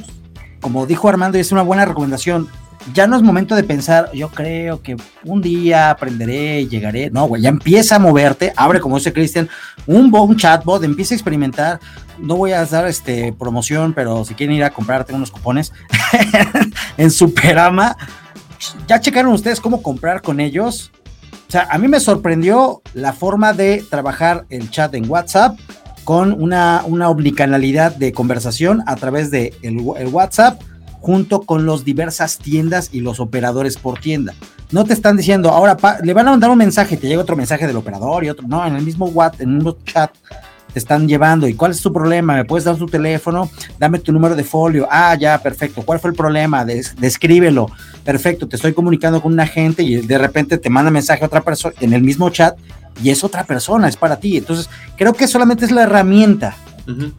como 0.61 0.85
dijo 0.85 1.09
Armando, 1.09 1.39
es 1.39 1.51
una 1.51 1.63
buena 1.63 1.85
recomendación, 1.85 2.47
ya 2.93 3.07
no 3.07 3.15
es 3.15 3.23
momento 3.23 3.55
de 3.55 3.63
pensar, 3.63 4.11
yo 4.13 4.29
creo 4.29 4.81
que 4.81 4.95
un 5.23 5.41
día 5.41 5.89
aprenderé, 5.89 6.67
llegaré. 6.67 7.09
No, 7.09 7.25
güey, 7.25 7.41
ya 7.41 7.49
empieza 7.49 7.95
a 7.95 7.99
moverte, 7.99 8.53
abre, 8.55 8.79
como 8.79 8.97
dice 8.97 9.13
Cristian, 9.13 9.49
un, 9.87 10.13
un 10.13 10.37
chatbot, 10.37 10.83
empieza 10.83 11.13
a 11.13 11.17
experimentar. 11.17 11.79
No 12.19 12.37
voy 12.37 12.51
a 12.51 12.65
dar 12.65 12.87
este 12.87 13.33
promoción, 13.33 13.93
pero 13.93 14.23
si 14.23 14.35
quieren 14.35 14.55
ir 14.55 14.63
a 14.63 14.69
comprarte 14.69 15.13
unos 15.13 15.31
cupones 15.31 15.73
en 16.97 17.11
Superama, 17.11 17.97
¿Ya 18.87 18.99
checaron 18.99 19.33
ustedes 19.33 19.59
cómo 19.59 19.81
comprar 19.81 20.21
con 20.21 20.39
ellos? 20.39 20.91
O 21.47 21.51
sea, 21.51 21.67
a 21.69 21.77
mí 21.77 21.87
me 21.87 21.99
sorprendió 21.99 22.81
la 22.93 23.13
forma 23.13 23.53
de 23.53 23.83
trabajar 23.89 24.45
el 24.49 24.69
chat 24.69 24.93
en 24.95 25.09
WhatsApp 25.09 25.57
con 26.03 26.31
una, 26.41 26.83
una 26.85 27.09
omnicanalidad 27.09 27.95
de 27.95 28.11
conversación 28.11 28.83
a 28.87 28.95
través 28.95 29.31
de 29.31 29.53
el, 29.61 29.79
WhatsApp 29.79 30.61
junto 31.05 31.41
con 31.41 31.67
las 31.67 31.85
diversas 31.85 32.39
tiendas 32.39 32.89
y 32.91 33.01
los 33.01 33.19
operadores 33.19 33.77
por 33.77 33.99
tienda. 33.99 34.33
No 34.71 34.85
te 34.85 34.93
están 34.93 35.15
diciendo, 35.15 35.51
ahora 35.51 35.77
le 36.01 36.13
van 36.13 36.27
a 36.27 36.31
mandar 36.31 36.49
un 36.49 36.57
mensaje, 36.57 36.97
te 36.97 37.07
llega 37.07 37.21
otro 37.21 37.35
mensaje 37.35 37.67
del 37.67 37.75
operador 37.75 38.23
y 38.23 38.29
otro, 38.31 38.47
no, 38.47 38.65
en 38.65 38.75
el 38.75 38.81
mismo 38.81 39.05
WhatsApp, 39.05 39.41
en 39.41 39.49
el 39.49 39.55
mismo 39.57 39.77
chat 39.85 40.09
te 40.73 40.79
están 40.79 41.07
llevando. 41.07 41.47
¿Y 41.47 41.53
cuál 41.53 41.73
es 41.73 41.81
tu 41.81 41.93
problema? 41.93 42.33
¿Me 42.33 42.43
puedes 42.43 42.63
dar 42.63 42.75
tu 42.75 42.87
teléfono? 42.87 43.51
Dame 43.77 43.99
tu 43.99 44.11
número 44.11 44.35
de 44.35 44.43
folio. 44.43 44.87
Ah, 44.89 45.13
ya, 45.13 45.37
perfecto. 45.37 45.83
¿Cuál 45.83 45.99
fue 45.99 46.09
el 46.09 46.15
problema? 46.15 46.65
descríbelo. 46.65 47.69
Perfecto, 48.03 48.47
te 48.47 48.55
estoy 48.55 48.73
comunicando 48.73 49.21
con 49.21 49.31
un 49.31 49.39
agente 49.39 49.83
y 49.83 49.97
de 49.97 50.17
repente 50.17 50.57
te 50.57 50.71
manda 50.71 50.89
mensaje 50.89 51.23
a 51.23 51.27
otra 51.27 51.41
persona 51.41 51.75
en 51.81 51.93
el 51.93 52.01
mismo 52.01 52.31
chat 52.31 52.57
y 53.03 53.11
es 53.11 53.23
otra 53.23 53.43
persona, 53.43 53.87
es 53.87 53.95
para 53.95 54.15
ti. 54.15 54.37
Entonces, 54.37 54.71
creo 54.97 55.13
que 55.13 55.27
solamente 55.27 55.65
es 55.65 55.71
la 55.71 55.83
herramienta 55.83 56.55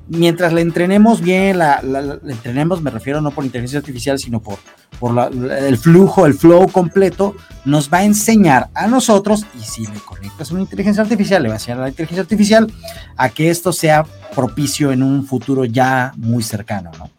Mientras 0.09 0.53
le 0.53 0.61
entrenemos 0.61 1.21
bien, 1.21 1.59
la, 1.59 1.81
entrenemos, 2.27 2.83
me 2.83 2.91
refiero 2.91 3.21
no 3.21 3.31
por 3.31 3.45
inteligencia 3.45 3.81
artificial, 3.81 4.19
sino 4.19 4.41
por, 4.41 4.59
por 5.01 5.33
el 5.33 5.77
flujo, 5.77 6.27
el 6.27 6.35
flow 6.35 6.69
completo, 6.69 7.35
nos 7.65 7.93
va 7.93 7.99
a 7.99 8.05
enseñar 8.05 8.69
a 8.75 8.87
nosotros, 8.87 9.45
y 9.59 9.63
si 9.63 9.87
le 9.87 9.99
conectas 10.01 10.51
una 10.51 10.61
inteligencia 10.61 11.03
artificial, 11.03 11.43
le 11.43 11.49
va 11.49 11.55
a 11.55 11.57
enseñar 11.59 11.79
a 11.79 11.83
la 11.83 11.89
inteligencia 11.89 12.23
artificial 12.23 12.73
a 13.17 13.29
que 13.29 13.51
esto 13.51 13.73
sea 13.73 14.07
propicio 14.35 14.93
en 14.93 15.03
un 15.03 15.27
futuro 15.27 15.65
ya 15.65 16.13
muy 16.17 16.43
cercano, 16.43 16.91
¿no? 16.99 17.11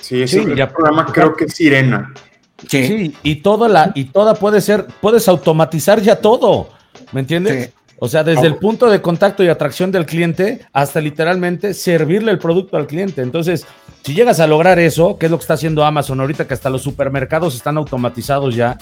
Sí, 0.00 0.28
sí, 0.28 0.38
el 0.38 0.68
programa 0.68 1.06
creo 1.06 1.34
que 1.34 1.44
es 1.44 1.54
Sirena. 1.54 2.12
Sí. 2.68 3.14
y 3.22 3.36
toda 3.36 3.68
la, 3.68 3.92
y 3.94 4.04
toda 4.04 4.34
puede 4.34 4.60
ser, 4.60 4.86
puedes 5.00 5.28
automatizar 5.28 6.00
ya 6.00 6.16
todo. 6.16 6.68
¿Me 7.12 7.20
entiendes? 7.20 7.72
O 7.98 8.08
sea, 8.08 8.24
desde 8.24 8.46
el 8.46 8.56
punto 8.56 8.90
de 8.90 9.00
contacto 9.00 9.42
y 9.44 9.48
atracción 9.48 9.92
del 9.92 10.06
cliente 10.06 10.66
hasta 10.72 11.00
literalmente 11.00 11.74
servirle 11.74 12.32
el 12.32 12.38
producto 12.38 12.76
al 12.76 12.86
cliente. 12.86 13.22
Entonces, 13.22 13.66
si 14.02 14.14
llegas 14.14 14.40
a 14.40 14.46
lograr 14.46 14.78
eso, 14.78 15.16
que 15.16 15.26
es 15.26 15.32
lo 15.32 15.38
que 15.38 15.42
está 15.42 15.54
haciendo 15.54 15.84
Amazon 15.84 16.20
ahorita, 16.20 16.46
que 16.46 16.54
hasta 16.54 16.70
los 16.70 16.82
supermercados 16.82 17.54
están 17.54 17.76
automatizados 17.76 18.54
ya. 18.54 18.78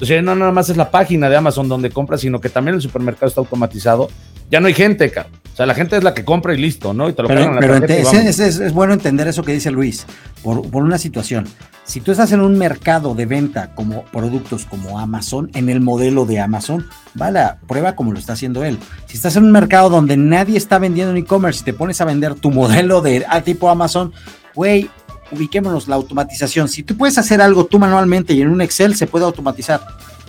O 0.00 0.04
sea, 0.04 0.22
no 0.22 0.34
nada 0.34 0.52
más 0.52 0.68
es 0.70 0.76
la 0.76 0.90
página 0.90 1.28
de 1.28 1.36
Amazon 1.36 1.68
donde 1.68 1.90
compras, 1.90 2.20
sino 2.20 2.40
que 2.40 2.48
también 2.48 2.74
el 2.74 2.80
supermercado 2.80 3.26
está 3.26 3.40
automatizado. 3.40 4.08
Ya 4.50 4.60
no 4.60 4.66
hay 4.66 4.74
gente, 4.74 5.10
cabrón. 5.10 5.40
O 5.52 5.56
sea, 5.56 5.66
la 5.66 5.74
gente 5.74 5.96
es 5.96 6.04
la 6.04 6.14
que 6.14 6.24
compra 6.24 6.54
y 6.54 6.58
listo, 6.58 6.94
¿no? 6.94 7.08
Y 7.08 7.12
te 7.12 7.22
lo 7.22 7.28
pero, 7.28 7.42
en 7.42 7.54
la 7.54 7.60
pero 7.60 7.74
es, 7.76 8.38
es, 8.38 8.72
bueno 8.72 8.94
entender 8.94 9.28
eso 9.28 9.42
que 9.42 9.52
dice 9.52 9.70
Luis, 9.70 10.06
por, 10.42 10.68
por, 10.70 10.82
una 10.82 10.96
situación. 10.96 11.46
Si 11.84 12.00
tú 12.00 12.12
estás 12.12 12.32
en 12.32 12.40
un 12.40 12.56
mercado 12.56 13.14
de 13.14 13.26
venta 13.26 13.74
como 13.74 14.04
productos 14.04 14.64
como 14.64 14.98
Amazon, 14.98 15.50
en 15.54 15.68
el 15.68 15.80
modelo 15.80 16.24
de 16.24 16.40
Amazon, 16.40 16.86
vale, 17.14 17.40
prueba 17.66 17.94
como 17.94 18.12
lo 18.12 18.18
está 18.18 18.34
haciendo 18.34 18.64
él. 18.64 18.78
Si 19.06 19.16
estás 19.16 19.36
en 19.36 19.44
un 19.44 19.52
mercado 19.52 19.90
donde 19.90 20.16
nadie 20.16 20.56
está 20.56 20.78
vendiendo 20.78 21.10
en 21.10 21.18
e-commerce 21.18 21.60
y 21.60 21.64
te 21.64 21.72
pones 21.72 22.00
a 22.00 22.04
vender 22.04 22.36
tu 22.36 22.50
modelo 22.50 23.02
de 23.02 23.26
a 23.28 23.42
tipo 23.42 23.68
Amazon, 23.68 24.12
güey, 24.54 24.88
ubiquémonos 25.32 25.88
la 25.88 25.96
automatización. 25.96 26.68
Si 26.68 26.82
tú 26.82 26.96
puedes 26.96 27.18
hacer 27.18 27.40
algo 27.40 27.66
tú 27.66 27.78
manualmente 27.78 28.34
y 28.34 28.40
en 28.40 28.48
un 28.48 28.60
Excel 28.60 28.94
se 28.94 29.06
puede 29.06 29.24
automatizar 29.24 29.80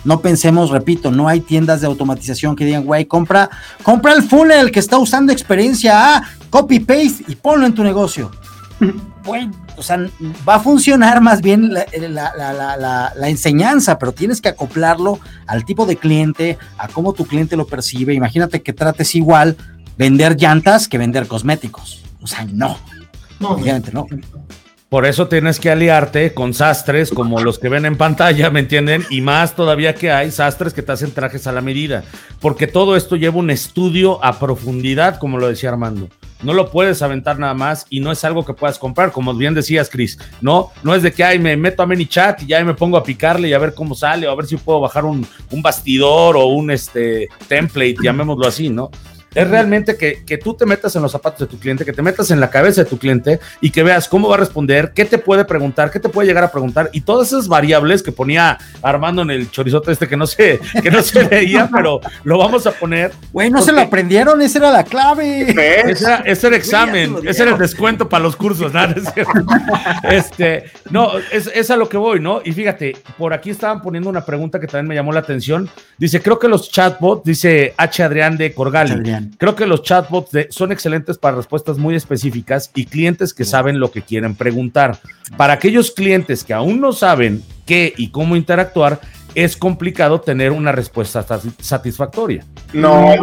no 0.04 0.22
pensemos, 0.22 0.70
repito, 0.70 1.12
no 1.12 1.28
hay 1.28 1.41
tiendas 1.41 1.82
de 1.82 1.88
automatización 1.88 2.56
que 2.56 2.66
digan, 2.66 2.84
güey, 2.84 3.06
compra, 3.06 3.49
compra 3.84 4.14
el 4.14 4.24
funnel 4.24 4.72
que 4.72 4.80
está 4.80 4.97
usando 4.97 5.32
experiencia 5.32 6.18
A, 6.18 6.24
copy 6.49 6.80
paste 6.80 7.26
y 7.28 7.36
ponlo 7.36 7.66
en 7.66 7.74
tu 7.74 7.84
negocio. 7.84 8.32
Güey, 9.24 9.47
o 9.78 9.84
sea, 9.84 9.99
va 10.49 10.56
a 10.56 10.60
funcionar 10.60 11.22
más 11.22 11.41
bien 11.41 11.72
la, 11.72 11.86
la, 13.16 13.30
enseñanza, 13.30 13.99
pero 13.99 14.14
tienes 14.14 14.41
que 14.41 14.49
acoplarlo 14.49 15.20
al 15.45 15.64
tipo 15.64 15.86
de 15.86 15.95
cliente, 15.95 16.58
a 16.80 16.88
cómo 16.88 17.14
tu 17.14 17.28
cliente 17.28 17.56
lo 17.56 17.68
percibe. 17.68 18.16
Imagínate 18.16 18.64
que 18.64 18.74
trates 18.74 19.14
igual 19.14 19.58
vender 19.95 20.38
llantas 20.38 20.88
que 20.88 20.97
vender 20.97 21.28
cosméticos. 21.28 22.04
O 22.20 22.26
sea, 22.26 22.45
no. 22.45 22.78
No, 23.39 23.52
obviamente 23.52 23.91
no. 23.91 24.08
Por 24.91 25.05
eso 25.05 25.29
tienes 25.29 25.57
que 25.57 25.71
aliarte 25.71 26.33
con 26.33 26.53
sastres 26.53 27.11
como 27.11 27.39
los 27.39 27.59
que 27.59 27.69
ven 27.69 27.85
en 27.85 27.95
pantalla, 27.95 28.49
¿me 28.49 28.59
entienden? 28.59 29.05
Y 29.09 29.21
más 29.21 29.55
todavía 29.55 29.95
que 29.95 30.11
hay 30.11 30.31
sastres 30.31 30.73
que 30.73 30.81
te 30.81 30.91
hacen 30.91 31.13
trajes 31.13 31.47
a 31.47 31.53
la 31.53 31.61
medida. 31.61 32.03
Porque 32.41 32.67
todo 32.67 32.97
esto 32.97 33.15
lleva 33.15 33.37
un 33.37 33.51
estudio 33.51 34.21
a 34.21 34.37
profundidad, 34.37 35.17
como 35.17 35.37
lo 35.37 35.47
decía 35.47 35.69
Armando. 35.69 36.09
No 36.43 36.53
lo 36.53 36.69
puedes 36.69 37.01
aventar 37.01 37.39
nada 37.39 37.53
más 37.53 37.85
y 37.89 38.01
no 38.01 38.11
es 38.11 38.25
algo 38.25 38.43
que 38.43 38.53
puedas 38.53 38.77
comprar, 38.77 39.13
como 39.13 39.33
bien 39.33 39.53
decías, 39.53 39.89
Chris. 39.89 40.19
No, 40.41 40.73
no 40.83 40.93
es 40.93 41.03
de 41.03 41.13
que 41.13 41.23
ay, 41.23 41.39
me 41.39 41.55
meto 41.55 41.83
a 41.83 41.85
ManyChat 41.85 42.41
y 42.41 42.47
ya 42.47 42.61
me 42.65 42.73
pongo 42.73 42.97
a 42.97 43.03
picarle 43.03 43.47
y 43.47 43.53
a 43.53 43.59
ver 43.59 43.73
cómo 43.73 43.95
sale, 43.95 44.27
o 44.27 44.31
a 44.31 44.35
ver 44.35 44.45
si 44.45 44.57
puedo 44.57 44.81
bajar 44.81 45.05
un, 45.05 45.25
un 45.51 45.61
bastidor 45.61 46.35
o 46.35 46.47
un 46.47 46.69
este, 46.69 47.29
template, 47.47 47.95
llamémoslo 48.03 48.45
así, 48.45 48.67
¿no? 48.67 48.91
Es 49.34 49.47
realmente 49.47 49.95
que, 49.95 50.23
que, 50.25 50.38
tú 50.38 50.53
te 50.53 50.65
metas 50.65 50.95
en 50.95 51.01
los 51.01 51.11
zapatos 51.11 51.39
de 51.39 51.47
tu 51.47 51.57
cliente, 51.57 51.86
que 51.86 51.93
te 51.93 52.01
metas 52.01 52.32
en 52.32 52.39
la 52.39 52.49
cabeza 52.49 52.84
de 52.84 52.89
tu 52.89 52.97
cliente 52.97 53.39
y 53.61 53.69
que 53.69 53.84
veas 53.84 54.09
cómo 54.09 54.27
va 54.27 54.36
a 54.36 54.39
responder, 54.39 54.91
qué 54.93 55.05
te 55.05 55.17
puede 55.17 55.45
preguntar, 55.45 55.89
qué 55.89 55.99
te 55.99 56.09
puede 56.09 56.27
llegar 56.27 56.43
a 56.43 56.51
preguntar 56.51 56.89
y 56.91 57.01
todas 57.01 57.29
esas 57.29 57.47
variables 57.47 58.03
que 58.03 58.11
ponía 58.11 58.57
Armando 58.82 59.21
en 59.21 59.32
el 59.32 59.49
chorizote 59.49 59.91
este 59.91 60.07
que 60.07 60.17
no 60.17 60.27
se, 60.27 60.59
que 60.82 60.91
no 60.91 61.01
se 61.01 61.23
veía, 61.23 61.69
pero 61.73 62.01
lo 62.23 62.38
vamos 62.38 62.67
a 62.67 62.71
poner. 62.71 63.11
Güey, 63.32 63.49
no 63.49 63.61
se 63.61 63.71
lo 63.71 63.82
aprendieron, 63.82 64.41
esa 64.41 64.59
era 64.59 64.71
la 64.71 64.84
clave. 64.84 65.51
Ese 65.51 66.03
era, 66.03 66.17
ese 66.25 66.47
era 66.47 66.55
examen, 66.55 67.15
ese 67.23 67.43
era 67.43 67.53
el 67.53 67.57
descuento 67.57 68.09
para 68.09 68.23
los 68.23 68.36
cursos, 68.36 68.73
¿no? 68.73 68.82
este, 70.09 70.65
no, 70.89 71.17
es, 71.32 71.49
es 71.53 71.71
a 71.71 71.77
lo 71.77 71.88
que 71.88 71.97
voy, 71.97 72.19
¿no? 72.19 72.41
Y 72.43 72.51
fíjate, 72.51 72.97
por 73.17 73.34
aquí 73.34 73.49
estaban 73.49 73.82
poniendo 73.82 74.09
una 74.09 74.25
pregunta 74.25 74.59
que 74.59 74.67
también 74.67 74.88
me 74.88 74.95
llamó 74.95 75.11
la 75.11 75.19
atención. 75.21 75.69
Dice, 75.97 76.21
creo 76.21 76.39
que 76.39 76.47
los 76.47 76.69
chatbots, 76.69 77.23
dice 77.23 77.73
H. 77.77 78.03
Adrián 78.03 78.38
de 78.38 78.53
Corgali. 78.53 79.20
Creo 79.38 79.55
que 79.55 79.65
los 79.65 79.84
chatbots 79.84 80.32
son 80.49 80.72
excelentes 80.72 81.17
para 81.17 81.38
respuestas 81.38 81.78
muy 81.78 81.95
específicas 81.95 82.72
y 82.76 82.86
clientes 82.86 83.34
que 83.34 83.45
saben 83.45 83.80
lo 83.80 83.91
que 83.91 84.01
quieren 84.01 84.36
preguntar. 84.36 84.99
Para 85.38 85.53
aquellos 85.53 85.91
clientes 85.91 86.43
que 86.43 86.53
aún 86.53 86.80
no 86.80 86.93
saben 86.93 87.43
qué 87.65 87.93
y 87.97 88.11
cómo 88.11 88.36
interactuar, 88.36 89.01
es 89.36 89.55
complicado 89.55 90.22
tener 90.22 90.51
una 90.51 90.72
respuesta 90.72 91.26
satisfactoria. 91.59 92.45
No, 92.74 93.13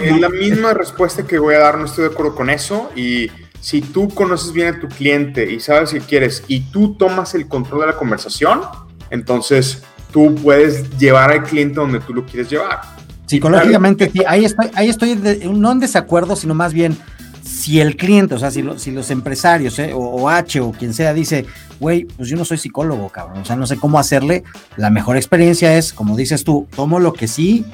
es 0.00 0.20
la 0.20 0.28
misma 0.28 0.74
respuesta 0.74 1.26
que 1.26 1.38
voy 1.38 1.54
a 1.54 1.60
dar, 1.60 1.78
no 1.78 1.84
estoy 1.84 2.08
de 2.08 2.10
acuerdo 2.10 2.34
con 2.34 2.50
eso. 2.50 2.90
Y 2.96 3.30
si 3.60 3.80
tú 3.80 4.08
conoces 4.08 4.52
bien 4.52 4.74
a 4.74 4.80
tu 4.80 4.88
cliente 4.88 5.50
y 5.50 5.60
sabes 5.60 5.90
qué 5.92 6.00
quieres 6.00 6.44
y 6.48 6.60
tú 6.70 6.96
tomas 6.96 7.34
el 7.34 7.48
control 7.48 7.82
de 7.82 7.86
la 7.88 7.96
conversación, 7.96 8.62
entonces 9.10 9.82
tú 10.12 10.34
puedes 10.34 10.98
llevar 10.98 11.30
al 11.30 11.44
cliente 11.44 11.76
donde 11.76 12.00
tú 12.00 12.14
lo 12.14 12.24
quieres 12.26 12.50
llevar. 12.50 12.80
Psicológicamente, 13.26 14.10
sí, 14.10 14.22
ahí 14.26 14.44
estoy, 14.44 14.70
ahí 14.74 14.88
estoy 14.88 15.16
no 15.50 15.72
en 15.72 15.80
desacuerdo, 15.80 16.36
sino 16.36 16.54
más 16.54 16.72
bien 16.72 16.96
si 17.44 17.80
el 17.80 17.96
cliente, 17.96 18.34
o 18.34 18.38
sea, 18.38 18.50
si, 18.50 18.64
si 18.76 18.90
los 18.90 19.10
empresarios 19.10 19.78
eh, 19.78 19.92
o, 19.94 20.28
H 20.28 20.60
o 20.60 20.72
quien 20.72 20.94
sea 20.94 21.12
dice, 21.12 21.46
güey, 21.78 22.04
pues 22.04 22.28
yo 22.28 22.36
no 22.36 22.44
soy 22.44 22.58
psicólogo, 22.58 23.08
cabrón, 23.10 23.38
o 23.42 23.44
sea, 23.44 23.54
no 23.54 23.66
sé 23.66 23.76
cómo 23.76 23.98
hacerle, 23.98 24.44
la 24.76 24.90
mejor 24.90 25.16
experiencia 25.16 25.76
es, 25.76 25.92
como 25.92 26.16
dices 26.16 26.42
tú, 26.44 26.66
tomo 26.74 27.00
lo 27.00 27.12
que 27.12 27.28
sí 27.28 27.64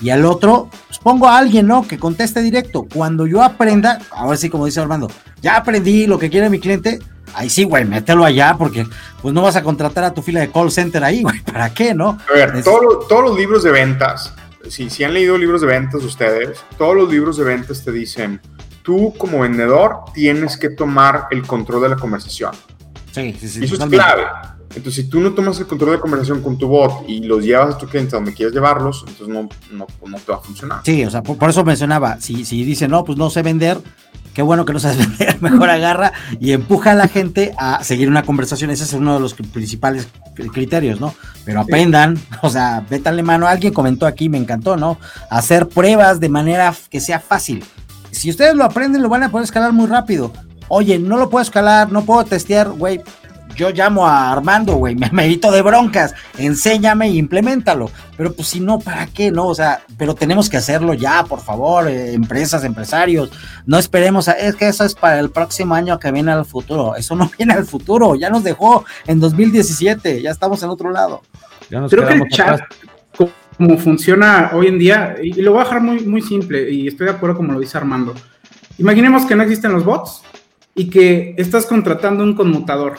y 0.00 0.10
al 0.10 0.24
otro, 0.24 0.68
pues 0.86 0.98
pongo 1.00 1.28
a 1.28 1.38
alguien, 1.38 1.66
¿no? 1.66 1.86
Que 1.86 1.98
conteste 1.98 2.40
directo. 2.40 2.86
Cuando 2.92 3.26
yo 3.26 3.42
aprenda, 3.42 3.98
ahora 4.10 4.36
sí, 4.36 4.48
como 4.48 4.66
dice 4.66 4.80
Armando, 4.80 5.10
ya 5.42 5.56
aprendí 5.56 6.06
lo 6.06 6.18
que 6.18 6.30
quiere 6.30 6.48
mi 6.48 6.60
cliente, 6.60 7.00
ahí 7.34 7.50
sí, 7.50 7.64
güey, 7.64 7.84
mételo 7.84 8.24
allá 8.24 8.54
porque 8.56 8.86
pues 9.22 9.34
no 9.34 9.42
vas 9.42 9.56
a 9.56 9.62
contratar 9.62 10.04
a 10.04 10.14
tu 10.14 10.22
fila 10.22 10.40
de 10.40 10.50
call 10.50 10.70
center 10.70 11.02
ahí, 11.02 11.22
güey, 11.24 11.40
¿para 11.42 11.70
qué, 11.70 11.94
no? 11.94 12.18
A 12.30 12.32
ver, 12.32 12.62
todos 12.62 13.24
los 13.24 13.36
libros 13.36 13.64
de 13.64 13.72
ventas 13.72 14.32
si, 14.68 15.04
han 15.04 15.14
leído 15.14 15.36
libros 15.38 15.60
de 15.60 15.66
ventas 15.66 16.02
ustedes, 16.02 16.64
todos 16.78 16.94
los 16.96 17.10
libros 17.10 17.36
de 17.36 17.44
ventas 17.44 17.84
te 17.84 17.92
dicen, 17.92 18.40
tú 18.82 19.14
como 19.18 19.40
vendedor 19.40 20.00
tienes 20.14 20.56
que 20.56 20.70
tomar 20.70 21.28
el 21.30 21.42
control 21.46 21.82
de 21.82 21.88
la 21.90 21.96
conversación. 21.96 22.52
Sí, 23.12 23.34
sí, 23.38 23.48
sí. 23.48 23.64
eso 23.64 23.74
es 23.74 23.84
clave. 23.86 24.24
Entonces, 24.74 25.04
si 25.04 25.10
tú 25.10 25.20
no 25.20 25.32
tomas 25.32 25.58
el 25.58 25.66
control 25.66 25.92
de 25.92 26.00
conversación 26.00 26.42
con 26.42 26.58
tu 26.58 26.68
bot 26.68 27.08
y 27.08 27.20
los 27.20 27.42
llevas 27.42 27.76
a 27.76 27.78
tu 27.78 27.86
cliente 27.86 28.14
donde 28.14 28.34
quieres 28.34 28.54
llevarlos, 28.54 29.04
entonces 29.08 29.28
no, 29.28 29.48
no, 29.72 29.86
no 30.06 30.18
te 30.18 30.32
va 30.32 30.38
a 30.38 30.40
funcionar. 30.42 30.80
Sí, 30.84 31.02
o 31.02 31.10
sea, 31.10 31.22
por, 31.22 31.48
eso 31.48 31.64
mencionaba, 31.64 32.20
si, 32.20 32.44
si 32.44 32.62
dice, 32.62 32.86
no, 32.86 33.02
pues 33.02 33.16
no 33.16 33.30
sé 33.30 33.42
vender, 33.42 33.78
qué 34.36 34.42
bueno 34.42 34.66
que 34.66 34.74
no 34.74 34.78
sabes 34.78 34.98
vender, 35.18 35.40
mejor 35.40 35.70
agarra 35.70 36.12
y 36.38 36.52
empuja 36.52 36.90
a 36.90 36.94
la 36.94 37.08
gente 37.08 37.54
a 37.56 37.82
seguir 37.82 38.10
una 38.10 38.22
conversación. 38.22 38.70
Ese 38.70 38.84
es 38.84 38.92
uno 38.92 39.14
de 39.14 39.20
los 39.20 39.32
principales 39.32 40.08
criterios, 40.52 41.00
¿no? 41.00 41.14
Pero 41.46 41.60
aprendan, 41.62 42.18
o 42.42 42.50
sea, 42.50 42.84
vétanle 42.88 43.22
mano. 43.22 43.48
Alguien 43.48 43.72
comentó 43.72 44.06
aquí, 44.06 44.28
me 44.28 44.36
encantó, 44.36 44.76
¿no? 44.76 44.98
Hacer 45.30 45.68
pruebas 45.68 46.20
de 46.20 46.28
manera 46.28 46.74
que 46.90 47.00
sea 47.00 47.18
fácil. 47.18 47.64
Si 48.10 48.28
ustedes 48.28 48.54
lo 48.54 48.64
aprenden, 48.64 49.02
lo 49.02 49.08
van 49.08 49.22
a 49.22 49.30
poder 49.30 49.44
escalar 49.44 49.72
muy 49.72 49.86
rápido. 49.86 50.30
Oye, 50.68 50.98
no 50.98 51.16
lo 51.16 51.30
puedo 51.30 51.42
escalar, 51.42 51.90
no 51.90 52.04
puedo 52.04 52.22
testear, 52.24 52.68
güey 52.68 53.00
yo 53.56 53.70
llamo 53.70 54.06
a 54.06 54.30
Armando, 54.30 54.74
güey, 54.76 54.94
me 54.94 55.10
medito 55.10 55.50
de 55.50 55.62
broncas, 55.62 56.14
enséñame 56.38 57.06
e 57.06 57.14
implementalo. 57.14 57.90
Pero 58.16 58.32
pues 58.32 58.48
si 58.48 58.60
no, 58.60 58.78
¿para 58.78 59.06
qué? 59.06 59.30
No, 59.30 59.46
o 59.46 59.54
sea, 59.54 59.82
pero 59.98 60.14
tenemos 60.14 60.48
que 60.48 60.56
hacerlo 60.56 60.94
ya, 60.94 61.24
por 61.24 61.40
favor, 61.40 61.88
eh, 61.88 62.12
empresas, 62.14 62.64
empresarios. 62.64 63.30
No 63.66 63.78
esperemos, 63.78 64.28
a, 64.28 64.32
es 64.32 64.54
que 64.54 64.68
eso 64.68 64.84
es 64.84 64.94
para 64.94 65.18
el 65.18 65.30
próximo 65.30 65.74
año 65.74 65.98
que 65.98 66.12
viene 66.12 66.32
al 66.32 66.44
futuro. 66.44 66.94
Eso 66.96 67.16
no 67.16 67.30
viene 67.38 67.54
al 67.54 67.66
futuro, 67.66 68.14
ya 68.14 68.30
nos 68.30 68.44
dejó 68.44 68.84
en 69.06 69.20
2017, 69.20 70.22
ya 70.22 70.30
estamos 70.30 70.62
en 70.62 70.70
otro 70.70 70.90
lado. 70.90 71.22
Creo 71.68 72.06
que 72.06 72.14
el 72.14 72.28
chat, 72.28 72.60
como 73.56 73.78
funciona 73.78 74.50
hoy 74.54 74.68
en 74.68 74.78
día, 74.78 75.16
y 75.22 75.32
lo 75.42 75.52
voy 75.52 75.60
a 75.60 75.64
dejar 75.64 75.80
muy, 75.80 76.00
muy 76.00 76.22
simple, 76.22 76.70
y 76.70 76.86
estoy 76.86 77.06
de 77.06 77.12
acuerdo 77.12 77.36
como 77.36 77.52
lo 77.52 77.60
dice 77.60 77.76
Armando. 77.76 78.14
Imaginemos 78.78 79.24
que 79.24 79.34
no 79.34 79.42
existen 79.42 79.72
los 79.72 79.84
bots 79.84 80.22
y 80.74 80.90
que 80.90 81.34
estás 81.38 81.64
contratando 81.66 82.22
un 82.22 82.34
conmutador 82.34 82.98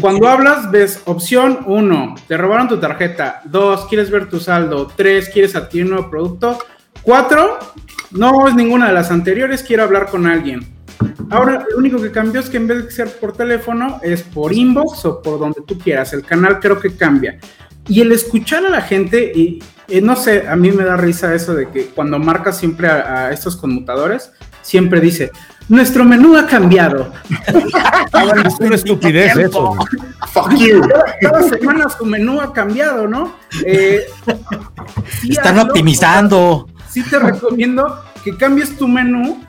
cuando 0.00 0.28
hablas, 0.28 0.70
ves 0.70 1.02
opción 1.06 1.60
1, 1.66 2.14
te 2.28 2.36
robaron 2.36 2.68
tu 2.68 2.78
tarjeta. 2.78 3.42
2, 3.44 3.86
quieres 3.86 4.10
ver 4.10 4.28
tu 4.28 4.38
saldo. 4.38 4.86
3, 4.94 5.30
quieres 5.30 5.56
adquirir 5.56 5.86
un 5.86 5.92
nuevo 5.92 6.10
producto. 6.10 6.58
4, 7.02 7.58
no 8.12 8.46
es 8.46 8.54
ninguna 8.54 8.88
de 8.88 8.92
las 8.92 9.10
anteriores, 9.10 9.62
quiero 9.62 9.82
hablar 9.82 10.06
con 10.06 10.26
alguien. 10.26 10.66
Ahora, 11.30 11.64
lo 11.68 11.78
único 11.78 12.00
que 12.00 12.12
cambió 12.12 12.40
es 12.40 12.48
que 12.48 12.58
en 12.58 12.68
vez 12.68 12.84
de 12.84 12.90
ser 12.90 13.08
por 13.18 13.32
teléfono, 13.32 13.98
es 14.02 14.22
por 14.22 14.52
inbox 14.52 15.04
o 15.04 15.20
por 15.20 15.40
donde 15.40 15.62
tú 15.66 15.78
quieras. 15.78 16.12
El 16.12 16.22
canal 16.22 16.60
creo 16.60 16.78
que 16.78 16.94
cambia. 16.94 17.38
Y 17.88 18.00
el 18.02 18.12
escuchar 18.12 18.64
a 18.64 18.70
la 18.70 18.82
gente, 18.82 19.32
y, 19.34 19.60
no 20.00 20.14
sé, 20.14 20.46
a 20.46 20.54
mí 20.54 20.70
me 20.70 20.84
da 20.84 20.96
risa 20.96 21.34
eso 21.34 21.54
de 21.54 21.68
que 21.70 21.86
cuando 21.86 22.18
marcas 22.20 22.58
siempre 22.58 22.86
a 22.86 23.32
estos 23.32 23.56
conmutadores, 23.56 24.30
siempre 24.62 25.00
dice, 25.00 25.32
nuestro 25.68 26.04
menú 26.04 26.36
ha 26.36 26.46
cambiado. 26.46 27.12
es 28.46 28.54
una 28.60 28.74
estupidez 28.74 29.36
eso. 29.36 29.76
Fuck 30.32 30.54
you. 30.56 30.82
Cada, 31.20 31.42
semana 31.42 31.88
su 31.88 32.04
menú 32.04 32.40
ha 32.40 32.52
cambiado, 32.52 33.06
¿no? 33.06 33.34
Eh, 33.64 34.06
Están 35.28 35.58
optimizando. 35.58 36.68
Sí 36.88 37.02
te 37.02 37.18
recomiendo 37.18 38.02
que 38.22 38.36
cambies 38.36 38.76
tu 38.76 38.86
menú 38.86 39.42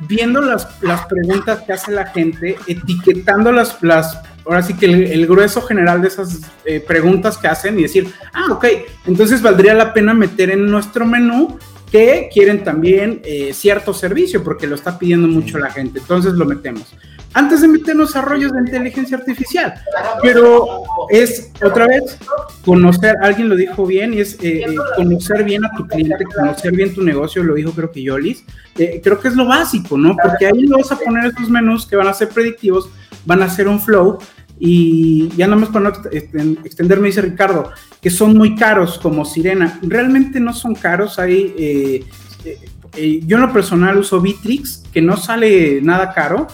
viendo 0.00 0.40
las, 0.40 0.68
las 0.82 1.06
preguntas 1.06 1.60
que 1.66 1.72
hace 1.72 1.92
la 1.92 2.06
gente, 2.06 2.56
etiquetando 2.66 3.52
las, 3.52 3.82
las 3.82 4.18
ahora 4.46 4.62
sí 4.62 4.74
que 4.74 4.86
el, 4.86 5.26
grueso 5.26 5.62
general 5.62 6.02
de 6.02 6.08
esas 6.08 6.40
eh, 6.64 6.80
preguntas 6.80 7.36
que 7.38 7.48
hacen 7.48 7.78
y 7.78 7.82
decir, 7.82 8.12
ah, 8.32 8.46
ok, 8.50 8.66
entonces 9.06 9.42
valdría 9.42 9.74
la 9.74 9.92
pena 9.92 10.14
meter 10.14 10.50
en 10.50 10.66
nuestro 10.66 11.06
menú 11.06 11.58
que 11.90 12.28
quieren 12.32 12.62
también 12.62 13.20
eh, 13.24 13.52
cierto 13.52 13.92
servicio 13.92 14.44
porque 14.44 14.66
lo 14.66 14.74
está 14.74 14.98
pidiendo 14.98 15.28
mucho 15.28 15.58
la 15.58 15.70
gente. 15.70 15.98
Entonces 15.98 16.34
lo 16.34 16.44
metemos. 16.44 16.94
Antes 17.32 17.60
de 17.60 17.68
meternos 17.68 18.16
a 18.16 18.22
rollos 18.22 18.52
de 18.52 18.58
inteligencia 18.58 19.16
artificial, 19.16 19.74
pero 20.20 20.82
es 21.10 21.52
otra 21.64 21.86
vez 21.86 22.18
conocer, 22.64 23.14
alguien 23.22 23.48
lo 23.48 23.54
dijo 23.54 23.86
bien, 23.86 24.14
y 24.14 24.18
es 24.18 24.34
eh, 24.42 24.64
eh, 24.64 24.74
conocer 24.96 25.44
bien 25.44 25.64
a 25.64 25.70
tu 25.76 25.86
cliente, 25.86 26.24
conocer 26.24 26.72
bien 26.72 26.92
tu 26.92 27.02
negocio, 27.02 27.44
lo 27.44 27.54
dijo 27.54 27.70
creo 27.70 27.92
que 27.92 28.02
Yolis. 28.02 28.44
creo 28.74 29.20
que 29.20 29.28
es 29.28 29.36
lo 29.36 29.46
básico, 29.46 29.96
¿no? 29.96 30.16
Porque 30.20 30.46
ahí 30.46 30.66
vas 30.66 30.90
a 30.90 30.98
poner 30.98 31.26
estos 31.26 31.48
menús 31.48 31.86
que 31.86 31.94
van 31.94 32.08
a 32.08 32.14
ser 32.14 32.30
predictivos, 32.30 32.90
van 33.24 33.42
a 33.42 33.48
ser 33.48 33.68
un 33.68 33.80
flow 33.80 34.18
y 34.62 35.30
ya 35.36 35.46
nada 35.46 35.58
más 35.58 35.70
para 35.70 35.90
no 35.90 36.56
extenderme, 36.64 37.08
dice 37.08 37.22
Ricardo, 37.22 37.70
que 38.00 38.10
son 38.10 38.36
muy 38.36 38.54
caros 38.54 38.98
como 38.98 39.24
Sirena. 39.24 39.80
Realmente 39.82 40.38
no 40.38 40.52
son 40.52 40.74
caros, 40.74 41.18
hay... 41.18 41.54
Eh, 41.58 42.04
eh, 42.44 42.58
eh, 42.96 43.20
yo 43.24 43.36
en 43.36 43.42
lo 43.42 43.52
personal 43.52 43.96
uso 43.96 44.20
Bitrix, 44.20 44.82
que 44.92 45.00
no 45.00 45.16
sale 45.16 45.80
nada 45.80 46.12
caro, 46.12 46.46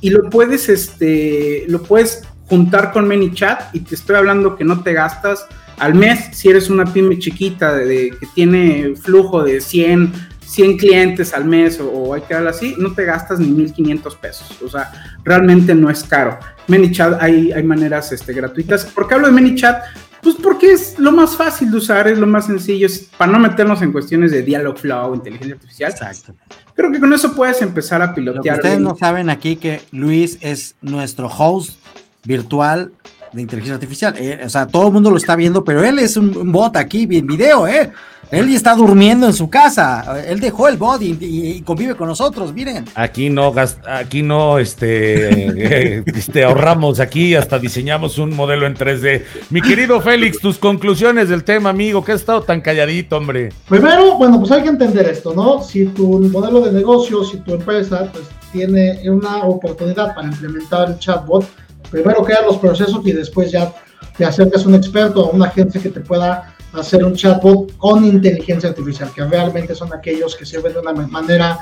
y 0.00 0.10
lo 0.10 0.28
puedes, 0.28 0.68
este, 0.68 1.64
lo 1.68 1.82
puedes 1.82 2.22
juntar 2.46 2.92
con 2.92 3.06
ManyChat, 3.06 3.74
y 3.74 3.80
te 3.80 3.94
estoy 3.94 4.16
hablando 4.16 4.56
que 4.56 4.64
no 4.64 4.82
te 4.82 4.92
gastas 4.92 5.46
al 5.78 5.94
mes, 5.94 6.30
si 6.32 6.48
eres 6.48 6.68
una 6.68 6.84
pyme 6.84 7.18
chiquita 7.18 7.74
de, 7.74 8.10
que 8.18 8.26
tiene 8.34 8.94
flujo 8.96 9.44
de 9.44 9.60
100, 9.60 10.12
100 10.52 10.76
clientes 10.76 11.32
al 11.32 11.46
mes 11.46 11.80
o, 11.80 12.12
hay 12.12 12.20
que 12.22 12.34
darlo 12.34 12.50
así, 12.50 12.74
no 12.78 12.92
te 12.92 13.06
gastas 13.06 13.40
ni 13.40 13.48
1.500 13.48 14.16
pesos. 14.18 14.62
O 14.62 14.68
sea, 14.68 14.92
realmente 15.24 15.74
no 15.74 15.88
es 15.88 16.04
caro. 16.04 16.38
ManyChat 16.68 17.22
hay, 17.22 17.52
hay 17.52 17.62
maneras 17.62 18.12
este, 18.12 18.34
gratuitas. 18.34 18.84
¿Por 18.84 19.08
qué 19.08 19.14
hablo 19.14 19.28
de 19.28 19.32
ManyChat? 19.32 19.82
Pues 20.22 20.36
porque 20.36 20.72
es 20.72 20.98
lo 20.98 21.10
más 21.10 21.36
fácil 21.36 21.70
de 21.70 21.78
usar, 21.78 22.06
es 22.06 22.18
lo 22.18 22.26
más 22.26 22.46
sencillo, 22.46 22.86
es 22.86 23.10
para 23.16 23.32
no 23.32 23.38
meternos 23.38 23.80
en 23.80 23.92
cuestiones 23.92 24.30
de 24.30 24.42
dialog 24.42 24.78
flow, 24.78 25.14
inteligencia 25.14 25.54
artificial. 25.54 25.90
Exacto. 25.90 26.34
Creo 26.74 26.92
que 26.92 27.00
con 27.00 27.12
eso 27.14 27.34
puedes 27.34 27.62
empezar 27.62 28.02
a 28.02 28.14
pilotear. 28.14 28.56
ustedes 28.56 28.78
no 28.78 28.94
saben 28.94 29.30
aquí 29.30 29.56
que 29.56 29.80
Luis 29.90 30.38
es 30.42 30.76
nuestro 30.82 31.28
host 31.28 31.78
virtual 32.24 32.92
de 33.32 33.42
inteligencia 33.42 33.74
artificial. 33.74 34.14
Eh, 34.18 34.40
o 34.44 34.48
sea, 34.48 34.66
todo 34.66 34.88
el 34.88 34.92
mundo 34.92 35.10
lo 35.10 35.16
está 35.16 35.36
viendo, 35.36 35.64
pero 35.64 35.84
él 35.84 35.98
es 35.98 36.16
un, 36.16 36.52
bot 36.52 36.76
aquí 36.76 37.08
en 37.10 37.26
video, 37.26 37.66
¿eh? 37.66 37.92
Él 38.30 38.48
ya 38.48 38.56
está 38.56 38.74
durmiendo 38.74 39.26
en 39.26 39.34
su 39.34 39.50
casa. 39.50 40.22
Él 40.26 40.40
dejó 40.40 40.66
el 40.66 40.78
body 40.78 41.18
y, 41.20 41.60
convive 41.60 41.94
con 41.94 42.08
nosotros, 42.08 42.54
miren. 42.54 42.86
Aquí 42.94 43.28
no, 43.28 43.52
aquí 43.86 44.22
no, 44.22 44.58
este, 44.58 45.98
este, 46.06 46.42
ahorramos 46.42 46.98
aquí, 46.98 47.34
hasta 47.34 47.58
diseñamos 47.58 48.16
un 48.16 48.34
modelo 48.34 48.66
en 48.66 48.74
3D. 48.74 49.22
Mi 49.50 49.60
querido 49.60 50.00
Félix, 50.00 50.38
tus 50.38 50.56
conclusiones 50.56 51.28
del 51.28 51.44
tema, 51.44 51.68
amigo, 51.68 52.02
que 52.02 52.12
has 52.12 52.20
estado 52.20 52.40
tan 52.40 52.62
calladito, 52.62 53.18
hombre. 53.18 53.50
Primero, 53.68 54.16
bueno, 54.16 54.40
pues 54.40 54.50
hay 54.50 54.62
que 54.62 54.70
entender 54.70 55.10
esto, 55.10 55.34
¿no? 55.34 55.62
Si 55.62 55.84
tu 55.86 56.18
modelo 56.20 56.62
de 56.62 56.72
negocio, 56.72 57.24
si 57.24 57.36
tu 57.40 57.52
empresa, 57.52 58.10
pues 58.12 58.24
tiene 58.50 58.98
una 59.10 59.42
oportunidad 59.44 60.14
para 60.14 60.28
implementar 60.28 60.88
el 60.88 60.98
chatbot, 60.98 61.44
primero 61.92 62.24
crea 62.24 62.42
los 62.42 62.56
procesos 62.56 63.00
y 63.04 63.12
después 63.12 63.52
ya 63.52 63.72
te 64.16 64.24
acercas 64.24 64.64
a 64.64 64.68
un 64.68 64.74
experto, 64.74 65.26
a 65.26 65.30
una 65.30 65.46
agencia 65.46 65.80
que 65.80 65.90
te 65.90 66.00
pueda 66.00 66.54
hacer 66.72 67.04
un 67.04 67.14
chatbot 67.14 67.76
con 67.76 68.04
inteligencia 68.04 68.70
artificial, 68.70 69.10
que 69.14 69.22
realmente 69.24 69.74
son 69.74 69.92
aquellos 69.92 70.34
que 70.34 70.46
sirven 70.46 70.72
de 70.72 70.80
una 70.80 70.92
manera 70.92 71.58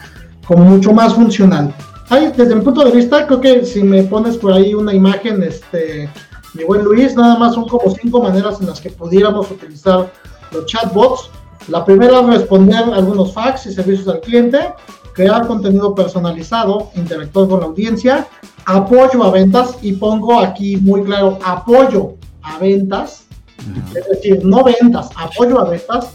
como 0.46 0.64
mucho 0.64 0.92
más 0.92 1.14
funcional. 1.14 1.74
Hay, 2.08 2.32
desde 2.36 2.54
mi 2.54 2.62
punto 2.62 2.84
de 2.84 2.92
vista, 2.92 3.26
creo 3.26 3.40
que 3.40 3.66
si 3.66 3.82
me 3.82 4.04
pones 4.04 4.36
por 4.36 4.52
ahí 4.52 4.72
una 4.72 4.94
imagen, 4.94 5.42
este, 5.42 6.08
mi 6.54 6.64
buen 6.64 6.82
Luis, 6.82 7.14
nada 7.16 7.36
más 7.36 7.54
son 7.54 7.68
como 7.68 7.92
cinco 7.94 8.22
maneras 8.22 8.60
en 8.60 8.68
las 8.68 8.80
que 8.80 8.90
pudiéramos 8.90 9.50
utilizar 9.50 10.12
los 10.52 10.66
chatbots. 10.66 11.30
La 11.68 11.84
primera, 11.84 12.22
responder 12.22 12.82
algunos 12.92 13.32
fax 13.32 13.66
y 13.66 13.72
servicios 13.72 14.08
al 14.08 14.20
cliente, 14.20 14.58
crear 15.12 15.46
contenido 15.46 15.94
personalizado, 15.94 16.90
interactuar 16.94 17.48
con 17.48 17.61
la 17.61 17.66
audiencia, 17.66 18.26
apoyo 18.64 19.22
a 19.24 19.30
ventas, 19.30 19.76
y 19.82 19.92
pongo 19.92 20.40
aquí 20.40 20.76
muy 20.76 21.02
claro, 21.02 21.38
apoyo 21.44 22.14
a 22.42 22.58
ventas, 22.58 23.24
es 23.94 24.08
decir, 24.08 24.44
no 24.44 24.64
ventas, 24.64 25.11
apoyo 25.16 25.61
a 25.61 25.68
ventas 25.68 26.11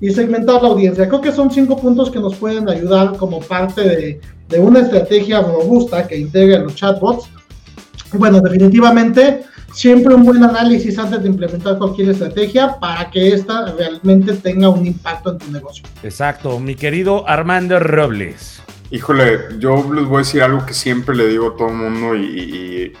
y 0.00 0.10
segmentar 0.10 0.62
la 0.62 0.68
audiencia. 0.68 1.08
Creo 1.08 1.20
que 1.20 1.32
son 1.32 1.50
cinco 1.50 1.76
puntos 1.76 2.10
que 2.10 2.20
nos 2.20 2.36
pueden 2.36 2.68
ayudar 2.68 3.16
como 3.16 3.40
parte 3.40 3.82
de, 3.82 4.20
de 4.48 4.58
una 4.58 4.80
estrategia 4.80 5.42
robusta 5.42 6.06
que 6.06 6.16
integre 6.16 6.60
los 6.60 6.74
chatbots. 6.74 7.28
Bueno, 8.12 8.40
definitivamente, 8.40 9.44
siempre 9.78 10.12
un 10.12 10.24
buen 10.24 10.42
análisis 10.42 10.98
antes 10.98 11.22
de 11.22 11.28
implementar 11.28 11.78
cualquier 11.78 12.08
estrategia 12.08 12.80
para 12.80 13.08
que 13.12 13.28
ésta 13.28 13.72
realmente 13.78 14.32
tenga 14.32 14.68
un 14.68 14.84
impacto 14.84 15.30
en 15.30 15.38
tu 15.38 15.52
negocio. 15.52 15.84
Exacto, 16.02 16.58
mi 16.58 16.74
querido 16.74 17.28
Armando 17.28 17.78
Robles. 17.78 18.60
Híjole, 18.90 19.38
yo 19.60 19.88
les 19.94 20.04
voy 20.06 20.16
a 20.16 20.18
decir 20.18 20.42
algo 20.42 20.66
que 20.66 20.74
siempre 20.74 21.14
le 21.14 21.28
digo 21.28 21.50
a 21.50 21.56
todo 21.56 21.68
el 21.68 21.74
mundo 21.74 22.16
y, 22.16 22.92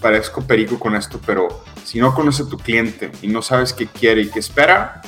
parezco 0.00 0.40
perico 0.40 0.78
con 0.78 0.96
esto, 0.96 1.20
pero 1.26 1.64
si 1.84 2.00
no 2.00 2.14
conoces 2.14 2.46
a 2.46 2.48
tu 2.48 2.56
cliente 2.56 3.12
y 3.20 3.28
no 3.28 3.42
sabes 3.42 3.74
qué 3.74 3.86
quiere 3.86 4.22
y 4.22 4.30
qué 4.30 4.38
espera, 4.38 5.02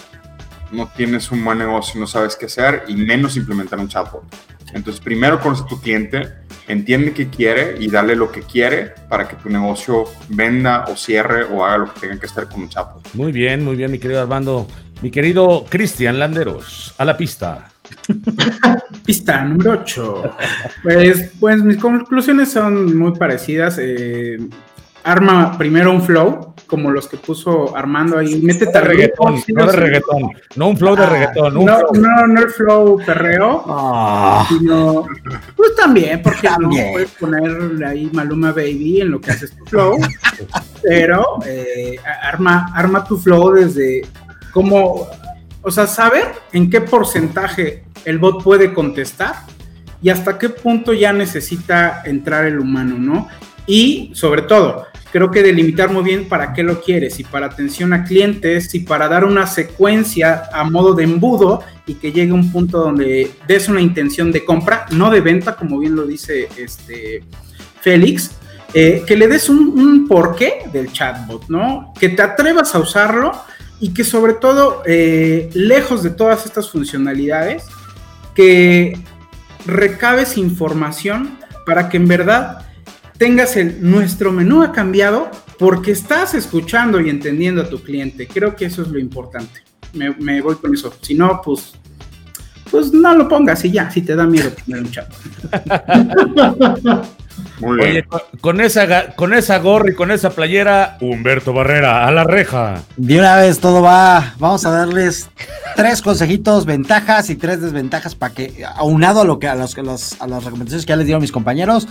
no 0.73 0.91
tienes 0.95 1.31
un 1.31 1.43
buen 1.43 1.57
negocio, 1.57 1.99
no 1.99 2.07
sabes 2.07 2.37
qué 2.37 2.47
hacer 2.47 2.85
y 2.87 2.97
menos 2.97 3.39
implementar 3.39 3.79
un 3.79 3.89
chatbot. 3.89 4.25
Entonces, 4.73 5.01
primero 5.01 5.41
conoce 5.41 5.63
a 5.65 5.67
tu 5.67 5.81
cliente, 5.81 6.29
entiende 6.67 7.13
qué 7.13 7.29
quiere 7.29 7.77
y 7.79 7.89
dale 7.89 8.17
lo 8.17 8.33
que 8.33 8.43
quiere 8.43 8.93
para 9.09 9.29
que 9.29 9.37
tu 9.37 9.49
negocio 9.49 10.05
venda 10.29 10.87
o 10.89 10.97
cierre 10.97 11.45
o 11.45 11.65
haga 11.65 11.79
lo 11.79 11.95
que 11.95 12.01
tenga 12.01 12.19
que 12.19 12.27
hacer 12.27 12.47
con 12.47 12.63
un 12.63 12.69
chatbot. 12.69 13.09
Muy 13.15 13.33
bien, 13.33 13.65
muy 13.65 13.77
bien, 13.77 13.91
mi 13.91 13.99
querido 13.99 14.21
Armando. 14.21 14.67
Mi 15.03 15.11
querido 15.11 15.67
Cristian 15.69 16.19
Landeros, 16.19 16.95
a 16.97 17.05
la 17.05 17.17
pista. 17.17 17.71
Pista 19.05 19.45
número 19.45 19.73
8. 19.83 20.37
Pues, 20.83 21.33
pues 21.39 21.63
mis 21.63 21.77
conclusiones 21.77 22.51
son 22.51 22.97
muy 22.97 23.13
parecidas. 23.13 23.79
Eh, 23.79 24.39
arma 25.03 25.59
primero 25.59 25.93
un 25.93 26.03
flow, 26.03 26.54
como 26.75 26.91
los 26.91 27.07
que 27.07 27.17
puso 27.19 27.77
Armando 27.77 28.19
ahí. 28.19 28.43
Métete 28.43 28.73
no 28.73 28.85
reggaetón, 28.85 29.43
no 29.47 29.67
de 29.67 29.77
reggaetón, 29.77 30.31
no 30.57 30.69
un 30.71 30.77
flow 30.77 30.97
de 30.97 31.05
ah, 31.05 31.09
reggaetón. 31.09 31.55
no, 31.55 31.79
no, 31.93 32.27
no, 32.27 32.43
el 32.43 32.51
flow 32.51 32.99
perreo, 33.07 33.65
ah. 33.69 34.45
sino, 34.49 35.07
pues 35.55 35.77
también, 35.77 36.21
porque 36.21 36.49
no 36.59 36.69
puedes 36.69 37.11
poner 37.13 37.85
ahí 37.85 38.11
Maluma 38.13 38.51
Baby 38.51 39.03
en 39.03 39.13
lo 39.13 39.21
que 39.21 39.31
haces 39.31 39.57
tu 39.57 39.65
flow, 39.67 39.99
pero 40.83 41.39
eh, 41.47 41.97
arma, 42.25 42.73
arma 42.75 43.05
tu 43.05 43.19
flow 43.19 43.53
desde 43.53 44.03
como, 44.53 45.07
o 45.63 45.71
sea, 45.71 45.87
saber 45.87 46.27
en 46.53 46.71
qué 46.71 46.81
porcentaje 46.81 47.85
el 48.05 48.19
bot 48.19 48.43
puede 48.43 48.75
contestar 48.75 49.37
y 50.03 50.11
hasta 50.11 50.39
qué 50.39 50.49
punto 50.49 50.93
ya 50.93 51.13
necesita 51.13 52.03
entrar 52.05 52.47
el 52.47 52.59
humano, 52.59 52.97
¿no? 52.99 53.29
Y 53.65 54.11
sobre 54.13 54.43
todo, 54.43 54.87
creo 55.15 55.31
que 55.31 55.45
delimitar 55.45 55.93
muy 55.93 56.03
bien 56.03 56.25
para 56.25 56.53
qué 56.53 56.65
lo 56.65 56.81
quieres, 56.81 57.15
si 57.15 57.23
para 57.23 57.47
atención 57.47 57.93
a 57.93 58.03
clientes, 58.03 58.69
si 58.73 58.81
para 58.81 59.07
dar 59.07 59.25
una 59.25 59.47
secuencia 59.47 60.49
a 60.53 60.65
modo 60.65 60.93
de 60.93 61.05
embudo 61.05 61.63
y 61.87 61.95
que 61.95 62.11
llegue 62.11 62.33
un 62.33 62.51
punto 62.51 62.81
donde 62.81 63.31
des 63.47 63.69
una 63.69 63.81
intención 63.81 64.33
de 64.33 64.45
compra, 64.45 64.87
no 64.91 65.13
de 65.13 65.21
venta, 65.21 65.55
como 65.55 65.79
bien 65.79 65.95
lo 65.95 66.05
dice 66.05 66.49
este 66.57 67.23
Félix, 67.81 68.33
eh, 68.75 69.05
que 69.07 69.15
le 69.15 69.29
des 69.29 69.49
un, 69.49 69.79
un 69.79 70.09
porqué 70.09 70.65
del 70.73 70.91
chatbot, 70.91 71.49
¿no? 71.49 71.93
Que 71.97 72.09
te 72.09 72.21
atrevas 72.21 72.75
a 72.75 72.81
usarlo 72.81 73.41
y 73.79 73.95
que 73.95 74.03
sobre 74.03 74.33
todo, 74.33 74.83
eh, 74.85 75.49
lejos 75.55 76.03
de 76.03 76.11
todas 76.11 76.45
estas 76.45 76.69
funcionalidades, 76.69 77.67
que 78.35 78.99
recabes 79.65 80.37
información 80.37 81.39
para 81.65 81.89
que 81.89 81.99
en 81.99 82.09
verdad 82.09 82.64
tengas 83.19 83.57
el 83.57 83.83
nuestro 83.89 84.33
menú 84.33 84.63
ha 84.63 84.73
cambiado 84.73 85.31
porque 85.59 85.93
estás 85.93 86.35
escuchando 86.35 87.01
y 87.01 87.11
entendiendo 87.11 87.63
a 87.63 87.69
tu 87.69 87.83
cliente. 87.83 88.27
Creo 88.27 88.57
que 88.57 88.67
eso 88.67 88.83
es 88.83 88.89
lo 88.89 88.99
importante. 88.99 89.63
Me, 89.93 90.41
voy 90.41 90.57
con 90.57 90.75
eso. 90.75 90.93
Si 91.01 91.15
no, 91.15 91.41
pues, 91.45 91.75
pues 92.71 92.93
no 92.93 93.15
lo 93.15 93.29
pongas 93.29 93.65
y 93.65 93.71
ya, 93.71 93.91
si 93.91 94.03
te 94.03 94.17
da 94.17 94.27
miedo 94.27 94.51
poner 94.51 94.83
un 94.83 94.91
chat. 94.91 95.13
Oye, 97.63 98.05
con, 98.41 98.61
esa, 98.61 99.15
con 99.15 99.33
esa 99.33 99.59
gorra 99.59 99.91
y 99.91 99.95
con 99.95 100.11
esa 100.11 100.31
playera, 100.31 100.99
Humberto 101.01 101.53
Barrera, 101.53 102.07
a 102.07 102.11
la 102.11 102.25
reja. 102.25 102.83
De 102.97 103.19
una 103.19 103.37
vez 103.37 103.61
todo 103.61 103.81
va. 103.81 104.35
Vamos 104.39 104.67
a 104.67 104.71
darles 104.71 105.31
tres 105.77 106.03
consejitos, 106.03 106.67
ventajas 106.67 107.31
y 107.31 107.37
tres 107.37 107.61
desventajas 107.61 108.15
para 108.15 108.35
que, 108.35 108.65
aunado 108.77 109.21
a 109.21 109.25
lo 109.25 109.39
que 109.39 109.47
a, 109.47 109.55
los, 109.55 109.77
a, 109.79 110.25
a 110.25 110.27
las 110.27 110.45
recomendaciones 110.45 110.85
que 110.85 110.91
ya 110.91 110.97
les 110.97 111.07
dieron 111.07 111.23
mis 111.23 111.33
compañeros, 111.33 111.87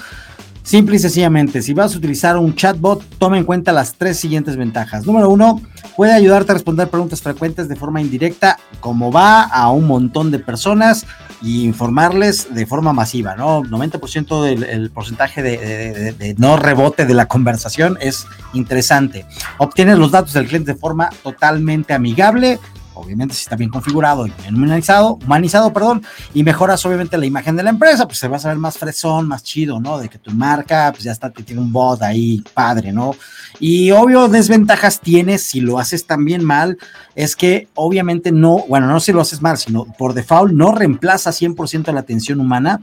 Simple 0.64 0.96
y 0.96 1.00
sencillamente, 1.00 1.62
si 1.62 1.74
vas 1.74 1.94
a 1.94 1.98
utilizar 1.98 2.38
un 2.38 2.56
chatbot, 2.56 3.04
toma 3.18 3.38
en 3.38 3.44
cuenta 3.44 3.74
las 3.74 3.96
tres 3.96 4.18
siguientes 4.18 4.56
ventajas. 4.56 5.06
Número 5.06 5.30
uno, 5.30 5.62
puede 5.98 6.14
ayudarte 6.14 6.54
a 6.54 6.56
responder 6.56 6.88
preguntas 6.88 7.22
frecuentes 7.22 7.68
de 7.68 7.76
forma 7.76 8.02
indirecta, 8.02 8.58
como 8.80 9.12
va 9.12 9.44
a 9.44 9.70
un 9.70 9.86
montón 9.86 10.32
de 10.32 10.40
personas 10.40 11.06
y 11.42 11.66
informarles 11.66 12.56
de 12.56 12.66
forma 12.66 12.94
masiva, 12.94 13.36
¿no? 13.36 13.62
90% 13.64 14.42
del 14.42 14.64
el 14.64 14.90
porcentaje 14.90 15.44
de, 15.44 16.36
no 16.38 16.56
rebote 16.56 17.06
de 17.06 17.14
la 17.14 17.28
conversación 17.28 17.98
es 18.00 18.26
interesante. 18.54 19.26
Obtienes 19.58 19.98
los 19.98 20.12
datos 20.12 20.32
del 20.32 20.48
cliente 20.48 20.74
de 20.74 20.80
forma 20.80 21.10
totalmente 21.22 21.94
amigable, 21.94 22.60
obviamente 22.96 23.36
si 23.36 23.42
está 23.42 23.56
bien 23.56 23.70
configurado 23.70 24.28
y 24.28 24.34
bien 24.42 24.56
humanizado, 24.56 25.20
humanizado, 25.24 25.74
perdón, 25.74 26.04
y 26.34 26.44
mejoras 26.44 26.86
obviamente 26.86 27.18
la 27.18 27.26
imagen 27.26 27.56
de 27.56 27.64
la 27.64 27.70
empresa, 27.70 28.06
pues 28.06 28.20
se 28.20 28.28
va 28.28 28.38
a 28.38 28.48
ver 28.48 28.58
más 28.58 28.78
fresón, 28.78 29.28
más 29.28 29.44
chido, 29.44 29.80
¿no? 29.80 29.98
De 29.98 30.10
que 30.10 30.18
tu 30.18 30.32
marca, 30.32 30.92
pues 30.92 31.04
ya 31.04 31.12
está, 31.12 31.32
que 31.32 31.44
tiene 31.44 31.62
un 31.62 31.72
bot 31.72 32.02
ahí 32.02 32.44
padre, 32.54 32.92
¿no? 32.92 33.16
Y 33.60 33.92
obvio, 33.92 34.28
desventajas 34.28 35.00
tienes 35.00 35.44
si 35.44 35.62
lo 35.62 35.80
haces 35.80 36.06
también 36.06 36.44
mal, 36.44 36.78
es 37.16 37.36
que 37.36 37.68
obviamente 37.76 38.32
no, 38.32 38.66
bueno, 38.68 38.88
no 38.88 39.00
si 39.00 39.12
lo 39.12 39.22
haces 39.22 39.42
mal, 39.42 39.58
sino 39.58 39.86
por 39.98 40.14
default 40.14 40.54
no 40.54 40.74
reemplaza 40.74 41.32
100% 41.32 41.92
la 41.94 42.00
atención 42.00 42.40
humana, 42.40 42.82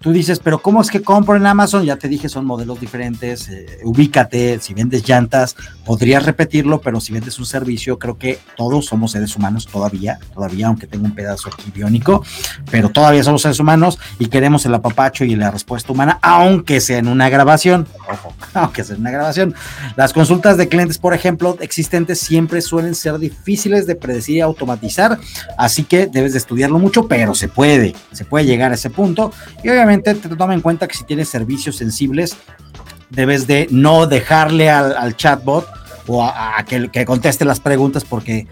Tú 0.00 0.12
dices, 0.12 0.38
pero 0.38 0.60
¿cómo 0.60 0.80
es 0.80 0.90
que 0.90 1.02
compro 1.02 1.34
en 1.34 1.44
Amazon? 1.44 1.84
Ya 1.84 1.96
te 1.96 2.06
dije, 2.06 2.28
son 2.28 2.44
modelos 2.44 2.80
diferentes. 2.80 3.48
Eh, 3.48 3.80
ubícate, 3.82 4.60
si 4.60 4.72
vendes 4.72 5.06
llantas, 5.08 5.56
podrías 5.84 6.24
repetirlo, 6.24 6.80
pero 6.80 7.00
si 7.00 7.12
vendes 7.12 7.36
un 7.40 7.46
servicio, 7.46 7.98
creo 7.98 8.16
que 8.16 8.38
todos 8.56 8.86
somos 8.86 9.10
seres 9.10 9.34
humanos 9.34 9.66
todavía, 9.66 10.20
todavía, 10.32 10.68
aunque 10.68 10.86
tengo 10.86 11.04
un 11.04 11.16
pedazo 11.16 11.50
aquí 11.52 11.72
biónico, 11.74 12.24
pero 12.70 12.90
todavía 12.90 13.24
somos 13.24 13.42
seres 13.42 13.58
humanos 13.58 13.98
y 14.20 14.26
queremos 14.26 14.64
el 14.66 14.74
apapacho 14.74 15.24
y 15.24 15.34
la 15.34 15.50
respuesta 15.50 15.92
humana, 15.92 16.20
aunque 16.22 16.80
sea 16.80 16.98
en 16.98 17.08
una 17.08 17.28
grabación. 17.28 17.88
Ojo, 18.08 18.32
aunque 18.54 18.84
sea 18.84 18.94
en 18.94 19.00
una 19.00 19.10
grabación. 19.10 19.54
Las 19.96 20.12
consultas 20.12 20.56
de 20.58 20.68
clientes, 20.68 20.98
por 20.98 21.12
ejemplo, 21.12 21.56
existentes 21.58 22.20
siempre 22.20 22.60
suelen 22.60 22.94
ser 22.94 23.18
difíciles 23.18 23.88
de 23.88 23.96
predecir 23.96 24.36
y 24.36 24.40
automatizar, 24.42 25.18
así 25.56 25.82
que 25.82 26.06
debes 26.06 26.32
de 26.32 26.38
estudiarlo 26.38 26.78
mucho, 26.78 27.08
pero 27.08 27.34
se 27.34 27.48
puede, 27.48 27.96
se 28.12 28.24
puede 28.24 28.46
llegar 28.46 28.70
a 28.70 28.74
ese 28.74 28.90
punto. 28.90 29.32
Y 29.64 29.70
obviamente 29.70 29.87
te 29.96 30.14
toma 30.14 30.54
en 30.54 30.60
cuenta 30.60 30.86
que 30.86 30.96
si 30.96 31.04
tienes 31.04 31.28
servicios 31.28 31.76
sensibles, 31.76 32.36
debes 33.10 33.46
de 33.46 33.68
no 33.70 34.06
dejarle 34.06 34.70
al, 34.70 35.16
chatbot 35.16 35.66
o 36.06 36.24
a, 36.24 36.64
que, 36.66 36.88
que, 36.90 37.04
conteste 37.04 37.44
las 37.44 37.60
preguntas 37.60 38.04
porque, 38.04 38.46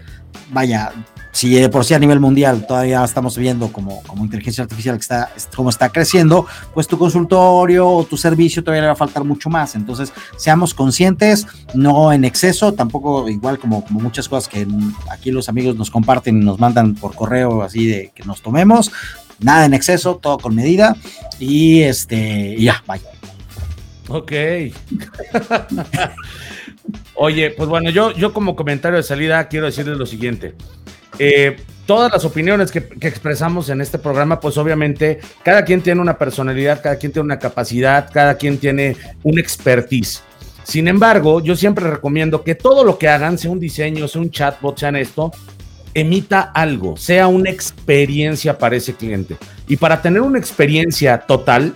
vaya, 0.51 0.91
si 1.37 1.53
de 1.53 1.69
por 1.69 1.85
sí 1.85 1.93
a 1.93 1.99
nivel 1.99 2.19
mundial 2.19 2.65
todavía 2.65 3.03
estamos 3.03 3.37
viendo 3.37 3.71
como, 3.71 4.01
como 4.03 4.25
inteligencia 4.25 4.63
artificial 4.63 4.95
que 4.95 5.01
está, 5.01 5.29
como 5.55 5.69
está 5.69 5.89
creciendo, 5.89 6.47
pues 6.73 6.87
tu 6.87 6.97
consultorio 6.97 7.87
o 7.87 8.03
tu 8.05 8.17
servicio 8.17 8.63
todavía 8.63 8.81
le 8.81 8.87
va 8.87 8.93
a 8.93 8.95
faltar 8.95 9.23
mucho 9.23 9.47
más. 9.47 9.75
Entonces, 9.75 10.11
seamos 10.35 10.73
conscientes, 10.73 11.45
no 11.75 12.11
en 12.11 12.25
exceso, 12.25 12.73
tampoco 12.73 13.29
igual 13.29 13.59
como, 13.59 13.85
como 13.85 13.99
muchas 13.99 14.27
cosas 14.27 14.49
que 14.49 14.67
aquí 15.11 15.29
los 15.29 15.47
amigos 15.47 15.75
nos 15.75 15.91
comparten 15.91 16.41
y 16.41 16.43
nos 16.43 16.59
mandan 16.59 16.95
por 16.95 17.13
correo 17.13 17.61
así 17.61 17.85
de 17.85 18.11
que 18.15 18.23
nos 18.23 18.41
tomemos, 18.41 18.91
nada 19.39 19.65
en 19.65 19.73
exceso, 19.73 20.17
todo 20.17 20.37
con 20.37 20.55
medida 20.55 20.95
y 21.39 21.81
este, 21.81 22.55
ya, 22.59 22.83
vaya. 22.85 23.09
Ok. 24.09 24.31
Oye, 27.15 27.51
pues 27.51 27.67
bueno, 27.67 27.89
yo, 27.89 28.11
yo 28.13 28.33
como 28.33 28.55
comentario 28.55 28.97
de 28.97 29.03
salida 29.03 29.47
quiero 29.47 29.65
decirles 29.65 29.97
lo 29.97 30.05
siguiente. 30.05 30.55
Eh, 31.19 31.57
todas 31.85 32.11
las 32.11 32.23
opiniones 32.25 32.71
que, 32.71 32.87
que, 32.87 33.07
expresamos 33.07 33.69
en 33.69 33.81
este 33.81 33.97
programa, 33.97 34.39
pues 34.39 34.57
obviamente 34.57 35.19
cada 35.43 35.65
quien 35.65 35.81
tiene 35.81 35.99
una 35.99 36.17
personalidad, 36.17 36.81
cada 36.81 36.97
quien 36.97 37.11
tiene 37.11 37.25
una 37.25 37.39
capacidad, 37.39 38.09
cada 38.11 38.35
quien 38.35 38.57
tiene 38.59 38.95
un 39.23 39.39
expertise. 39.39 40.21
Sin 40.63 40.87
embargo, 40.87 41.41
yo 41.41 41.55
siempre 41.55 41.89
recomiendo 41.89 42.43
que 42.43 42.53
todo 42.53 42.83
lo 42.83 42.97
que 42.97 43.07
hagan, 43.07 43.37
sea 43.37 43.51
un 43.51 43.59
diseño, 43.59 44.07
sea 44.07 44.21
un 44.21 44.29
chatbot, 44.29 44.77
sean 44.77 44.97
esto, 44.97 45.31
emita 45.93 46.41
algo, 46.41 46.97
sea 46.97 47.27
una 47.27 47.49
experiencia 47.49 48.57
para 48.57 48.75
ese 48.75 48.93
cliente. 48.93 49.37
Y 49.67 49.77
para 49.77 50.01
tener 50.01 50.21
una 50.21 50.39
experiencia 50.39 51.19
total, 51.19 51.73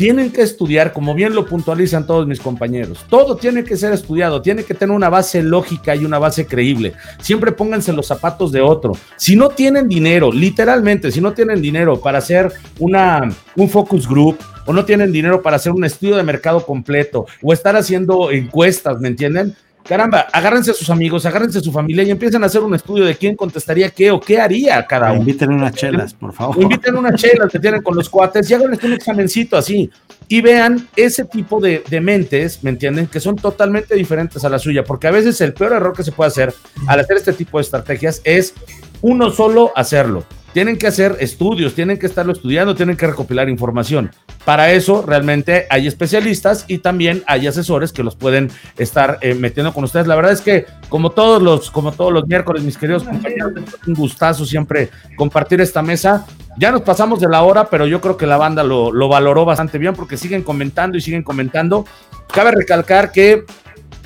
tienen 0.00 0.32
que 0.32 0.40
estudiar, 0.40 0.94
como 0.94 1.14
bien 1.14 1.34
lo 1.34 1.44
puntualizan 1.44 2.06
todos 2.06 2.26
mis 2.26 2.40
compañeros. 2.40 3.04
Todo 3.10 3.36
tiene 3.36 3.64
que 3.64 3.76
ser 3.76 3.92
estudiado, 3.92 4.40
tiene 4.40 4.64
que 4.64 4.72
tener 4.72 4.96
una 4.96 5.10
base 5.10 5.42
lógica 5.42 5.94
y 5.94 6.06
una 6.06 6.18
base 6.18 6.46
creíble. 6.46 6.94
Siempre 7.20 7.52
pónganse 7.52 7.92
los 7.92 8.06
zapatos 8.06 8.50
de 8.50 8.62
otro. 8.62 8.92
Si 9.16 9.36
no 9.36 9.50
tienen 9.50 9.88
dinero, 9.88 10.32
literalmente, 10.32 11.12
si 11.12 11.20
no 11.20 11.34
tienen 11.34 11.60
dinero 11.60 12.00
para 12.00 12.16
hacer 12.16 12.50
una, 12.78 13.30
un 13.56 13.68
focus 13.68 14.08
group, 14.08 14.38
o 14.64 14.72
no 14.72 14.86
tienen 14.86 15.12
dinero 15.12 15.42
para 15.42 15.56
hacer 15.56 15.72
un 15.72 15.84
estudio 15.84 16.16
de 16.16 16.22
mercado 16.22 16.64
completo, 16.64 17.26
o 17.42 17.52
estar 17.52 17.76
haciendo 17.76 18.30
encuestas, 18.30 19.00
¿me 19.00 19.08
entienden? 19.08 19.54
Caramba, 19.86 20.26
agárrense 20.32 20.70
a 20.70 20.74
sus 20.74 20.88
amigos, 20.90 21.26
agárrense 21.26 21.58
a 21.58 21.60
su 21.60 21.72
familia 21.72 22.04
y 22.04 22.10
empiecen 22.10 22.42
a 22.42 22.46
hacer 22.46 22.62
un 22.62 22.74
estudio 22.74 23.04
de 23.04 23.16
quién 23.16 23.34
contestaría 23.34 23.90
qué 23.90 24.10
o 24.10 24.20
qué 24.20 24.40
haría 24.40 24.86
cada 24.86 25.12
uno. 25.12 25.20
Inviten 25.20 25.50
unas 25.52 25.74
chelas, 25.74 26.14
por 26.14 26.32
favor. 26.32 26.62
inviten 26.62 26.96
unas 26.96 27.20
chelas 27.20 27.50
que 27.50 27.58
tienen 27.58 27.82
con 27.82 27.96
los 27.96 28.08
cuates 28.08 28.48
y 28.50 28.54
hagan 28.54 28.70
un 28.70 28.92
examencito 28.92 29.56
así. 29.56 29.90
Y 30.28 30.40
vean 30.42 30.86
ese 30.94 31.24
tipo 31.24 31.60
de, 31.60 31.82
de, 31.88 32.00
mentes, 32.00 32.62
¿me 32.62 32.70
entienden? 32.70 33.08
Que 33.08 33.18
son 33.18 33.34
totalmente 33.34 33.96
diferentes 33.96 34.44
a 34.44 34.48
la 34.48 34.60
suya, 34.60 34.84
porque 34.84 35.08
a 35.08 35.10
veces 35.10 35.40
el 35.40 35.54
peor 35.54 35.72
error 35.72 35.92
que 35.96 36.04
se 36.04 36.12
puede 36.12 36.28
hacer 36.28 36.54
al 36.86 37.00
hacer 37.00 37.16
este 37.16 37.32
tipo 37.32 37.58
de 37.58 37.62
estrategias 37.62 38.20
es 38.22 38.54
uno 39.02 39.30
solo 39.30 39.72
hacerlo 39.76 40.24
tienen 40.52 40.78
que 40.78 40.86
hacer 40.86 41.16
estudios, 41.20 41.74
tienen 41.74 41.98
que 41.98 42.06
estarlo 42.06 42.32
estudiando, 42.32 42.74
tienen 42.74 42.96
que 42.96 43.06
recopilar 43.06 43.48
información. 43.48 44.10
Para 44.44 44.72
eso 44.72 45.04
realmente 45.06 45.66
hay 45.70 45.86
especialistas 45.86 46.64
y 46.66 46.78
también 46.78 47.22
hay 47.26 47.46
asesores 47.46 47.92
que 47.92 48.02
los 48.02 48.16
pueden 48.16 48.50
estar 48.78 49.18
eh, 49.20 49.34
metiendo 49.34 49.72
con 49.72 49.84
ustedes. 49.84 50.06
La 50.06 50.16
verdad 50.16 50.32
es 50.32 50.40
que 50.40 50.66
como 50.88 51.10
todos 51.10 51.42
los, 51.42 51.70
como 51.70 51.92
todos 51.92 52.12
los 52.12 52.26
miércoles, 52.26 52.62
mis 52.62 52.76
queridos 52.76 53.04
compañeros, 53.04 53.52
un 53.86 53.94
gustazo 53.94 54.44
siempre 54.44 54.90
compartir 55.16 55.60
esta 55.60 55.82
mesa. 55.82 56.26
Ya 56.58 56.72
nos 56.72 56.82
pasamos 56.82 57.20
de 57.20 57.28
la 57.28 57.42
hora, 57.42 57.70
pero 57.70 57.86
yo 57.86 58.00
creo 58.00 58.16
que 58.16 58.26
la 58.26 58.36
banda 58.36 58.64
lo, 58.64 58.90
lo 58.90 59.08
valoró 59.08 59.44
bastante 59.44 59.78
bien 59.78 59.94
porque 59.94 60.16
siguen 60.16 60.42
comentando 60.42 60.98
y 60.98 61.00
siguen 61.00 61.22
comentando. 61.22 61.86
Cabe 62.32 62.50
recalcar 62.50 63.12
que 63.12 63.44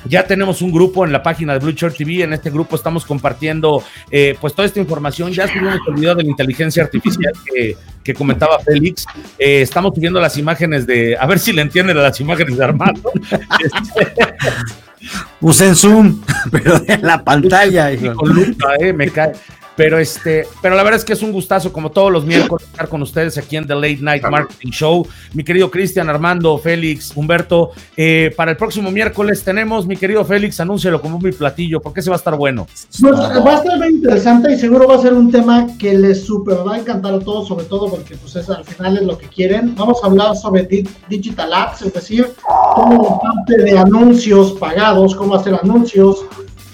ya 0.05 0.27
tenemos 0.27 0.63
un 0.63 0.73
grupo 0.73 1.05
en 1.05 1.13
la 1.13 1.23
página 1.23 1.55
de 1.55 1.59
Blue 1.59 1.73
Shirt 1.73 1.97
TV. 1.97 2.23
En 2.23 2.33
este 2.33 2.51
grupo 2.51 2.77
estamos 2.77 3.05
compartiendo 3.05 3.83
eh, 4.11 4.37
pues 4.41 4.55
toda 4.55 4.67
esta 4.67 4.81
información. 4.81 5.33
Ya 5.33 5.49
subimos 5.49 5.79
el 5.89 5.95
video 5.95 6.15
de 6.15 6.25
la 6.25 6.31
inteligencia 6.31 6.83
artificial 6.83 7.33
que, 8.03 8.15
comentaba 8.15 8.59
Félix. 8.61 9.07
Eh, 9.39 9.63
estamos 9.63 9.95
subiendo 9.95 10.21
las 10.21 10.37
imágenes 10.37 10.87
de, 10.87 11.17
a 11.19 11.27
ver 11.27 11.39
si 11.39 11.53
le 11.53 11.63
entienden 11.63 11.97
a 11.97 12.03
las 12.03 12.21
imágenes 12.21 12.57
de 12.57 12.65
Armando. 12.65 13.13
Usen 15.41 15.75
Zoom, 15.75 16.23
pero 16.51 16.81
en 16.87 17.03
la 17.03 17.23
pantalla. 17.23 17.91
Con 18.15 18.57
eh, 18.81 18.93
me 18.93 19.11
cae. 19.11 19.33
Pero 19.77 19.99
este, 19.99 20.47
pero 20.63 20.77
la 20.77 20.83
verdad 20.85 20.99
es 21.01 21.05
que 21.05 21.15
es 21.15 21.23
un 21.23 21.33
gustazo, 21.33 21.73
como 21.73 21.91
todos 21.91 22.13
los 22.13 22.25
miércoles, 22.25 22.67
estar 22.67 22.89
con 22.89 23.03
ustedes 23.03 23.37
aquí 23.39 23.57
en 23.57 23.67
The 23.67 23.75
Late 23.75 23.99
Night 24.01 24.23
Marketing 24.23 24.71
Show. 24.71 25.07
Mi 25.33 25.43
querido 25.43 25.71
Cristian, 25.71 26.09
Armando, 26.09 26.59
Félix, 26.59 27.13
Humberto. 27.17 27.71
Eh, 27.97 28.33
para 28.37 28.53
el 28.53 28.57
próximo 28.57 28.91
miércoles 28.93 29.43
tenemos, 29.43 29.87
mi 29.87 29.97
querido 29.97 30.25
Félix, 30.25 30.61
anúncialo 30.61 31.01
como 31.01 31.19
mi 31.19 31.33
platillo, 31.33 31.81
porque 31.81 32.03
se 32.03 32.11
va 32.11 32.17
a 32.17 32.19
estar 32.19 32.37
bueno. 32.37 32.67
Pues, 33.01 33.03
va 33.03 33.53
a 33.53 33.57
estar 33.57 33.79
muy 33.79 33.89
interesante 33.89 34.53
y 34.53 34.59
seguro 34.59 34.87
va 34.87 34.95
a 34.95 35.03
ser 35.03 35.13
un 35.13 35.33
tema 35.33 35.67
que 35.77 35.95
les 35.95 36.25
super 36.25 36.67
va 36.67 36.77
a 36.77 36.79
encantar 36.79 37.15
a 37.15 37.19
todos, 37.19 37.49
sobre 37.49 37.65
todo 37.65 37.91
porque 37.91 38.17
pues 38.17 38.37
es, 38.37 38.49
al 38.49 38.65
final 38.65 38.97
es 38.99 39.03
lo 39.03 39.19
que 39.19 39.27
quieren. 39.29 39.75
Vamos 39.75 39.99
a 40.03 40.07
hablar 40.07 40.37
sobre 40.37 40.69
digital 41.09 41.53
ads, 41.53 41.83
es 41.83 41.93
decir, 41.93 42.33
cómo 42.75 43.21
parte 43.21 43.63
de 43.63 43.77
anuncios 43.77 44.53
pagados, 44.53 45.15
cómo 45.17 45.35
hacer 45.35 45.55
anuncios, 45.55 46.25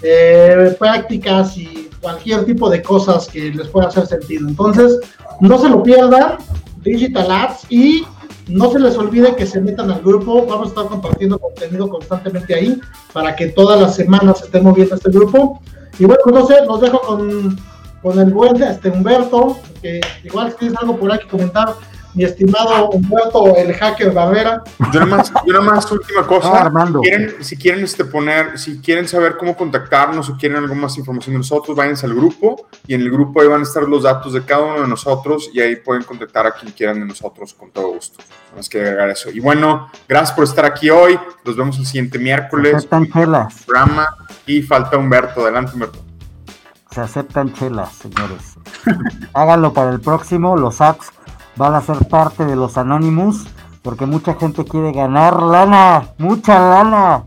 eh, 0.02 0.74
prácticas 0.78 1.56
y 1.56 1.89
cualquier 2.00 2.44
tipo 2.44 2.70
de 2.70 2.82
cosas 2.82 3.28
que 3.28 3.50
les 3.50 3.68
pueda 3.68 3.88
hacer 3.88 4.06
sentido. 4.06 4.48
Entonces, 4.48 4.98
no 5.40 5.58
se 5.58 5.68
lo 5.68 5.82
pierdan, 5.82 6.38
Digital 6.82 7.30
Ads, 7.30 7.66
y 7.70 8.04
no 8.48 8.70
se 8.70 8.78
les 8.78 8.96
olvide 8.96 9.36
que 9.36 9.46
se 9.46 9.60
metan 9.60 9.90
al 9.90 10.00
grupo. 10.02 10.46
Vamos 10.46 10.66
a 10.66 10.70
estar 10.70 10.86
compartiendo 10.86 11.38
contenido 11.38 11.88
constantemente 11.88 12.54
ahí 12.54 12.80
para 13.12 13.36
que 13.36 13.48
todas 13.48 13.80
las 13.80 13.94
semanas 13.94 14.42
estén 14.42 14.64
moviendo 14.64 14.96
este 14.96 15.10
grupo. 15.10 15.60
Y 15.98 16.04
bueno, 16.04 16.22
no 16.32 16.46
sé, 16.46 16.64
los 16.66 16.80
dejo 16.80 17.00
con, 17.00 17.58
con 18.02 18.18
el 18.18 18.32
buen 18.32 18.60
este 18.62 18.90
Humberto, 18.90 19.58
que 19.82 20.00
igual 20.24 20.50
si 20.52 20.58
tienes 20.58 20.78
algo 20.78 20.96
por 20.96 21.12
ahí 21.12 21.18
que 21.18 21.28
comentar, 21.28 21.74
mi 22.14 22.24
estimado 22.24 22.90
Humberto, 22.90 23.56
el 23.56 23.72
hacker 23.74 24.12
Barrera. 24.12 24.62
Yo 24.92 25.00
nomás, 25.00 25.32
yo 25.46 25.62
más 25.62 25.90
última 25.90 26.26
cosa. 26.26 26.60
Armando. 26.60 27.00
Si 27.02 27.08
quieren, 27.08 27.44
si 27.44 27.56
quieren 27.56 27.84
este, 27.84 28.04
poner, 28.04 28.58
si 28.58 28.80
quieren 28.80 29.06
saber 29.06 29.36
cómo 29.36 29.56
contactarnos 29.56 30.28
o 30.28 30.36
quieren 30.36 30.58
algo 30.58 30.74
más 30.74 30.96
información 30.98 31.34
de 31.34 31.38
nosotros, 31.38 31.76
váyanse 31.76 32.06
al 32.06 32.14
grupo 32.14 32.66
y 32.86 32.94
en 32.94 33.02
el 33.02 33.10
grupo 33.10 33.40
ahí 33.40 33.48
van 33.48 33.60
a 33.60 33.64
estar 33.64 33.82
los 33.84 34.02
datos 34.02 34.32
de 34.32 34.44
cada 34.44 34.64
uno 34.64 34.82
de 34.82 34.88
nosotros 34.88 35.50
y 35.52 35.60
ahí 35.60 35.76
pueden 35.76 36.02
contactar 36.02 36.46
a 36.46 36.52
quien 36.52 36.72
quieran 36.72 37.00
de 37.00 37.06
nosotros 37.06 37.54
con 37.54 37.70
todo 37.70 37.88
gusto. 37.94 38.22
Más 38.56 38.68
que 38.68 38.80
agregar 38.80 39.10
eso. 39.10 39.30
Y 39.30 39.40
bueno, 39.40 39.90
gracias 40.08 40.32
por 40.32 40.44
estar 40.44 40.64
aquí 40.64 40.90
hoy. 40.90 41.18
Nos 41.44 41.56
vemos 41.56 41.78
el 41.78 41.86
siguiente 41.86 42.18
miércoles. 42.18 42.70
Se 42.70 42.76
aceptan 42.78 43.10
chelas. 43.10 43.64
Programa 43.64 44.08
y 44.46 44.62
falta 44.62 44.96
Humberto. 44.96 45.42
Adelante, 45.42 45.72
Humberto. 45.74 46.10
Se 46.90 47.00
aceptan 47.00 47.52
chelas, 47.52 47.92
señores. 47.92 48.58
Háganlo 49.32 49.72
para 49.72 49.90
el 49.90 50.00
próximo, 50.00 50.56
los 50.56 50.80
ads 50.80 51.12
van 51.56 51.74
a 51.74 51.80
ser 51.80 51.96
parte 52.08 52.44
de 52.44 52.56
los 52.56 52.76
Anonymous, 52.76 53.46
porque 53.82 54.06
mucha 54.06 54.34
gente 54.34 54.64
quiere 54.64 54.92
ganar 54.92 55.42
lana, 55.42 56.08
mucha 56.18 56.58
lana. 56.58 57.24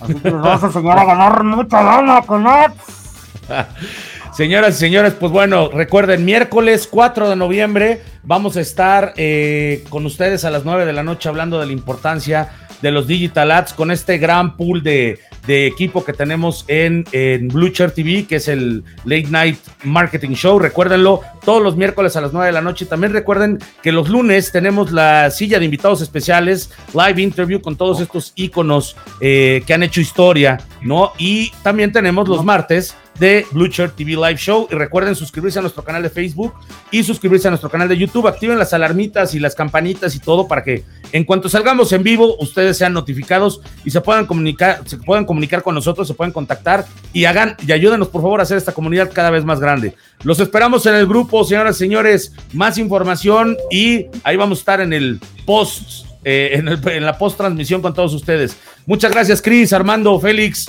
Así 0.00 0.14
que 0.14 0.30
les 0.30 0.40
vamos 0.40 0.62
a 0.62 0.66
enseñar 0.66 0.98
a 0.98 1.04
ganar 1.04 1.44
mucha 1.44 1.82
lana 1.82 2.22
con 2.22 2.46
ads. 2.46 3.28
Señoras 4.32 4.76
y 4.76 4.78
señores, 4.78 5.12
pues 5.12 5.30
bueno, 5.30 5.68
recuerden, 5.68 6.24
miércoles 6.24 6.88
4 6.90 7.28
de 7.28 7.36
noviembre 7.36 8.02
vamos 8.22 8.56
a 8.56 8.62
estar 8.62 9.12
eh, 9.16 9.84
con 9.90 10.06
ustedes 10.06 10.46
a 10.46 10.50
las 10.50 10.64
9 10.64 10.86
de 10.86 10.94
la 10.94 11.02
noche 11.02 11.28
hablando 11.28 11.60
de 11.60 11.66
la 11.66 11.72
importancia 11.72 12.48
de 12.82 12.90
los 12.90 13.06
Digital 13.06 13.50
Ads 13.50 13.72
con 13.72 13.90
este 13.90 14.18
gran 14.18 14.56
pool 14.56 14.82
de, 14.82 15.18
equipo 15.46 16.04
que 16.04 16.12
tenemos 16.12 16.64
en, 16.68 17.04
en 17.12 17.48
Blue 17.48 17.70
Chair 17.70 17.90
TV, 17.90 18.26
que 18.26 18.36
es 18.36 18.48
el 18.48 18.84
Late 19.04 19.28
Night 19.28 19.58
Marketing 19.84 20.34
Show. 20.34 20.58
Recuérdenlo 20.58 21.20
todos 21.44 21.62
los 21.62 21.76
miércoles 21.76 22.16
a 22.16 22.20
las 22.20 22.32
9 22.32 22.46
de 22.46 22.52
la 22.52 22.60
noche. 22.60 22.86
También 22.86 23.12
recuerden 23.12 23.58
que 23.82 23.90
los 23.92 24.08
lunes 24.08 24.52
tenemos 24.52 24.92
la 24.92 25.30
silla 25.30 25.58
de 25.58 25.64
invitados 25.64 26.00
especiales, 26.00 26.70
live 26.94 27.20
interview 27.20 27.60
con 27.60 27.76
todos 27.76 28.00
estos 28.00 28.32
íconos 28.36 28.96
eh, 29.20 29.62
que 29.66 29.74
han 29.74 29.82
hecho 29.82 30.00
historia, 30.00 30.58
¿no? 30.80 31.12
Y 31.18 31.50
también 31.62 31.92
tenemos 31.92 32.28
los 32.28 32.44
martes 32.44 32.94
de 33.18 33.46
Blue 33.52 33.66
Shirt 33.66 33.96
TV 33.96 34.12
Live 34.12 34.36
Show. 34.36 34.68
Y 34.70 34.74
recuerden 34.74 35.14
suscribirse 35.14 35.58
a 35.58 35.62
nuestro 35.62 35.84
canal 35.84 36.02
de 36.02 36.10
Facebook 36.10 36.54
y 36.90 37.02
suscribirse 37.02 37.48
a 37.48 37.50
nuestro 37.50 37.70
canal 37.70 37.88
de 37.88 37.96
YouTube. 37.96 38.26
Activen 38.26 38.58
las 38.58 38.72
alarmitas 38.72 39.34
y 39.34 39.40
las 39.40 39.54
campanitas 39.54 40.14
y 40.14 40.20
todo 40.20 40.48
para 40.48 40.62
que 40.62 40.84
en 41.12 41.24
cuanto 41.24 41.48
salgamos 41.48 41.92
en 41.92 42.02
vivo, 42.02 42.36
ustedes 42.38 42.78
sean 42.78 42.92
notificados 42.94 43.60
y 43.84 43.90
se 43.90 44.00
puedan 44.00 44.26
comunicar, 44.26 44.80
se 44.86 44.96
puedan 44.96 45.26
comunicar 45.26 45.62
con 45.62 45.74
nosotros, 45.74 46.08
se 46.08 46.14
pueden 46.14 46.32
contactar 46.32 46.86
y 47.12 47.26
hagan 47.26 47.56
y 47.66 47.72
ayúdenos 47.72 48.08
por 48.08 48.22
favor 48.22 48.40
a 48.40 48.44
hacer 48.44 48.56
esta 48.56 48.72
comunidad 48.72 49.10
cada 49.12 49.30
vez 49.30 49.44
más 49.44 49.60
grande. 49.60 49.94
Los 50.24 50.40
esperamos 50.40 50.86
en 50.86 50.94
el 50.94 51.06
grupo, 51.06 51.44
señoras 51.44 51.76
y 51.76 51.78
señores. 51.80 52.32
Más 52.52 52.78
información 52.78 53.56
y 53.70 54.06
ahí 54.24 54.36
vamos 54.36 54.58
a 54.58 54.60
estar 54.60 54.80
en 54.80 54.92
el 54.92 55.20
post, 55.44 56.06
eh, 56.24 56.50
en, 56.54 56.68
en 56.68 57.04
la 57.04 57.18
post 57.18 57.36
transmisión 57.36 57.82
con 57.82 57.92
todos 57.92 58.14
ustedes. 58.14 58.56
Muchas 58.86 59.12
gracias, 59.12 59.42
Cris, 59.42 59.72
Armando, 59.72 60.18
Félix. 60.18 60.66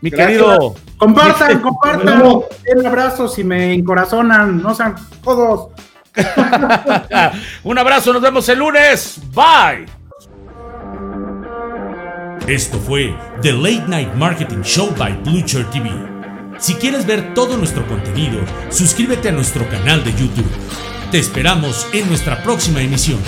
Mi 0.00 0.10
querido. 0.10 0.74
Compartan, 0.96 1.60
compartan. 1.60 2.22
Un 2.22 2.86
abrazo 2.86 3.28
si 3.28 3.44
me 3.44 3.74
encorazonan. 3.74 4.62
No 4.62 4.74
sean 4.74 4.94
todos. 5.22 5.70
Un 7.64 7.78
abrazo, 7.78 8.12
nos 8.12 8.22
vemos 8.22 8.48
el 8.48 8.58
lunes. 8.58 9.20
Bye. 9.32 9.86
Esto 12.46 12.78
fue 12.78 13.14
The 13.42 13.52
Late 13.52 13.84
Night 13.88 14.14
Marketing 14.14 14.62
Show 14.62 14.94
by 14.96 15.12
Blue 15.22 15.44
TV. 15.44 15.90
Si 16.58 16.74
quieres 16.74 17.06
ver 17.06 17.34
todo 17.34 17.56
nuestro 17.56 17.86
contenido, 17.86 18.40
suscríbete 18.70 19.28
a 19.28 19.32
nuestro 19.32 19.68
canal 19.68 20.02
de 20.02 20.12
YouTube. 20.12 20.50
Te 21.10 21.18
esperamos 21.18 21.86
en 21.92 22.08
nuestra 22.08 22.42
próxima 22.42 22.80
emisión. 22.80 23.18